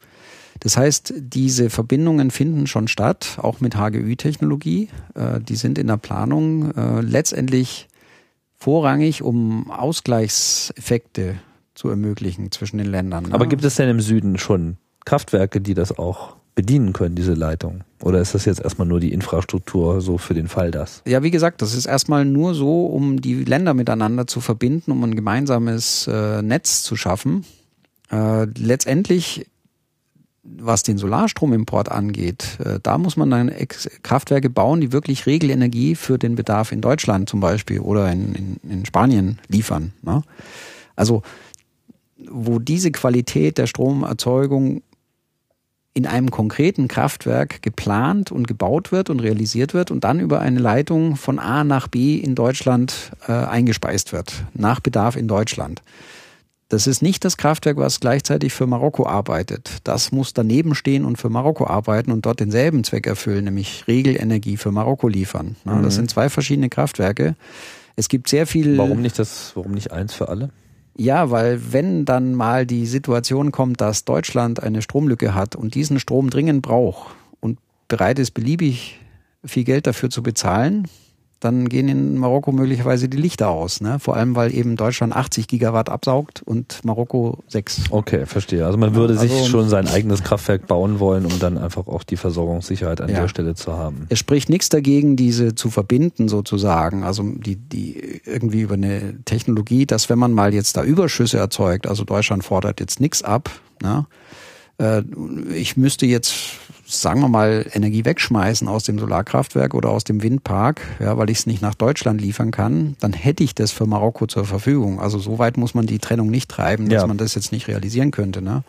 [0.61, 4.89] Das heißt, diese Verbindungen finden schon statt, auch mit HGÜ-Technologie.
[5.13, 7.87] Äh, die sind in der Planung äh, letztendlich
[8.55, 11.35] vorrangig, um Ausgleichseffekte
[11.77, 13.25] zu ermöglichen zwischen den Ländern.
[13.25, 13.33] Ne?
[13.33, 17.83] Aber gibt es denn im Süden schon Kraftwerke, die das auch bedienen können, diese Leitung?
[18.01, 21.03] Oder ist das jetzt erstmal nur die Infrastruktur so für den Fall das?
[21.05, 25.03] Ja, wie gesagt, das ist erstmal nur so, um die Länder miteinander zu verbinden, um
[25.03, 27.45] ein gemeinsames äh, Netz zu schaffen.
[28.11, 29.45] Äh, letztendlich,
[30.43, 35.93] was den Solarstromimport angeht, äh, da muss man dann Ex Kraftwerke bauen, die wirklich Regelenergie
[35.93, 39.93] für den Bedarf in Deutschland zum Beispiel oder in, in, in Spanien liefern.
[40.01, 40.23] Ne?
[40.95, 41.21] Also
[42.29, 44.81] wo diese Qualität der Stromerzeugung
[45.97, 50.59] in einem konkreten Kraftwerk geplant und gebaut wird und realisiert wird und dann über eine
[50.59, 55.81] Leitung von A nach B in Deutschland äh, eingespeist wird, nach Bedarf in Deutschland.
[56.69, 59.77] Das ist nicht das Kraftwerk, was gleichzeitig für Marokko arbeitet.
[59.85, 64.57] Das muss daneben stehen und für Marokko arbeiten und dort denselben Zweck erfüllen, nämlich Regelenergie
[64.57, 65.55] für Marokko liefern.
[65.63, 65.89] Das mhm.
[65.89, 67.35] sind zwei verschiedene Kraftwerke.
[67.95, 68.77] Es gibt sehr viel.
[68.77, 70.51] Warum nicht das, warum nicht eins für alle?
[70.99, 75.99] Ja, weil wenn dann mal die Situation kommt, dass Deutschland eine Stromlücke hat und diesen
[75.99, 78.99] Strom dringend braucht und bereit ist, beliebig
[79.45, 80.87] viel Geld dafür zu bezahlen,
[81.39, 83.79] dann gehen in Marokko möglicherweise die Lichter aus.
[83.81, 83.99] Ne?
[83.99, 87.83] Vor allem, weil eben Deutschland 80 Gigawatt absaugt und Marokko 6.
[87.91, 88.65] Okay, verstehe.
[88.65, 92.03] Also man würde also, sich schon sein eigenes Kraftwerk bauen wollen, um dann einfach auch
[92.03, 93.21] die Versorgungssicherheit an ja.
[93.21, 94.07] der Stelle zu haben.
[94.09, 97.03] Es spricht nichts dagegen, diese zu verbinden sozusagen.
[97.03, 101.87] Also die, die irgendwie über eine Technologie, dass wenn man mal jetzt da Überschüsse erzeugt,
[101.87, 103.49] also Deutschland fordert jetzt nichts ab,
[103.83, 104.05] ne?
[104.79, 105.03] Äh,
[105.53, 110.81] ich müsste jetzt sagen wir mal, Energie wegschmeißen aus dem Solarkraftwerk oder aus dem Windpark,
[110.99, 114.25] ja, weil ich es nicht nach Deutschland liefern kann, dann hätte ich das für Marokko
[114.27, 114.99] zur Verfügung.
[114.99, 117.07] Also so weit muss man die Trennung nicht treiben, dass ja.
[117.07, 118.41] man das jetzt nicht realisieren könnte.
[118.41, 118.63] Ne?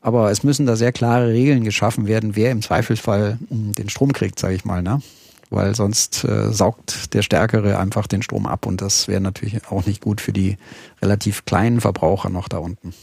[0.00, 4.12] Aber es müssen da sehr klare Regeln geschaffen werden, wer im Zweifelsfall hm, den Strom
[4.12, 4.82] kriegt, sage ich mal.
[4.82, 5.02] Ne?
[5.50, 9.84] Weil sonst äh, saugt der Stärkere einfach den Strom ab und das wäre natürlich auch
[9.84, 10.56] nicht gut für die
[11.02, 12.94] relativ kleinen Verbraucher noch da unten.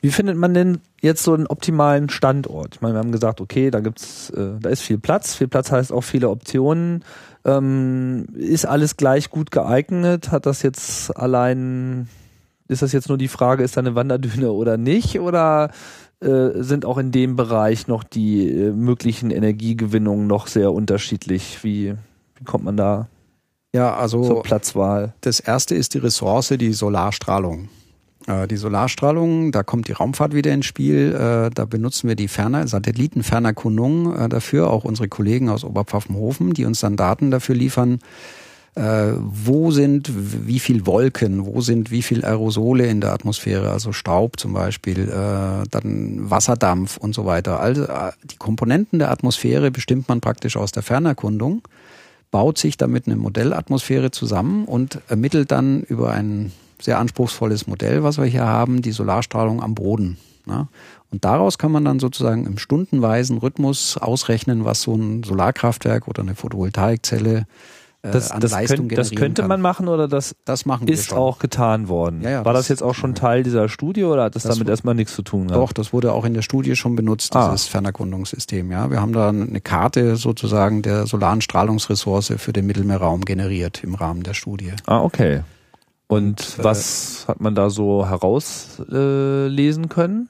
[0.00, 2.76] Wie findet man denn jetzt so einen optimalen Standort?
[2.76, 5.34] Ich meine, wir haben gesagt, okay, da gibt's, äh, da ist viel Platz.
[5.34, 7.04] Viel Platz heißt auch viele Optionen.
[7.44, 10.30] Ähm, ist alles gleich gut geeignet?
[10.30, 12.08] Hat das jetzt allein,
[12.68, 15.20] ist das jetzt nur die Frage, ist da eine Wanderdüne oder nicht?
[15.20, 15.70] Oder
[16.20, 21.64] äh, sind auch in dem Bereich noch die äh, möglichen Energiegewinnungen noch sehr unterschiedlich.
[21.64, 21.94] Wie,
[22.36, 23.08] wie kommt man da
[23.74, 25.14] ja, also zur Platzwahl?
[25.20, 27.68] Das erste ist die Ressource, die Solarstrahlung.
[28.26, 31.14] Äh, die Solarstrahlung, da kommt die Raumfahrt wieder ins Spiel.
[31.14, 36.64] Äh, da benutzen wir die Ferner Satellitenfernerkundung äh, dafür, auch unsere Kollegen aus Oberpfaffenhofen, die
[36.64, 38.00] uns dann Daten dafür liefern,
[38.76, 40.10] äh, wo sind
[40.46, 45.08] wie viel Wolken, wo sind wie viel Aerosole in der Atmosphäre, also Staub zum Beispiel,
[45.08, 47.60] äh, dann Wasserdampf und so weiter.
[47.60, 51.62] Also äh, die Komponenten der Atmosphäre bestimmt man praktisch aus der Fernerkundung,
[52.30, 58.18] baut sich damit eine Modellatmosphäre zusammen und ermittelt dann über ein sehr anspruchsvolles Modell, was
[58.18, 60.16] wir hier haben, die Solarstrahlung am Boden.
[60.46, 60.68] Ne?
[61.10, 66.22] Und daraus kann man dann sozusagen im stundenweisen Rhythmus ausrechnen, was so ein Solarkraftwerk oder
[66.22, 67.46] eine Photovoltaikzelle
[68.02, 69.48] das, an das Leistung könnt, Das könnte kann.
[69.48, 72.22] man machen oder das, das machen ist auch getan worden.
[72.22, 74.54] Ja, ja, War das, das, jetzt auch schon Teil dieser Studie oder hat das, das
[74.56, 75.48] damit erstmal nichts zu tun?
[75.48, 75.62] Gehabt?
[75.62, 77.50] Doch, das wurde auch in der Studie schon benutzt, ah.
[77.50, 78.70] dieses Fernerkundungssystem.
[78.70, 83.94] Ja, wir haben da eine Karte sozusagen der solaren Strahlungsressource für den Mittelmeerraum generiert im
[83.94, 84.72] Rahmen der Studie.
[84.86, 85.42] Ah, okay.
[86.06, 90.28] Und, Und äh, was hat man da so herauslesen äh, können?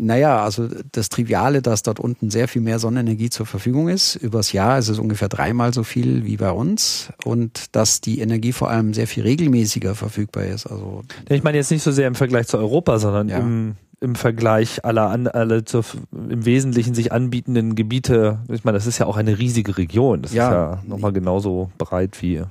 [0.00, 4.14] Naja, also das Triviale, dass dort unten sehr viel mehr Sonnenenergie zur Verfügung ist.
[4.14, 7.12] Übers Jahr ist es ungefähr dreimal so viel wie bei uns.
[7.24, 10.66] Und dass die Energie vor allem sehr viel regelmäßiger verfügbar ist.
[10.66, 13.38] Also ich meine jetzt nicht so sehr im Vergleich zu Europa, sondern ja.
[13.38, 18.38] im, im Vergleich aller an, alle zur, im Wesentlichen sich anbietenden Gebiete.
[18.48, 20.22] Ich meine, das ist ja auch eine riesige Region.
[20.22, 20.46] Das ja.
[20.46, 22.42] ist ja nochmal genauso breit wie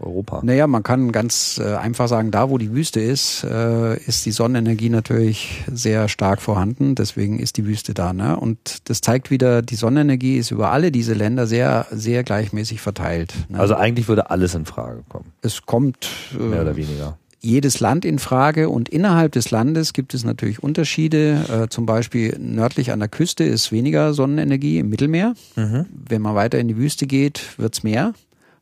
[0.00, 0.40] Europa?
[0.42, 4.32] Naja, man kann ganz äh, einfach sagen, da wo die Wüste ist, äh, ist die
[4.32, 6.94] Sonnenenergie natürlich sehr stark vorhanden.
[6.94, 8.12] Deswegen ist die Wüste da.
[8.12, 8.36] Ne?
[8.36, 13.34] Und das zeigt wieder, die Sonnenenergie ist über alle diese Länder sehr, sehr gleichmäßig verteilt.
[13.48, 13.58] Ne?
[13.58, 15.32] Also eigentlich würde alles in Frage kommen.
[15.42, 16.08] Es kommt
[16.38, 17.18] äh, mehr oder weniger.
[17.40, 21.64] jedes Land in Frage und innerhalb des Landes gibt es natürlich Unterschiede.
[21.64, 25.34] Äh, zum Beispiel nördlich an der Küste ist weniger Sonnenenergie im Mittelmeer.
[25.56, 25.86] Mhm.
[25.90, 28.14] Wenn man weiter in die Wüste geht, wird's mehr.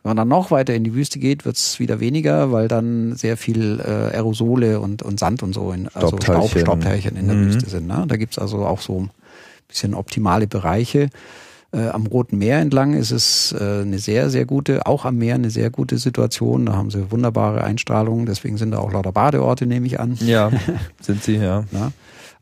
[0.02, 3.36] Wenn man dann noch weiter in die Wüste geht, wird's wieder weniger, weil dann sehr
[3.36, 7.46] viel äh, Aerosole und, und Sand und so, in, also Staub, Staubteilchen in der mhm.
[7.46, 7.86] Wüste sind.
[7.86, 8.04] Ne?
[8.08, 9.10] Da gibt's also auch so ein
[9.68, 11.10] bisschen optimale Bereiche.
[11.72, 15.36] Äh, am Roten Meer entlang ist es äh, eine sehr, sehr gute, auch am Meer
[15.36, 16.66] eine sehr gute Situation.
[16.66, 20.18] Da haben sie wunderbare Einstrahlungen, deswegen sind da auch lauter Badeorte, nehme ich an.
[20.20, 20.50] Ja,
[21.00, 21.64] sind sie, ja.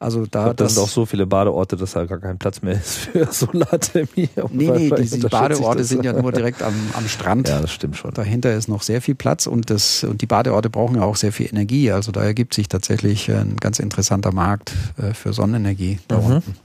[0.01, 2.75] Also da glaub, das sind auch so viele Badeorte, dass da gar kein Platz mehr
[2.75, 4.29] ist für Solarthermie.
[4.53, 7.49] Nee, nee, die, die Badeorte sind ja nur direkt am, am Strand.
[7.49, 8.13] Ja, das stimmt schon.
[8.13, 11.33] Dahinter ist noch sehr viel Platz und das und die Badeorte brauchen ja auch sehr
[11.33, 11.91] viel Energie.
[11.91, 16.27] Also da ergibt sich tatsächlich ein ganz interessanter Markt äh, für Sonnenenergie da mhm.
[16.27, 16.57] unten.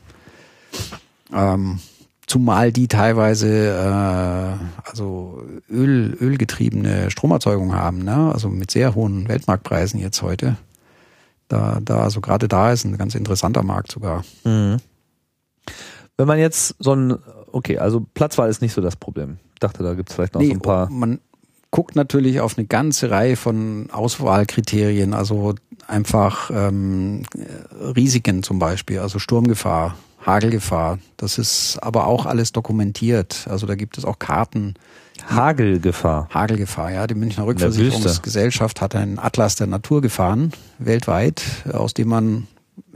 [1.33, 1.79] Ähm,
[2.25, 8.31] Zumal die teilweise äh, also Öl, ölgetriebene Stromerzeugung haben, ne?
[8.33, 10.55] also mit sehr hohen Weltmarktpreisen jetzt heute.
[11.47, 14.23] Da, da, also gerade da ist ein ganz interessanter Markt sogar.
[14.43, 14.77] Mhm.
[16.17, 17.17] Wenn man jetzt so ein,
[17.51, 19.37] okay, also Platzwahl ist nicht so das Problem.
[19.53, 20.89] Ich dachte, da gibt es vielleicht noch nee, so ein paar.
[20.89, 21.19] Man
[21.71, 25.55] guckt natürlich auf eine ganze Reihe von Auswahlkriterien, also
[25.87, 27.23] einfach ähm,
[27.95, 30.99] Risiken zum Beispiel, also Sturmgefahr, Hagelgefahr.
[31.17, 33.47] Das ist aber auch alles dokumentiert.
[33.49, 34.75] Also da gibt es auch Karten.
[35.29, 36.27] Hagelgefahr.
[36.33, 37.07] Hagelgefahr, ja.
[37.07, 42.47] Die Münchner Rückversicherungsgesellschaft hat einen Atlas der Naturgefahren weltweit, aus dem man,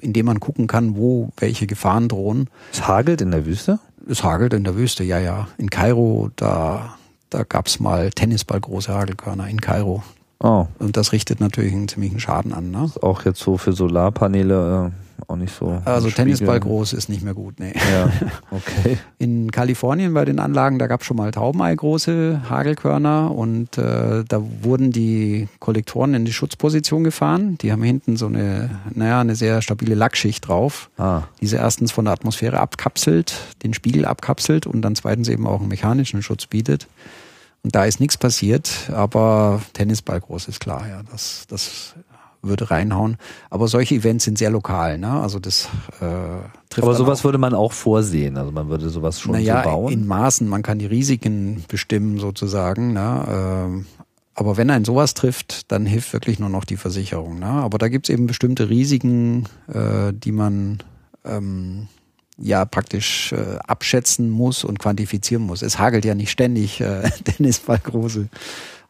[0.01, 2.49] in dem man gucken kann, wo welche Gefahren drohen.
[2.71, 3.79] Es hagelt in der Wüste?
[4.09, 5.47] Es hagelt in der Wüste, ja, ja.
[5.57, 6.95] In Kairo, da,
[7.29, 10.03] da gab's mal Tennisballgroße Hagelkörner in Kairo.
[10.39, 10.67] Oh.
[10.79, 12.71] Und das richtet natürlich einen ziemlichen Schaden an.
[12.71, 12.91] Ne?
[13.01, 14.91] Auch jetzt so für Solarpaneele.
[14.93, 15.81] Äh auch nicht so.
[15.85, 17.73] Also Tennisball groß ist nicht mehr gut, nee.
[17.91, 18.11] Ja,
[18.51, 18.97] okay.
[19.17, 24.23] In Kalifornien bei den Anlagen, da gab es schon mal Taubenei große Hagelkörner und äh,
[24.27, 27.57] da wurden die Kollektoren in die Schutzposition gefahren.
[27.57, 30.89] Die haben hinten so eine, naja, eine sehr stabile Lackschicht drauf.
[30.97, 31.23] Ah.
[31.41, 33.33] Diese erstens von der Atmosphäre abkapselt,
[33.63, 36.87] den Spiegel abkapselt und dann zweitens eben auch einen mechanischen Schutz bietet.
[37.63, 41.01] Und da ist nichts passiert, aber Tennisball groß ist klar, ja.
[41.11, 41.95] Das, das
[42.41, 43.17] würde reinhauen.
[43.49, 45.11] Aber solche Events sind sehr lokal, ne?
[45.11, 45.69] Also das
[45.99, 46.05] äh,
[46.69, 46.83] trifft.
[46.83, 48.37] Aber sowas würde man auch vorsehen.
[48.37, 49.93] Also man würde sowas schon naja, so bauen.
[49.93, 52.93] In Maßen, man kann die Risiken bestimmen sozusagen.
[52.93, 53.25] Ne?
[53.29, 53.85] Ähm,
[54.33, 57.39] aber wenn ein sowas trifft, dann hilft wirklich nur noch die Versicherung.
[57.39, 57.47] Ne?
[57.47, 60.79] Aber da gibt's eben bestimmte Risiken, äh, die man
[61.25, 61.87] ähm,
[62.37, 65.63] ja praktisch äh, abschätzen muss und quantifizieren muss.
[65.63, 68.29] Es hagelt ja nicht ständig äh, Tennisballgroße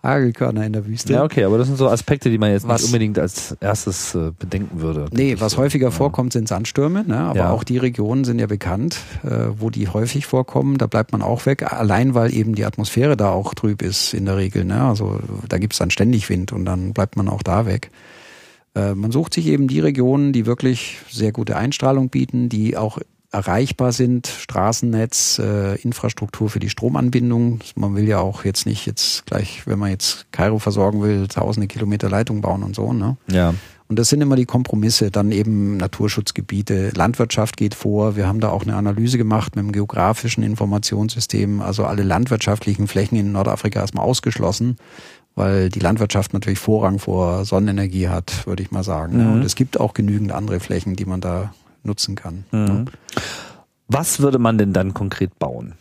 [0.03, 1.13] Hagelkörner in der Wüste.
[1.13, 4.15] Ja, okay, aber das sind so Aspekte, die man jetzt was, nicht unbedingt als erstes
[4.15, 5.07] äh, bedenken würde.
[5.11, 5.57] Nee, was so.
[5.57, 5.91] häufiger ja.
[5.91, 7.17] vorkommt, sind Sandstürme, ne?
[7.17, 7.51] aber ja.
[7.51, 10.77] auch die Regionen sind ja bekannt, äh, wo die häufig vorkommen.
[10.77, 14.25] Da bleibt man auch weg, allein weil eben die Atmosphäre da auch trüb ist in
[14.25, 14.65] der Regel.
[14.65, 14.81] Ne?
[14.83, 15.19] Also
[15.49, 17.91] da gibt's dann ständig Wind und dann bleibt man auch da weg.
[18.75, 22.99] Äh, man sucht sich eben die Regionen, die wirklich sehr gute Einstrahlung bieten, die auch
[23.31, 27.59] erreichbar sind, Straßennetz, äh, Infrastruktur für die Stromanbindung.
[27.75, 31.67] Man will ja auch jetzt nicht jetzt gleich, wenn man jetzt Kairo versorgen will, tausende
[31.67, 32.93] Kilometer Leitung bauen und so.
[32.93, 33.17] Ne?
[33.29, 33.53] Ja.
[33.89, 35.11] Und das sind immer die Kompromisse.
[35.11, 38.15] Dann eben Naturschutzgebiete, Landwirtschaft geht vor.
[38.15, 41.61] Wir haben da auch eine Analyse gemacht mit dem geografischen Informationssystem.
[41.61, 44.77] Also alle landwirtschaftlichen Flächen in Nordafrika erstmal ausgeschlossen,
[45.35, 49.23] weil die Landwirtschaft natürlich Vorrang vor Sonnenenergie hat, würde ich mal sagen.
[49.23, 49.33] Mhm.
[49.33, 51.53] Und es gibt auch genügend andere Flächen, die man da
[51.87, 52.45] nutzen kann.
[52.51, 52.85] Mhm.
[53.87, 55.73] Was würde man denn dann konkret bauen?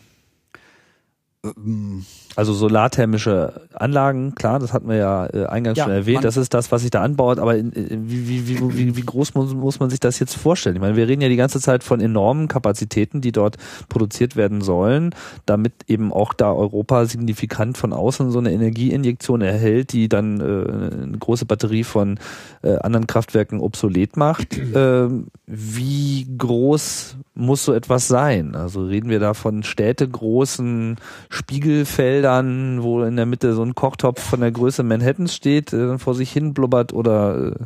[2.36, 6.52] Also solarthermische Anlagen, klar, das hatten wir ja äh, eingangs ja, schon erwähnt, das ist
[6.52, 9.88] das, was sich da anbaut, aber in, wie, wie, wie, wie, groß muss, muss man
[9.88, 10.76] sich das jetzt vorstellen?
[10.76, 13.56] Ich meine, wir reden ja die ganze Zeit von enormen Kapazitäten, die dort
[13.88, 15.14] produziert werden sollen,
[15.46, 21.04] damit eben auch da Europa signifikant von außen so eine Energieinjektion erhält, die dann äh,
[21.04, 22.18] eine große Batterie von
[22.62, 24.60] äh, anderen Kraftwerken obsolet macht.
[24.76, 28.54] Ähm, wie groß muss so etwas sein?
[28.54, 30.96] Also reden wir da von städtegroßen
[31.36, 36.14] Spiegelfeldern, wo in der Mitte so ein Kochtopf von der Größe Manhattans steht, äh, vor
[36.14, 37.64] sich hin blubbert oder äh,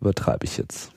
[0.00, 0.92] übertreibe ich jetzt?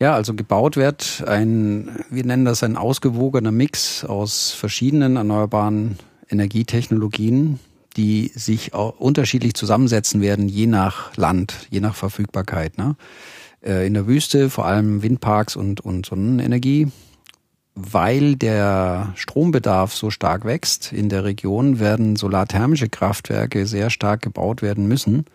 [0.00, 5.98] Ja, also gebaut wird ein, wir nennen das ein ausgewogener Mix aus verschiedenen erneuerbaren
[6.28, 7.60] Energietechnologien,
[7.96, 12.76] die sich auch unterschiedlich zusammensetzen werden, je nach Land, je nach Verfügbarkeit.
[12.76, 12.96] Ne?
[13.62, 16.88] Äh, in der Wüste vor allem Windparks und, und Sonnenenergie
[17.76, 24.62] weil der Strombedarf so stark wächst in der Region, werden solarthermische Kraftwerke sehr stark gebaut
[24.62, 25.26] werden müssen,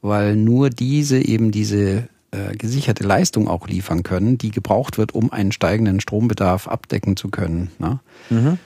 [0.00, 5.30] weil nur diese eben diese äh, gesicherte Leistung auch liefern können, die gebraucht wird, um
[5.30, 7.70] einen steigenden Strombedarf abdecken zu können.
[7.78, 8.00] Ne?
[8.30, 8.58] Mhm.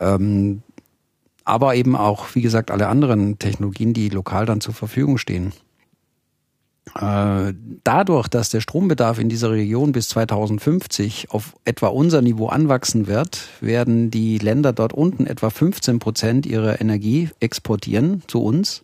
[0.00, 0.62] Ähm,
[1.44, 5.52] aber eben auch, wie gesagt, alle anderen Technologien, die lokal dann zur Verfügung stehen.
[6.94, 7.52] Äh,
[7.84, 13.48] dadurch, dass der Strombedarf in dieser Region bis 2050 auf etwa unser Niveau anwachsen wird,
[13.60, 18.82] werden die Länder dort unten etwa 15 Prozent ihrer Energie exportieren zu uns.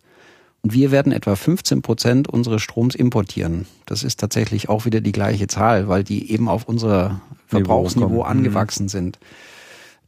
[0.61, 3.67] Und wir werden etwa 15 Prozent unseres Stroms importieren.
[3.85, 8.83] Das ist tatsächlich auch wieder die gleiche Zahl, weil die eben auf unser Verbrauchsniveau angewachsen
[8.83, 8.89] mhm.
[8.89, 9.19] sind.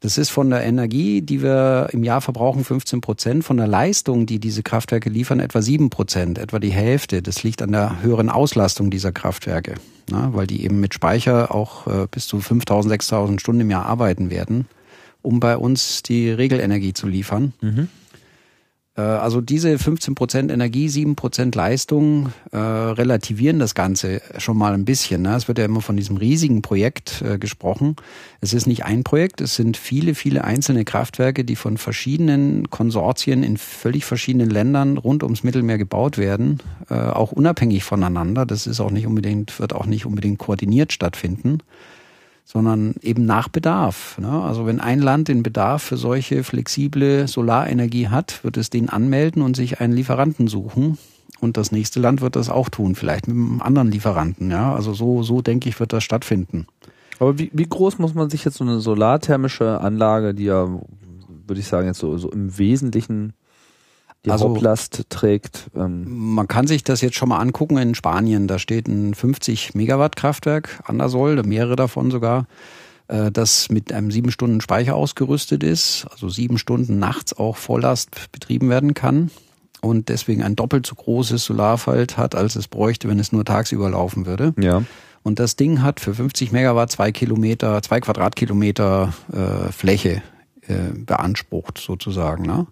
[0.01, 3.43] Das ist von der Energie, die wir im Jahr verbrauchen, 15 Prozent.
[3.43, 7.21] Von der Leistung, die diese Kraftwerke liefern, etwa 7 Prozent, etwa die Hälfte.
[7.21, 9.75] Das liegt an der höheren Auslastung dieser Kraftwerke,
[10.09, 13.85] na, weil die eben mit Speicher auch äh, bis zu 5000, 6000 Stunden im Jahr
[13.85, 14.67] arbeiten werden,
[15.21, 17.53] um bei uns die Regelenergie zu liefern.
[17.59, 17.89] Mhm.
[18.99, 24.73] Äh, also diese 15 Prozent Energie, 7 Prozent Leistung äh, relativieren das Ganze schon mal
[24.73, 25.21] ein bisschen.
[25.21, 25.35] Ne?
[25.35, 27.95] Es wird ja immer von diesem riesigen Projekt äh, gesprochen.
[28.41, 33.43] Es ist nicht ein Projekt, es sind viele, viele einzelne Kraftwerke, die von verschiedenen Konsortien
[33.43, 36.59] in völlig verschiedenen Ländern rund ums Mittelmeer gebaut werden,
[36.89, 38.45] äh, auch unabhängig voneinander.
[38.45, 41.59] Das ist auch nicht unbedingt, wird auch nicht unbedingt koordiniert stattfinden
[42.51, 44.17] sondern eben nach Bedarf.
[44.17, 44.27] Ne?
[44.27, 49.43] Also wenn ein Land den Bedarf für solche flexible Solarenergie hat, wird es den anmelden
[49.43, 50.97] und sich einen Lieferanten suchen.
[51.41, 54.49] Und das nächste Land wird das auch tun, vielleicht mit einem anderen Lieferanten.
[54.49, 56.65] Ja, also so, so denke ich, wird das stattfinden.
[57.19, 60.67] Aber wie, wie groß muss man sich jetzt so eine solarthermische Anlage, die ja,
[61.45, 63.33] würde ich sagen, jetzt so, so im Wesentlichen
[64.25, 65.69] die also, Hauptlast trägt.
[65.75, 66.05] Ähm.
[66.07, 68.47] Man kann sich das jetzt schon mal angucken in Spanien.
[68.47, 72.47] Da steht ein 50 Megawatt Kraftwerk an der Soll, mehrere davon sogar,
[73.07, 78.31] äh, das mit einem sieben Stunden Speicher ausgerüstet ist, also sieben Stunden nachts auch Volllast
[78.31, 79.31] betrieben werden kann
[79.81, 83.89] und deswegen ein doppelt so großes Solarfeld hat, als es bräuchte, wenn es nur tagsüber
[83.89, 84.53] laufen würde.
[84.59, 84.83] Ja.
[85.23, 90.21] Und das Ding hat für 50 Megawatt zwei Kilometer, zwei Quadratkilometer äh, Fläche
[90.61, 92.43] äh, beansprucht sozusagen.
[92.43, 92.67] Ne?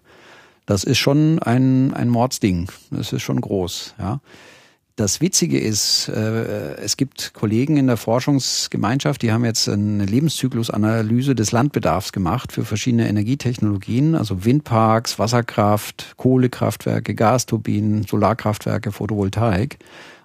[0.68, 2.68] Das ist schon ein, ein Mordsding.
[2.90, 4.20] Das ist schon groß, ja.
[4.96, 11.34] Das Witzige ist, äh, es gibt Kollegen in der Forschungsgemeinschaft, die haben jetzt eine Lebenszyklusanalyse
[11.34, 19.78] des Landbedarfs gemacht für verschiedene Energietechnologien, also Windparks, Wasserkraft, Kohlekraftwerke, Gasturbinen, Solarkraftwerke, Photovoltaik.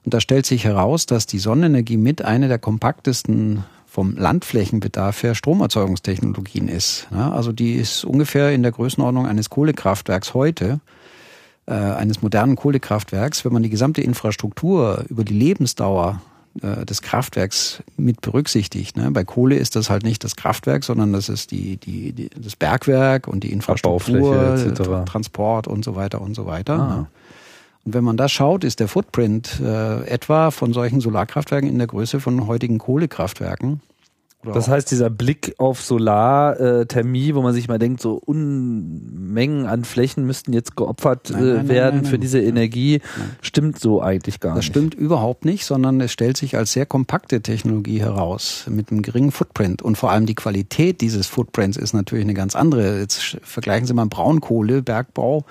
[0.03, 3.63] Und da stellt sich heraus, dass die Sonnenenergie mit einer der kompaktesten
[3.93, 7.07] vom Landflächenbedarf her Stromerzeugungstechnologien ist.
[7.11, 10.79] Ja, also die ist ungefähr in der Größenordnung eines Kohlekraftwerks heute,
[11.67, 13.45] äh, eines modernen Kohlekraftwerks.
[13.45, 16.23] Wenn man die gesamte Infrastruktur über die Lebensdauer
[16.63, 18.97] äh, des Kraftwerks mit berücksichtigt.
[18.97, 19.11] Ne?
[19.11, 22.55] Bei Kohle ist das halt nicht das Kraftwerk, sondern das ist die, die, die das
[22.55, 26.79] Bergwerk und die Infrastruktur, Transport und so weiter und so weiter.
[26.79, 26.95] Ah.
[26.95, 27.07] Ne?
[27.85, 31.87] Und wenn man da schaut, ist der Footprint äh, etwa von solchen Solarkraftwerken in der
[31.87, 33.81] Größe von heutigen Kohlekraftwerken.
[34.51, 40.25] Das heißt, dieser Blick auf Solarthermie, wo man sich mal denkt, so Unmengen an Flächen
[40.25, 42.99] müssten jetzt geopfert nein, nein, werden nein, für diese Energie,
[43.41, 44.75] stimmt so eigentlich gar das nicht.
[44.75, 49.01] Das stimmt überhaupt nicht, sondern es stellt sich als sehr kompakte Technologie heraus, mit einem
[49.01, 49.81] geringen Footprint.
[49.81, 52.99] Und vor allem die Qualität dieses Footprints ist natürlich eine ganz andere.
[52.99, 55.45] Jetzt vergleichen Sie mal Braunkohle, Bergbau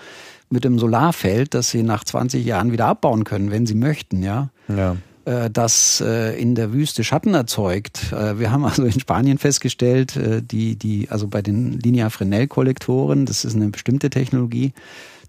[0.53, 4.51] mit dem Solarfeld, das sie nach 20 Jahren wieder abbauen können, wenn sie möchten, ja.
[4.69, 8.13] Ja äh, das äh, in der Wüste Schatten erzeugt.
[8.13, 10.19] Äh, wir haben also in Spanien festgestellt,
[10.51, 14.73] die, die, also bei den Linea Fresnel-Kollektoren, das ist eine bestimmte Technologie,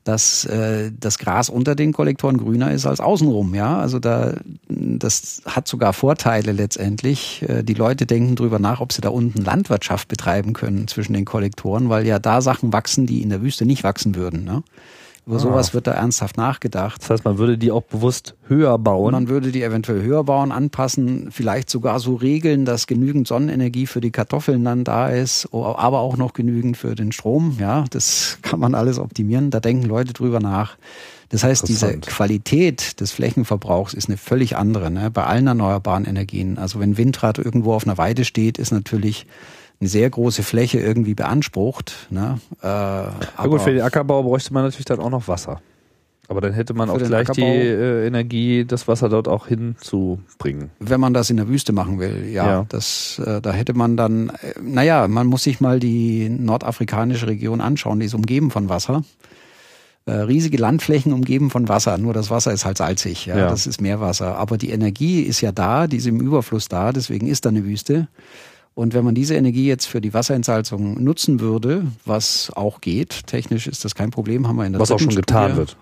[0.03, 3.55] dass äh, das Gras unter den Kollektoren grüner ist als außenrum.
[3.55, 4.33] Ja, also da
[4.67, 7.43] das hat sogar Vorteile letztendlich.
[7.47, 11.25] Äh, die Leute denken drüber nach, ob sie da unten Landwirtschaft betreiben können zwischen den
[11.25, 14.43] Kollektoren, weil ja da Sachen wachsen, die in der Wüste nicht wachsen würden.
[14.43, 14.63] Ne?
[15.25, 15.39] Über ah.
[15.39, 17.01] sowas wird da ernsthaft nachgedacht.
[17.01, 19.13] Das heißt, man würde die auch bewusst höher bauen.
[19.13, 24.01] Man würde die eventuell höher bauen, anpassen, vielleicht sogar so regeln, dass genügend Sonnenenergie für
[24.01, 27.57] die Kartoffeln dann da ist, aber auch noch genügend für den Strom.
[27.59, 29.49] Ja, das kann man alles optimieren.
[29.49, 30.77] Da denken Leute drüber nach.
[31.29, 35.09] Das heißt, diese Qualität des Flächenverbrauchs ist eine völlig andere ne?
[35.09, 36.59] bei allen erneuerbaren Energien.
[36.59, 39.25] Also wenn Windrad irgendwo auf einer Weide steht, ist natürlich
[39.83, 42.07] eine sehr große Fläche irgendwie beansprucht.
[42.09, 42.39] Ne?
[42.61, 45.61] Äh, aber ja gut, für den Ackerbau bräuchte man natürlich dann auch noch Wasser.
[46.29, 50.71] Aber dann hätte man auch gleich Ackerbau, die äh, Energie, das Wasser dort auch hinzubringen.
[50.79, 52.47] Wenn man das in der Wüste machen will, ja.
[52.47, 52.65] ja.
[52.69, 57.59] Das, äh, da hätte man dann, äh, naja, man muss sich mal die nordafrikanische Region
[57.59, 59.03] anschauen, die ist umgeben von Wasser.
[60.05, 63.47] Äh, riesige Landflächen umgeben von Wasser, nur das Wasser ist halt salzig, ja, ja.
[63.49, 64.37] das ist Meerwasser.
[64.37, 67.65] Aber die Energie ist ja da, die ist im Überfluss da, deswegen ist da eine
[67.65, 68.07] Wüste.
[68.75, 73.67] Und wenn man diese Energie jetzt für die Wasserentsalzung nutzen würde, was auch geht, technisch
[73.67, 75.77] ist das kein Problem, haben wir in der Was auch schon getan wird.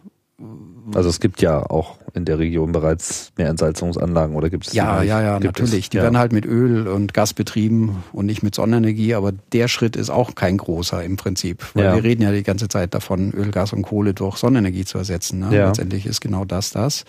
[0.93, 5.03] Also es gibt ja auch in der Region bereits mehr Entsalzungsanlagen oder gibt es Ja,
[5.03, 5.85] ja, ja, natürlich.
[5.85, 5.89] Es?
[5.91, 6.03] Die ja.
[6.03, 10.09] werden halt mit Öl und Gas betrieben und nicht mit Sonnenenergie, aber der Schritt ist
[10.09, 11.63] auch kein großer im Prinzip.
[11.75, 11.95] Weil ja.
[11.95, 15.39] wir reden ja die ganze Zeit davon, Öl, Gas und Kohle durch Sonnenenergie zu ersetzen.
[15.39, 15.55] Ne?
[15.55, 15.67] Ja.
[15.67, 17.05] Letztendlich ist genau das das.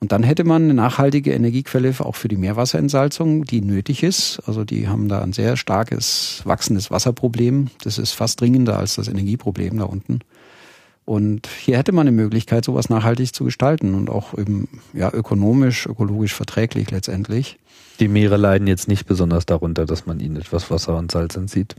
[0.00, 4.40] Und dann hätte man eine nachhaltige Energiequelle auch für die Meerwasserentsalzung, die nötig ist.
[4.46, 7.70] Also die haben da ein sehr starkes wachsendes Wasserproblem.
[7.82, 10.20] Das ist fast dringender als das Energieproblem da unten.
[11.06, 15.86] Und hier hätte man eine Möglichkeit, sowas nachhaltig zu gestalten und auch eben ja ökonomisch,
[15.86, 17.58] ökologisch verträglich letztendlich.
[18.00, 21.76] Die Meere leiden jetzt nicht besonders darunter, dass man ihnen etwas Wasser und Salz entzieht.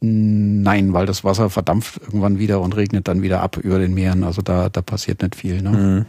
[0.00, 4.24] Nein, weil das Wasser verdampft irgendwann wieder und regnet dann wieder ab über den Meeren.
[4.24, 5.60] Also da, da passiert nicht viel.
[5.62, 5.70] Ne?
[5.70, 6.06] Mhm.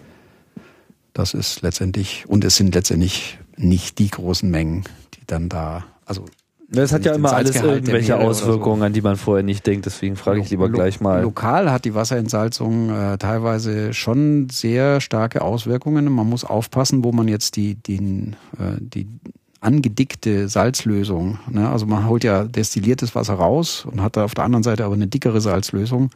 [1.13, 4.83] Das ist letztendlich, und es sind letztendlich nicht die großen Mengen,
[5.15, 6.25] die dann da, also
[6.73, 8.85] es hat ja immer alles irgendwelche Auswirkungen, so.
[8.85, 9.85] an die man vorher nicht denkt.
[9.85, 11.21] Deswegen frage ich lieber Lo gleich mal.
[11.21, 16.05] Lokal hat die Wasserentsalzung äh, teilweise schon sehr starke Auswirkungen.
[16.09, 19.07] Man muss aufpassen, wo man jetzt die, den, äh, die
[19.59, 21.69] angedickte Salzlösung, ne?
[21.69, 24.95] also man holt ja destilliertes Wasser raus und hat da auf der anderen Seite aber
[24.95, 26.09] eine dickere Salzlösung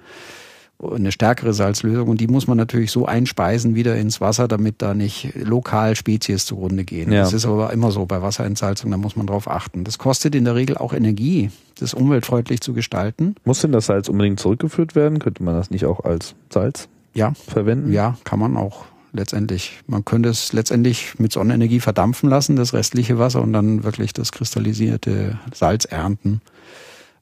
[0.81, 4.93] eine stärkere Salzlösung und die muss man natürlich so einspeisen wieder ins Wasser, damit da
[4.93, 7.11] nicht lokal Spezies zugrunde gehen.
[7.11, 7.21] Ja.
[7.21, 9.83] Das ist aber immer so bei Wasserentsalzung, da muss man drauf achten.
[9.83, 11.49] Das kostet in der Regel auch Energie,
[11.79, 13.35] das umweltfreundlich zu gestalten.
[13.45, 15.19] Muss denn das Salz unbedingt zurückgeführt werden?
[15.19, 17.33] Könnte man das nicht auch als Salz ja.
[17.47, 17.93] verwenden?
[17.93, 19.79] Ja, kann man auch letztendlich.
[19.87, 24.33] Man könnte es letztendlich mit Sonnenenergie verdampfen lassen, das restliche Wasser und dann wirklich das
[24.33, 26.41] kristallisierte Salz ernten.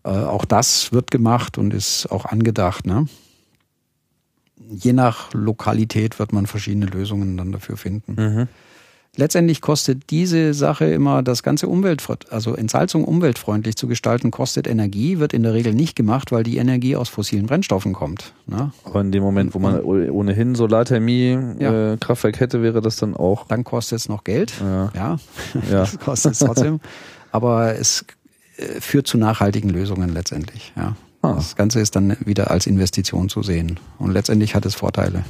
[0.03, 2.87] Äh, auch das wird gemacht und ist auch angedacht.
[2.87, 3.05] Ne?
[4.75, 8.15] Je nach Lokalität wird man verschiedene Lösungen dann dafür finden.
[8.15, 8.47] Mhm.
[9.15, 15.19] Letztendlich kostet diese Sache immer das ganze Umwelt, also Entsalzung umweltfreundlich zu gestalten, kostet Energie,
[15.19, 18.33] wird in der Regel nicht gemacht, weil die Energie aus fossilen Brennstoffen kommt.
[18.47, 18.71] Ne?
[18.85, 21.93] Aber in dem Moment, wo man ohnehin Solarthermie ja.
[21.93, 23.45] äh, Kraftwerk hätte, wäre das dann auch.
[23.45, 24.51] Dann kostet es noch Geld.
[24.59, 24.91] Ja.
[24.95, 25.19] ja.
[25.69, 26.79] das kostet es trotzdem.
[27.31, 28.05] Aber es
[28.57, 30.73] äh, führt zu nachhaltigen Lösungen letztendlich.
[30.75, 30.95] Ja.
[31.23, 31.33] Ah.
[31.33, 33.79] Das Ganze ist dann wieder als Investition zu sehen.
[33.97, 35.23] Und letztendlich hat es Vorteile.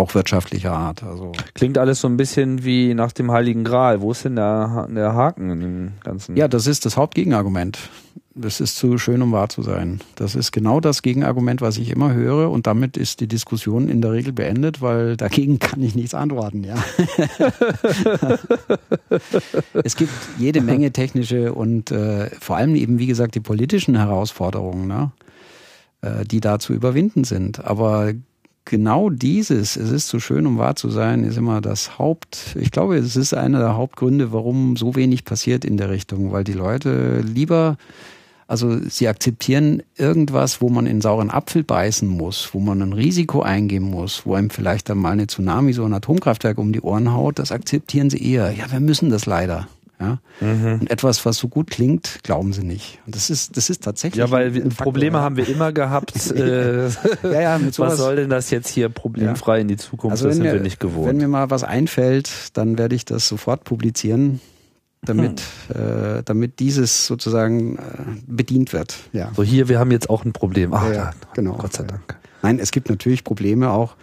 [0.00, 1.02] Auch wirtschaftlicher Art.
[1.02, 4.00] Also Klingt alles so ein bisschen wie nach dem Heiligen Gral.
[4.00, 6.36] Wo ist denn der, der Haken in dem Ganzen?
[6.36, 7.78] Ja, das ist das Hauptgegenargument.
[8.34, 10.00] Das ist zu schön, um wahr zu sein.
[10.14, 12.50] Das ist genau das Gegenargument, was ich immer höre.
[12.50, 16.64] Und damit ist die Diskussion in der Regel beendet, weil dagegen kann ich nichts antworten.
[16.64, 16.76] Ja.
[19.84, 24.86] es gibt jede Menge technische und äh, vor allem eben, wie gesagt, die politischen Herausforderungen,
[24.86, 25.12] ne?
[26.00, 27.62] äh, die da zu überwinden sind.
[27.62, 28.14] Aber
[28.64, 32.70] genau dieses, es ist zu schön, um wahr zu sein, ist immer das Haupt, ich
[32.70, 36.52] glaube, es ist einer der Hauptgründe, warum so wenig passiert in der Richtung, weil die
[36.52, 37.76] Leute lieber
[38.50, 43.42] also sie akzeptieren irgendwas, wo man in sauren Apfel beißen muss, wo man ein Risiko
[43.42, 47.12] eingehen muss, wo einem vielleicht dann mal eine Tsunami, so ein Atomkraftwerk um die Ohren
[47.12, 48.50] haut, das akzeptieren sie eher.
[48.50, 49.68] Ja, wir müssen das leider.
[50.00, 50.18] Ja?
[50.40, 50.80] Mhm.
[50.80, 53.00] Und etwas, was so gut klingt, glauben sie nicht.
[53.06, 54.18] Und das ist, das ist tatsächlich.
[54.18, 56.30] Ja, weil wir, Probleme haben wir immer gehabt.
[56.34, 59.62] äh, ja, ja, mit sowas, was soll denn das jetzt hier problemfrei ja.
[59.62, 60.12] in die Zukunft?
[60.12, 61.08] Also das sind mir, wir nicht gewohnt.
[61.08, 64.40] Wenn mir mal was einfällt, dann werde ich das sofort publizieren
[65.02, 66.18] damit, hm.
[66.18, 67.80] äh, damit dieses sozusagen äh,
[68.26, 68.96] bedient wird.
[69.12, 69.32] Ja.
[69.34, 70.74] So hier, wir haben jetzt auch ein Problem.
[70.74, 71.54] Ach, ja, genau.
[71.54, 72.16] Gott sei Dank.
[72.42, 73.96] Nein, es gibt natürlich Probleme auch,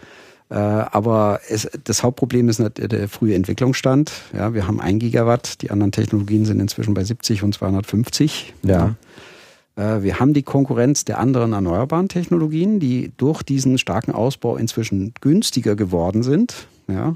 [0.56, 4.12] aber es, das Hauptproblem ist nicht der frühe Entwicklungsstand.
[4.34, 8.54] Ja, wir haben ein Gigawatt, die anderen Technologien sind inzwischen bei 70 und 250.
[8.64, 8.96] Ja.
[9.78, 9.98] ja.
[9.98, 15.14] Äh, wir haben die Konkurrenz der anderen erneuerbaren Technologien, die durch diesen starken Ausbau inzwischen
[15.22, 16.68] günstiger geworden sind.
[16.88, 17.16] Ja.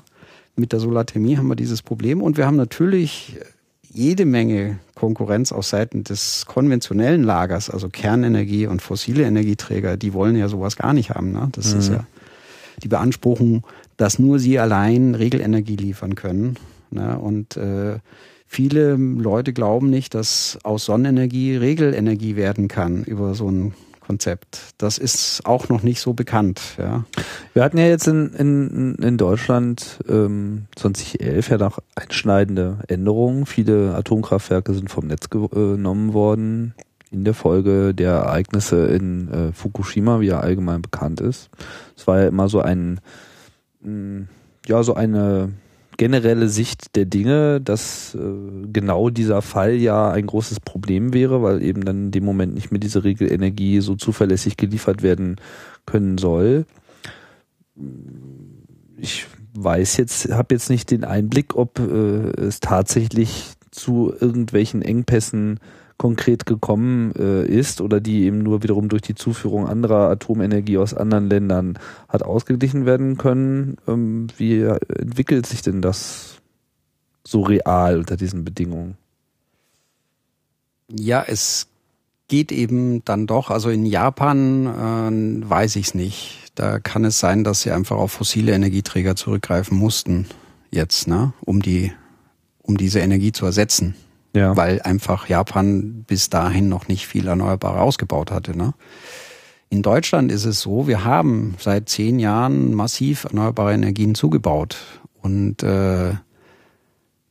[0.55, 3.37] Mit der Solarthermie haben wir dieses Problem und wir haben natürlich
[3.93, 10.35] jede Menge Konkurrenz auf Seiten des konventionellen Lagers, also Kernenergie und fossile Energieträger, die wollen
[10.37, 11.31] ja sowas gar nicht haben.
[11.31, 11.49] Ne?
[11.51, 11.79] Das mhm.
[11.79, 12.05] ist ja
[12.83, 13.65] die Beanspruchung,
[13.97, 16.55] dass nur sie allein Regelenergie liefern können.
[16.91, 17.17] Ne?
[17.17, 17.99] Und äh,
[18.47, 24.73] viele Leute glauben nicht, dass aus Sonnenenergie Regelenergie werden kann über so ein Konzept.
[24.77, 26.59] Das ist auch noch nicht so bekannt.
[26.77, 27.05] Ja.
[27.53, 33.45] Wir hatten ja jetzt in, in, in Deutschland ähm, 2011 ja noch einschneidende Änderungen.
[33.45, 36.73] Viele Atomkraftwerke sind vom Netz genommen worden
[37.11, 41.49] in der Folge der Ereignisse in äh, Fukushima, wie ja allgemein bekannt ist.
[41.95, 43.01] Es war ja immer so ein,
[43.81, 44.27] mh,
[44.65, 45.51] ja, so eine
[45.97, 51.61] generelle Sicht der Dinge, dass äh, genau dieser Fall ja ein großes Problem wäre, weil
[51.61, 55.35] eben dann in dem Moment nicht mehr diese Regelenergie so zuverlässig geliefert werden
[55.85, 56.65] können soll.
[58.97, 65.59] Ich weiß jetzt, habe jetzt nicht den Einblick, ob äh, es tatsächlich zu irgendwelchen Engpässen
[66.01, 70.95] konkret gekommen äh, ist oder die eben nur wiederum durch die Zuführung anderer Atomenergie aus
[70.95, 71.77] anderen Ländern
[72.09, 73.77] hat ausgeglichen werden können.
[73.87, 76.37] Ähm, wie entwickelt sich denn das
[77.23, 78.97] so real unter diesen Bedingungen?
[80.89, 81.67] Ja, es
[82.27, 83.51] geht eben dann doch.
[83.51, 86.51] Also in Japan äh, weiß ich es nicht.
[86.55, 90.25] Da kann es sein, dass sie einfach auf fossile Energieträger zurückgreifen mussten.
[90.71, 91.91] jetzt, ne, um die,
[92.63, 93.93] um diese Energie zu ersetzen.
[94.33, 94.55] Ja.
[94.55, 98.73] Weil einfach Japan bis dahin noch nicht viel Erneuerbare ausgebaut hatte, ne.
[99.69, 104.75] In Deutschland ist es so, wir haben seit zehn Jahren massiv erneuerbare Energien zugebaut.
[105.21, 106.11] Und äh,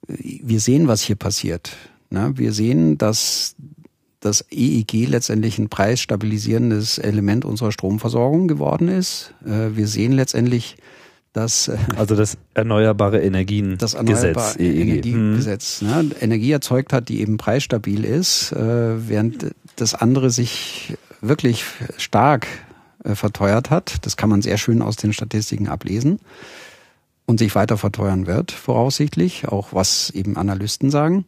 [0.07, 1.77] wir sehen, was hier passiert.
[2.09, 2.33] Ne?
[2.37, 3.57] Wir sehen, dass
[4.21, 9.35] das EEG letztendlich ein preisstabilisierendes Element unserer Stromversorgung geworden ist.
[9.45, 10.77] Äh, wir sehen letztendlich,
[11.33, 14.81] dass äh, also das erneuerbare Energien das erneuerbare Gesetz, EEG.
[14.81, 16.11] Energiegesetz ne?
[16.21, 21.65] Energie erzeugt hat, die eben preisstabil ist, äh, während das andere sich wirklich
[21.97, 22.47] stark
[23.03, 24.05] verteuert hat.
[24.05, 26.21] Das kann man sehr schön aus den Statistiken ablesen
[27.31, 31.25] und sich weiter verteuern wird, voraussichtlich, auch was eben Analysten sagen.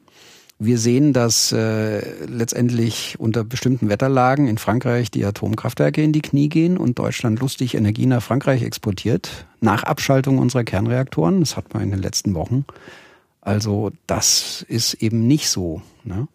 [0.64, 6.48] Wir sehen, dass äh, letztendlich unter bestimmten Wetterlagen in Frankreich die Atomkraftwerke in die Knie
[6.48, 11.40] gehen und Deutschland lustig Energie nach Frankreich exportiert, nach Abschaltung unserer Kernreaktoren.
[11.40, 12.64] Das hat man in den letzten Wochen.
[13.40, 15.82] Also das ist eben nicht so.
[16.04, 16.28] Ne?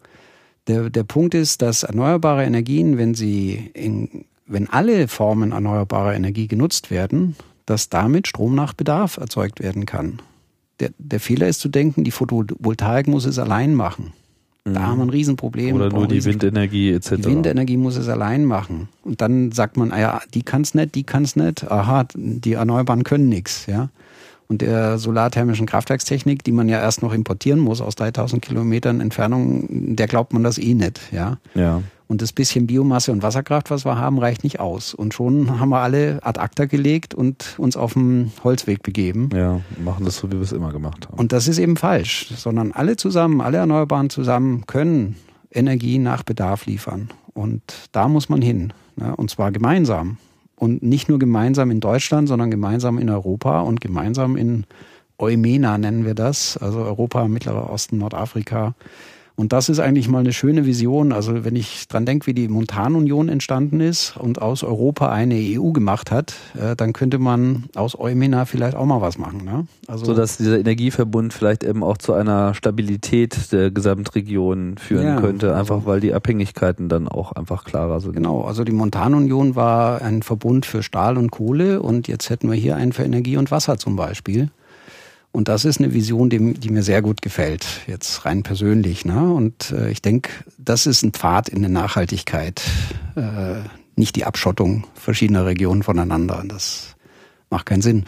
[0.66, 6.48] Der, der Punkt ist, dass erneuerbare Energien, wenn sie in, wenn alle Formen erneuerbarer Energie
[6.48, 7.34] genutzt werden,
[7.64, 10.20] dass damit Strom nach Bedarf erzeugt werden kann.
[10.80, 14.12] Der, der Fehler ist zu denken, die Photovoltaik muss es allein machen.
[14.74, 15.76] Da haben wir ein Riesenproblem.
[15.76, 17.14] Oder nur die Windenergie etc.
[17.16, 18.88] Die Windenergie muss es allein machen.
[19.02, 21.70] Und dann sagt man, ah ja, die kann es nicht, die kann es nicht.
[21.70, 23.66] Aha, die Erneuerbaren können nichts.
[23.66, 23.88] Ja?
[24.48, 29.96] Und der solarthermischen Kraftwerkstechnik, die man ja erst noch importieren muss aus 3000 Kilometern Entfernung,
[29.96, 31.00] der glaubt man das eh nicht.
[31.12, 31.38] Ja.
[31.54, 31.82] ja.
[32.08, 34.94] Und das bisschen Biomasse und Wasserkraft, was wir haben, reicht nicht aus.
[34.94, 39.28] Und schon haben wir alle ad acta gelegt und uns auf den Holzweg begeben.
[39.34, 41.18] Ja, machen das so, wie wir es immer gemacht haben.
[41.18, 45.16] Und das ist eben falsch, sondern alle zusammen, alle Erneuerbaren zusammen können
[45.52, 47.10] Energie nach Bedarf liefern.
[47.34, 47.62] Und
[47.92, 48.72] da muss man hin.
[48.96, 49.14] Ne?
[49.14, 50.16] Und zwar gemeinsam.
[50.56, 54.64] Und nicht nur gemeinsam in Deutschland, sondern gemeinsam in Europa und gemeinsam in
[55.18, 58.74] Eumena nennen wir das, also Europa, Mittlerer Osten, Nordafrika,
[59.38, 61.12] und das ist eigentlich mal eine schöne Vision.
[61.12, 65.70] Also wenn ich dran denke, wie die Montanunion entstanden ist und aus Europa eine EU
[65.70, 69.44] gemacht hat, äh, dann könnte man aus Eumena vielleicht auch mal was machen.
[69.44, 69.68] Ne?
[69.86, 75.20] Also so dass dieser Energieverbund vielleicht eben auch zu einer Stabilität der Gesamtregion führen ja,
[75.20, 78.14] könnte, einfach weil die Abhängigkeiten dann auch einfach klarer sind.
[78.14, 82.56] Genau, also die Montanunion war ein Verbund für Stahl und Kohle und jetzt hätten wir
[82.56, 84.50] hier einen für Energie und Wasser zum Beispiel.
[85.32, 89.04] Und das ist eine Vision, die, die, mir sehr gut gefällt, jetzt rein persönlich.
[89.04, 89.32] Ne?
[89.32, 92.62] Und äh, ich denke, das ist ein Pfad in der Nachhaltigkeit,
[93.14, 93.60] äh,
[93.94, 96.42] nicht die Abschottung verschiedener Regionen voneinander.
[96.46, 96.96] Das
[97.50, 98.04] macht keinen Sinn.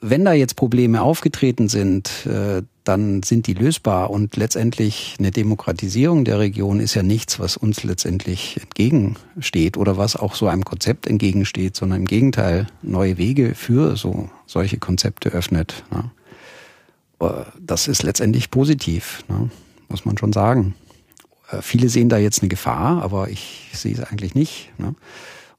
[0.00, 6.24] Wenn da jetzt Probleme aufgetreten sind, äh, dann sind die lösbar und letztendlich eine Demokratisierung
[6.24, 11.06] der Region ist ja nichts, was uns letztendlich entgegensteht oder was auch so einem Konzept
[11.06, 15.84] entgegensteht, sondern im Gegenteil neue Wege für so solche Konzepte öffnet.
[15.92, 16.10] Ne?
[17.18, 19.50] Das ist letztendlich positiv, ne?
[19.88, 20.74] muss man schon sagen.
[21.50, 24.70] Äh, viele sehen da jetzt eine Gefahr, aber ich sehe es eigentlich nicht.
[24.78, 24.94] Ne?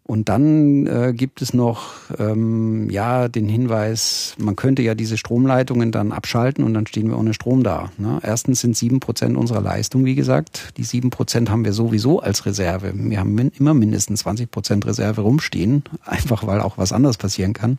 [0.07, 5.91] Und dann äh, gibt es noch ähm, ja den Hinweis, man könnte ja diese Stromleitungen
[5.91, 7.91] dann abschalten und dann stehen wir ohne Strom da.
[7.97, 8.19] Ne?
[8.23, 10.77] Erstens sind sieben Prozent unserer Leistung, wie gesagt.
[10.77, 12.93] Die sieben Prozent haben wir sowieso als Reserve.
[12.95, 17.51] Wir haben min immer mindestens 20 Prozent Reserve rumstehen, einfach weil auch was anderes passieren
[17.51, 17.77] kann.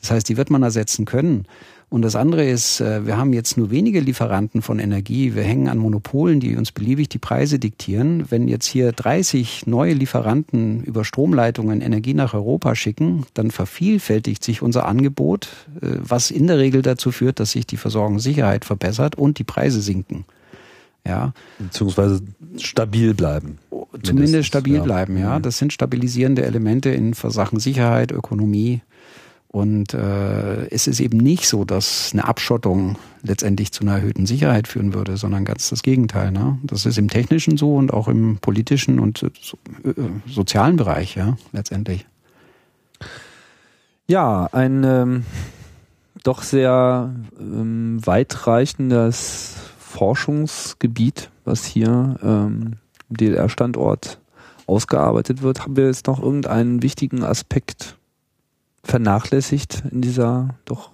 [0.00, 1.46] Das heißt, die wird man ersetzen können.
[1.92, 5.34] Und das andere ist, äh, wir haben jetzt nur wenige Lieferanten von Energie.
[5.34, 8.24] Wir hängen an Monopolen, die uns beliebig die Preise diktieren.
[8.30, 14.62] Wenn jetzt hier 30 neue Lieferanten über Stromleitungen Energie nach Europa schicken, dann vervielfältigt sich
[14.62, 15.48] unser Angebot,
[15.82, 19.82] äh, was in der Regel dazu führt, dass sich die Versorgungssicherheit verbessert und die Preise
[19.82, 20.24] sinken.
[21.06, 21.34] Ja.
[21.58, 22.22] Beziehungsweise
[22.56, 23.58] stabil bleiben.
[24.02, 24.82] Zumindest stabil ja.
[24.82, 25.38] bleiben, ja.
[25.38, 25.42] Mhm.
[25.42, 28.80] Das sind stabilisierende Elemente in Sachen Sicherheit, Ökonomie
[29.52, 34.66] und äh, es ist eben nicht so, dass eine Abschottung letztendlich zu einer erhöhten Sicherheit
[34.66, 36.32] führen würde, sondern ganz das Gegenteil.
[36.32, 36.58] Ne?
[36.62, 39.92] Das ist im technischen so und auch im politischen und so, äh,
[40.26, 42.06] sozialen Bereich, ja, letztendlich.
[44.06, 45.24] Ja, ein ähm,
[46.22, 52.76] doch sehr ähm, weitreichendes Forschungsgebiet, was hier ähm,
[53.10, 54.18] DLR-Standort
[54.66, 55.60] ausgearbeitet wird.
[55.60, 57.98] Haben wir jetzt noch irgendeinen wichtigen Aspekt
[58.84, 60.90] vernachlässigt in dieser doch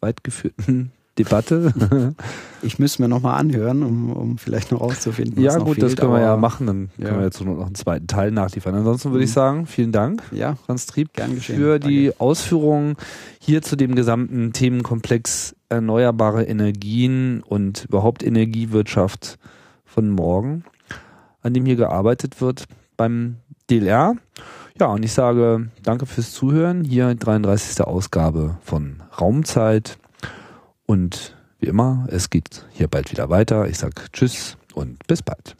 [0.00, 2.14] weit geführten Debatte.
[2.62, 5.42] ich müsste mir nochmal anhören, um, um vielleicht noch rauszufinden.
[5.42, 6.66] Ja, gut, fehlt, das können wir ja machen.
[6.66, 7.06] Dann ja.
[7.06, 8.74] können wir jetzt noch einen zweiten Teil nachliefern.
[8.74, 9.34] Ansonsten würde ich mhm.
[9.34, 11.08] sagen, vielen Dank, ja, Franz Trieb,
[11.40, 12.20] für die Danke.
[12.20, 12.96] Ausführungen
[13.40, 19.38] hier zu dem gesamten Themenkomplex erneuerbare Energien und überhaupt Energiewirtschaft
[19.84, 20.64] von morgen,
[21.40, 22.66] an dem hier gearbeitet wird
[22.96, 23.36] beim
[23.70, 24.16] DLR.
[24.78, 26.84] Ja, und ich sage danke fürs Zuhören.
[26.84, 27.82] Hier 33.
[27.82, 29.98] Ausgabe von Raumzeit.
[30.84, 33.66] Und wie immer, es geht hier bald wieder weiter.
[33.68, 35.56] Ich sag Tschüss und bis bald.